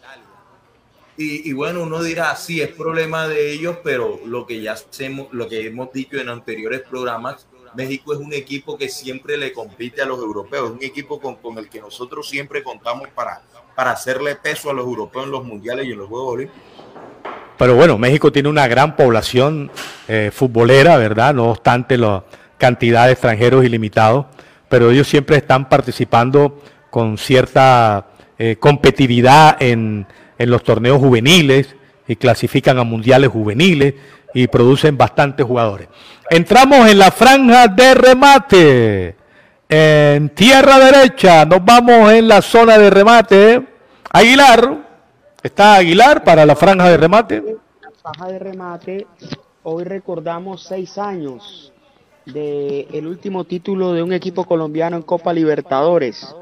Y, 1.16 1.52
bueno, 1.52 1.82
uno 1.82 2.02
dirá, 2.02 2.34
sí, 2.34 2.60
es 2.60 2.70
problema 2.70 3.28
de 3.28 3.52
ellos, 3.52 3.76
pero 3.84 4.18
lo 4.24 4.44
que 4.44 4.60
ya 4.60 4.72
hacemos, 4.72 5.28
lo 5.30 5.48
que 5.48 5.66
hemos 5.66 5.92
dicho 5.92 6.16
en 6.16 6.28
anteriores 6.28 6.80
programas, 6.80 7.46
México 7.74 8.12
es 8.12 8.20
un 8.20 8.32
equipo 8.32 8.76
que 8.76 8.88
siempre 8.88 9.36
le 9.36 9.52
compite 9.52 10.02
a 10.02 10.06
los 10.06 10.18
europeos, 10.18 10.70
es 10.70 10.76
un 10.76 10.84
equipo 10.84 11.20
con, 11.20 11.36
con 11.36 11.58
el 11.58 11.68
que 11.68 11.80
nosotros 11.80 12.28
siempre 12.28 12.62
contamos 12.62 13.08
para, 13.14 13.42
para 13.74 13.92
hacerle 13.92 14.36
peso 14.36 14.70
a 14.70 14.74
los 14.74 14.84
europeos 14.84 15.26
en 15.26 15.30
los 15.30 15.44
mundiales 15.44 15.86
y 15.86 15.92
en 15.92 15.98
los 15.98 16.08
Juegos 16.08 16.34
Olímpicos. 16.34 16.62
Pero 17.58 17.76
bueno, 17.76 17.98
México 17.98 18.32
tiene 18.32 18.48
una 18.48 18.66
gran 18.66 18.96
población 18.96 19.70
eh, 20.08 20.30
futbolera, 20.32 20.96
¿verdad? 20.96 21.34
No 21.34 21.50
obstante 21.50 21.96
la 21.96 22.24
cantidad 22.58 23.06
de 23.06 23.12
extranjeros 23.12 23.64
ilimitados, 23.64 24.26
pero 24.68 24.90
ellos 24.90 25.06
siempre 25.06 25.36
están 25.36 25.68
participando 25.68 26.60
con 26.90 27.18
cierta 27.18 28.08
eh, 28.38 28.56
competitividad 28.58 29.62
en, 29.62 30.06
en 30.38 30.50
los 30.50 30.64
torneos 30.64 30.98
juveniles 30.98 31.76
y 32.08 32.16
clasifican 32.16 32.78
a 32.78 32.84
mundiales 32.84 33.30
juveniles 33.30 33.94
y 34.34 34.46
producen 34.46 34.96
bastantes 34.96 35.46
jugadores. 35.46 35.88
Entramos 36.30 36.88
en 36.88 36.98
la 36.98 37.10
franja 37.10 37.68
de 37.68 37.94
remate. 37.94 39.16
En 39.68 40.30
tierra 40.30 40.78
derecha, 40.78 41.44
nos 41.44 41.64
vamos 41.64 42.12
en 42.12 42.28
la 42.28 42.42
zona 42.42 42.78
de 42.78 42.90
remate. 42.90 43.66
Aguilar, 44.10 44.78
está 45.42 45.76
Aguilar 45.76 46.24
para 46.24 46.44
la 46.44 46.54
franja 46.54 46.88
de 46.88 46.96
remate. 46.96 47.42
Franja 48.02 48.26
de 48.32 48.38
remate, 48.38 49.06
hoy 49.62 49.84
recordamos 49.84 50.64
seis 50.64 50.98
años 50.98 51.72
del 52.26 52.86
el 52.92 53.06
último 53.06 53.44
título 53.44 53.92
de 53.92 54.02
un 54.02 54.12
equipo 54.12 54.44
colombiano 54.44 54.96
en 54.96 55.02
Copa 55.02 55.32
Libertadores. 55.32 56.34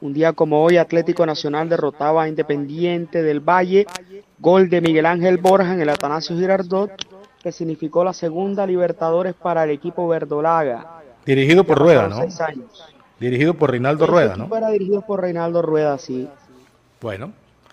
Un 0.00 0.12
día 0.12 0.32
como 0.32 0.64
hoy, 0.64 0.78
Atlético 0.78 1.24
Nacional 1.24 1.68
derrotaba 1.68 2.24
a 2.24 2.28
Independiente 2.28 3.22
del 3.22 3.38
Valle, 3.38 3.86
gol 4.40 4.68
de 4.68 4.80
Miguel 4.80 5.06
Ángel 5.06 5.38
Borja 5.38 5.72
en 5.72 5.80
el 5.80 5.88
Atanasio 5.88 6.36
Girardot, 6.36 6.90
que 7.42 7.52
significó 7.52 8.04
la 8.04 8.12
segunda 8.12 8.66
Libertadores 8.66 9.34
para 9.34 9.64
el 9.64 9.70
equipo 9.70 10.06
verdolaga. 10.08 11.02
Dirigido 11.26 11.64
por 11.64 11.78
Rueda, 11.78 12.08
¿no? 12.08 12.16
seis 12.16 12.40
años. 12.40 12.84
Dirigido 13.18 13.54
por 13.54 13.70
Reinaldo 13.70 14.04
Ese 14.04 14.12
Rueda, 14.12 14.36
¿no? 14.36 14.56
Era 14.56 14.70
dirigido 14.70 15.02
por 15.02 15.20
Reinaldo 15.20 15.62
Rueda, 15.62 15.98
sí. 15.98 16.28
Bueno. 17.00 17.32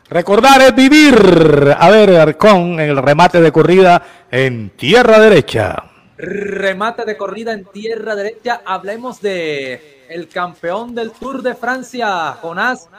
Recordar 0.09 0.61
es 0.61 0.75
vivir. 0.75 1.75
A 1.77 1.89
ver, 1.89 2.15
Arcón, 2.15 2.79
en 2.79 2.89
el 2.89 2.97
remate 2.97 3.41
de 3.41 3.51
corrida 3.51 4.01
en 4.31 4.71
tierra 4.71 5.19
derecha. 5.19 5.83
Remate 6.17 7.05
de 7.05 7.15
corrida 7.15 7.53
en 7.53 7.65
tierra 7.65 8.15
derecha. 8.15 8.61
Hablemos 8.65 9.21
de 9.21 10.05
el 10.09 10.27
campeón 10.27 10.95
del 10.95 11.11
Tour 11.11 11.43
de 11.43 11.53
Francia, 11.53 12.33
Jonás 12.41 12.89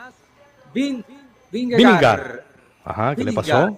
Vin, 0.72 1.04
Vingegaard. 1.50 1.78
Vingegaard. 1.78 2.40
Ajá, 2.84 3.16
¿qué 3.16 3.24
le 3.24 3.32
pasó? 3.32 3.76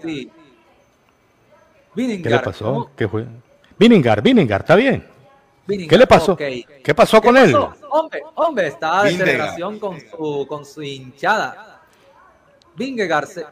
Sí. 1.97 2.23
¿Qué 2.23 2.31
le 2.31 2.39
pasó? 2.41 2.65
¿cómo? 2.65 2.91
¿Qué 2.97 3.09
fue? 3.09 3.27
Viningar, 3.79 4.23
Viningar, 4.23 4.61
está 4.63 4.75
bien. 4.77 5.07
Vingegaard, 5.67 5.91
¿Qué 5.91 5.99
le 5.99 6.07
pasó? 6.07 6.33
ok. 6.33 6.41
¿Qué 6.85 6.95
pasó 6.95 7.21
¿Qué 7.21 7.27
con 7.29 7.37
él? 7.37 7.53
pasó? 7.53 7.73
Hombre, 7.91 8.23
hombre, 8.35 8.67
está 8.69 9.03
de 9.05 9.17
celebración 9.17 9.79
con 9.79 9.99
su, 10.01 10.47
con 10.49 10.65
su 10.65 10.83
hinchada. 10.83 11.81
Se- 13.27 13.47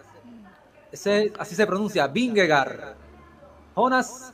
ese- 0.93 1.33
así 1.39 1.55
se 1.55 1.67
pronuncia, 1.67 2.07
Vingegaard. 2.09 2.95
Jonas 3.77 4.33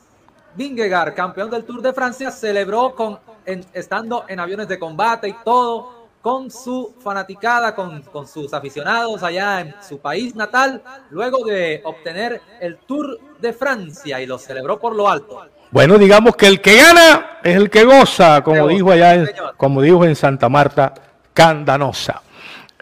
Vingegaard, 0.55 1.13
campeón 1.13 1.49
del 1.51 1.63
Tour 1.65 1.81
de 1.81 1.93
Francia, 1.93 2.31
celebró 2.31 2.95
con, 2.95 3.19
en- 3.45 3.63
estando 3.73 4.25
en 4.27 4.39
aviones 4.39 4.67
de 4.67 4.79
combate 4.79 5.27
y 5.27 5.35
todo, 5.45 5.96
con 6.27 6.51
su 6.51 6.93
fanaticada, 7.01 7.73
con, 7.73 8.01
con 8.01 8.27
sus 8.27 8.53
aficionados 8.53 9.23
allá 9.23 9.61
en 9.61 9.73
su 9.81 9.97
país 9.99 10.35
natal, 10.35 10.83
luego 11.09 11.45
de 11.45 11.79
obtener 11.85 12.41
el 12.59 12.79
Tour 12.79 13.17
de 13.39 13.53
Francia 13.53 14.19
y 14.19 14.25
lo 14.25 14.37
celebró 14.37 14.77
por 14.77 14.93
lo 14.93 15.07
alto. 15.07 15.45
Bueno, 15.71 15.97
digamos 15.97 16.35
que 16.35 16.47
el 16.47 16.59
que 16.59 16.81
gana 16.81 17.39
es 17.41 17.55
el 17.55 17.69
que 17.69 17.85
goza, 17.85 18.43
como 18.43 18.67
dijo 18.67 18.91
allá, 18.91 19.13
en, 19.13 19.29
como 19.55 19.81
dijo 19.81 20.03
en 20.03 20.17
Santa 20.17 20.49
Marta, 20.49 20.93
Candanosa. 21.33 22.21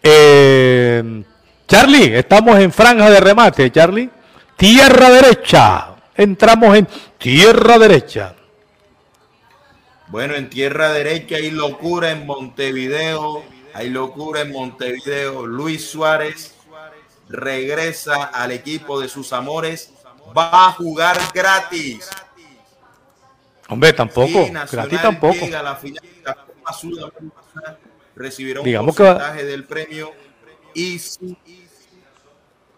Eh, 0.02 1.24
Charlie, 1.68 2.18
estamos 2.18 2.58
en 2.58 2.72
franja 2.72 3.12
de 3.12 3.20
remate, 3.20 3.72
Charlie. 3.72 4.10
Tierra 4.58 5.12
derecha. 5.12 5.90
Entramos 6.16 6.76
en 6.76 6.88
tierra 7.20 7.78
derecha. 7.78 8.34
Bueno, 10.08 10.36
en 10.36 10.50
tierra 10.50 10.92
derecha 10.92 11.36
hay 11.38 11.52
locura 11.52 12.12
en 12.12 12.26
Montevideo. 12.26 13.44
Hay 13.74 13.90
locura 13.90 14.42
en 14.42 14.52
Montevideo. 14.52 15.46
Luis 15.46 15.90
Suárez 15.90 16.54
regresa 17.28 18.26
al 18.26 18.52
equipo 18.52 19.00
de 19.02 19.10
sus 19.10 19.34
amores. 19.34 19.92
Va 20.38 20.68
a 20.68 20.72
jugar 20.74 21.18
gratis. 21.34 22.10
Hombre, 23.68 23.94
tampoco. 23.94 24.46
Sí, 24.46 24.52
Gratis 24.72 25.02
tampoco. 25.02 25.34
llega 25.34 25.60
a 25.60 25.64
la 25.64 25.76
final 25.76 26.04
de 26.04 26.22
la 26.24 26.36
Copa 26.36 26.74
Sudamericana, 26.74 27.78
recibirá 28.16 28.60
un 28.60 28.66
Digamos 28.66 28.96
que 28.96 29.04
va- 29.04 29.14
porcentaje 29.16 29.46
del 29.46 29.64
premio 29.66 30.12
y 30.74 31.00
si, 31.00 31.36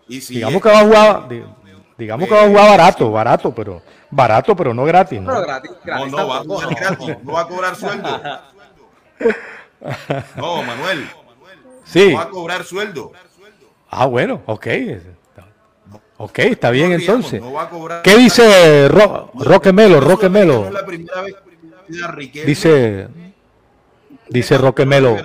y 0.07 0.21
si 0.21 0.35
Digamos 0.35 0.55
es- 0.57 0.63
que 0.63 0.69
va 0.69 0.79
a 0.79 0.83
jugar, 0.85 1.27
di- 1.29 1.43
digamos 1.97 2.29
que 2.29 2.33
va 2.35 2.43
a 2.43 2.47
jugar 2.47 2.69
barato, 2.69 3.11
barato, 3.11 3.53
pero 3.53 3.81
barato, 4.09 4.55
pero 4.55 4.73
no 4.73 4.85
gratis, 4.85 5.21
¿no? 5.21 5.31
Pero 5.33 5.41
gratis, 5.41 5.71
no, 5.71 5.77
gratis 5.83 6.11
no, 6.11 6.27
va 6.27 6.37
a 6.37 6.41
jugar 6.43 6.75
gratis, 6.75 7.15
no 7.23 7.31
va 7.33 7.41
a 7.41 7.47
cobrar 7.47 7.75
sueldo. 7.75 8.21
No, 10.35 10.63
Manuel, 10.63 11.07
Sí. 11.85 12.09
no 12.11 12.17
va 12.17 12.23
a 12.23 12.29
cobrar 12.29 12.63
sueldo. 12.63 13.11
Ah, 13.89 14.05
bueno, 14.05 14.41
ok. 14.45 14.67
Ok, 16.17 16.39
está 16.39 16.71
bien 16.71 16.89
No 16.89 16.95
entonces. 16.95 17.39
no 17.39 17.53
va 17.53 17.63
a 17.63 17.69
cobrar- 17.69 18.01
¿Qué 18.01 18.17
dice 18.17 18.87
Ro- 18.89 19.29
Roque 19.35 19.71
Melo? 19.71 19.99
Roque 19.99 20.29
la 20.29 20.85
primera 20.85 21.21
vez 21.21 21.35
Dice, 22.45 23.07
dice 24.29 24.57
Roque 24.57 24.85
Melo. 24.85 25.15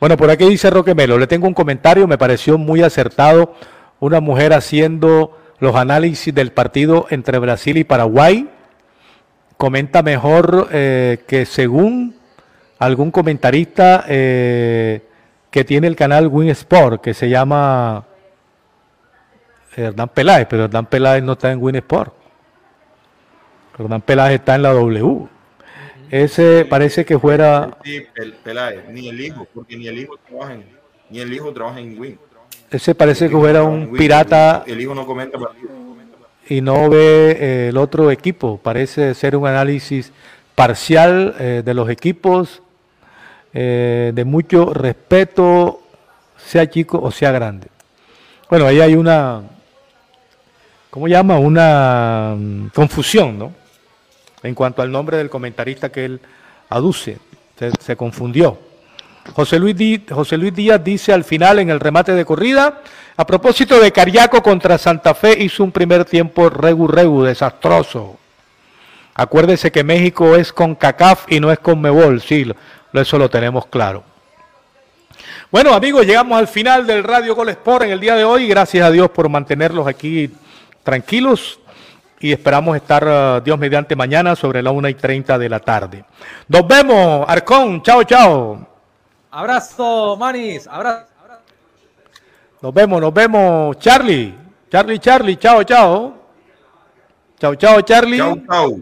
Bueno, 0.00 0.16
por 0.16 0.28
aquí 0.30 0.46
dice 0.48 0.68
Roque 0.70 0.94
Melo, 0.94 1.18
le 1.18 1.26
tengo 1.26 1.46
un 1.46 1.54
comentario, 1.54 2.06
me 2.06 2.18
pareció 2.18 2.58
muy 2.58 2.82
acertado. 2.82 3.54
Una 4.00 4.20
mujer 4.20 4.52
haciendo 4.52 5.38
los 5.58 5.74
análisis 5.74 6.34
del 6.34 6.52
partido 6.52 7.06
entre 7.10 7.38
Brasil 7.38 7.76
y 7.76 7.84
Paraguay. 7.84 8.48
Comenta 9.56 10.02
mejor 10.02 10.68
eh, 10.70 11.24
que 11.26 11.46
según 11.46 12.14
algún 12.78 13.10
comentarista 13.10 14.04
eh, 14.06 15.02
que 15.50 15.64
tiene 15.64 15.86
el 15.86 15.96
canal 15.96 16.26
Win 16.28 16.50
Sport, 16.50 17.00
que 17.00 17.14
se 17.14 17.30
llama 17.30 18.04
Hernán 19.74 20.08
Peláez, 20.10 20.46
pero 20.48 20.64
Hernán 20.64 20.86
Peláez 20.86 21.22
no 21.22 21.32
está 21.32 21.52
en 21.52 21.62
Win 21.62 21.76
Sport. 21.76 22.12
Hernán 23.78 24.02
Peláez 24.02 24.34
está 24.40 24.54
en 24.56 24.62
la 24.62 24.72
W. 24.72 25.26
Ese 26.10 26.64
parece 26.68 27.04
que 27.04 27.18
fuera 27.18 27.76
Sí, 27.82 28.02
Pel- 28.14 28.34
Peláez, 28.44 28.88
ni 28.90 29.08
el 29.08 29.20
hijo, 29.20 29.46
porque 29.52 29.76
ni 29.76 29.88
el 29.88 29.98
hijo 29.98 30.14
trabaja 30.28 30.52
en, 30.54 30.64
ni 31.10 31.18
el 31.20 31.32
hijo 31.32 31.52
trabaja 31.52 31.80
en 31.80 31.98
Win. 31.98 32.18
Ese 32.70 32.94
parece 32.94 33.28
que 33.28 33.36
fuera 33.36 33.62
un 33.62 33.92
pirata 33.92 34.64
El 34.66 34.80
hijo 34.80 34.94
no 34.94 35.06
comenta 35.06 35.38
partido. 35.38 35.70
y 36.48 36.60
no 36.60 36.90
ve 36.90 37.36
eh, 37.38 37.68
el 37.68 37.76
otro 37.76 38.10
equipo. 38.10 38.58
Parece 38.62 39.14
ser 39.14 39.36
un 39.36 39.46
análisis 39.46 40.12
parcial 40.54 41.34
eh, 41.38 41.62
de 41.64 41.74
los 41.74 41.88
equipos, 41.88 42.62
eh, 43.52 44.10
de 44.14 44.24
mucho 44.24 44.72
respeto, 44.74 45.82
sea 46.36 46.68
chico 46.68 47.00
o 47.00 47.10
sea 47.10 47.30
grande. 47.30 47.68
Bueno, 48.50 48.66
ahí 48.66 48.80
hay 48.80 48.94
una, 48.94 49.42
¿cómo 50.90 51.08
llama? 51.08 51.38
Una 51.38 52.34
mm, 52.36 52.68
confusión, 52.68 53.38
¿no? 53.38 53.52
En 54.42 54.54
cuanto 54.54 54.82
al 54.82 54.90
nombre 54.90 55.16
del 55.16 55.30
comentarista 55.30 55.90
que 55.90 56.04
él 56.04 56.20
aduce, 56.68 57.18
se, 57.58 57.70
se 57.80 57.96
confundió. 57.96 58.58
José 59.34 59.58
Luis, 59.58 59.76
Díaz 60.54 60.82
dice 60.82 61.12
al 61.12 61.24
final 61.24 61.58
en 61.58 61.70
el 61.70 61.80
remate 61.80 62.12
de 62.12 62.24
corrida, 62.24 62.80
a 63.16 63.26
propósito 63.26 63.80
de 63.80 63.92
Cariaco 63.92 64.42
contra 64.42 64.78
Santa 64.78 65.14
Fe, 65.14 65.42
hizo 65.42 65.64
un 65.64 65.72
primer 65.72 66.04
tiempo 66.04 66.48
regu 66.48 66.86
regu, 66.86 67.22
desastroso. 67.22 68.18
Acuérdese 69.14 69.72
que 69.72 69.82
México 69.82 70.36
es 70.36 70.52
con 70.52 70.74
CACAF 70.74 71.30
y 71.32 71.40
no 71.40 71.50
es 71.50 71.58
con 71.58 71.80
Mebol, 71.80 72.20
sí, 72.20 72.50
eso 72.92 73.18
lo 73.18 73.30
tenemos 73.30 73.66
claro. 73.66 74.04
Bueno 75.50 75.72
amigos, 75.72 76.04
llegamos 76.04 76.38
al 76.38 76.48
final 76.48 76.86
del 76.86 77.04
Radio 77.04 77.34
Gol 77.34 77.48
Sport 77.50 77.84
en 77.84 77.90
el 77.92 78.00
día 78.00 78.16
de 78.16 78.24
hoy. 78.24 78.48
Gracias 78.48 78.84
a 78.84 78.90
Dios 78.90 79.10
por 79.10 79.28
mantenerlos 79.28 79.86
aquí 79.86 80.30
tranquilos 80.82 81.60
y 82.20 82.32
esperamos 82.32 82.76
estar, 82.76 83.04
uh, 83.06 83.40
Dios 83.42 83.58
mediante, 83.58 83.94
mañana 83.94 84.34
sobre 84.36 84.62
la 84.62 84.70
1 84.70 84.88
y 84.88 84.94
30 84.94 85.38
de 85.38 85.48
la 85.48 85.60
tarde. 85.60 86.04
Nos 86.48 86.66
vemos, 86.66 87.24
Arcón, 87.28 87.82
chao, 87.82 88.04
chao. 88.04 88.75
Abrazo, 89.30 90.16
Manis, 90.16 90.66
abrazo. 90.66 91.06
Nos 92.62 92.72
vemos, 92.72 93.00
nos 93.00 93.12
vemos, 93.12 93.78
Charlie. 93.78 94.34
Charlie, 94.70 94.98
Charlie, 94.98 95.36
chao, 95.36 95.62
chao. 95.62 96.14
Chao, 97.38 97.54
chao, 97.54 97.80
Charlie. 97.82 98.18
Chau, 98.18 98.36
chau. 98.46 98.80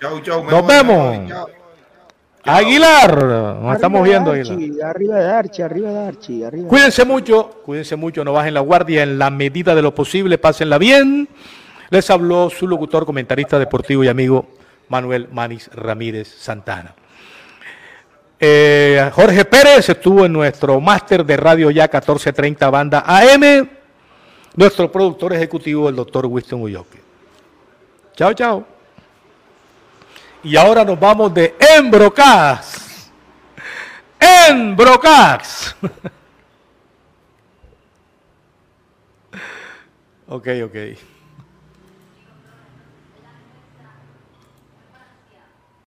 Chau, 0.00 0.20
chau. 0.20 0.44
me 0.44 0.50
Nos 0.50 0.62
voy, 0.62 0.74
vemos. 0.74 1.32
Aguilar, 2.44 3.24
nos 3.62 3.74
estamos 3.76 4.02
viendo, 4.02 4.32
de 4.32 4.40
Aguilar. 4.40 4.58
Archie, 4.58 4.82
Arriba 4.82 5.16
de 5.16 5.30
Archie, 5.30 5.62
arriba 5.62 5.90
de 5.90 6.08
Archie, 6.08 6.44
arriba 6.44 6.62
de 6.64 6.68
Cuídense 6.68 7.04
mucho, 7.04 7.62
cuídense 7.64 7.94
mucho, 7.94 8.24
no 8.24 8.32
bajen 8.32 8.54
la 8.54 8.60
guardia 8.60 9.04
en 9.04 9.16
la 9.16 9.30
medida 9.30 9.76
de 9.76 9.82
lo 9.82 9.94
posible, 9.94 10.38
pásenla 10.38 10.78
bien. 10.78 11.28
Les 11.90 12.10
habló 12.10 12.50
su 12.50 12.66
locutor, 12.66 13.06
comentarista 13.06 13.60
deportivo 13.60 14.02
y 14.02 14.08
amigo 14.08 14.46
Manuel 14.88 15.28
Manis 15.30 15.70
Ramírez 15.72 16.26
Santana. 16.26 16.96
Eh, 18.44 19.08
Jorge 19.14 19.44
Pérez 19.44 19.88
estuvo 19.88 20.26
en 20.26 20.32
nuestro 20.32 20.80
máster 20.80 21.24
de 21.24 21.36
Radio 21.36 21.70
Ya 21.70 21.84
1430 21.84 22.70
Banda 22.70 23.04
AM. 23.06 23.70
Nuestro 24.56 24.90
productor 24.90 25.32
ejecutivo, 25.32 25.88
el 25.88 25.94
doctor 25.94 26.26
Winston 26.26 26.60
Uyoque. 26.60 27.00
Chao, 28.16 28.34
chao. 28.34 28.66
Y 30.42 30.56
ahora 30.56 30.84
nos 30.84 30.98
vamos 30.98 31.32
de 31.32 31.54
Embrocax. 31.78 33.12
Embrocax. 34.18 35.76
ok, 40.26 40.48
ok. 40.64 40.76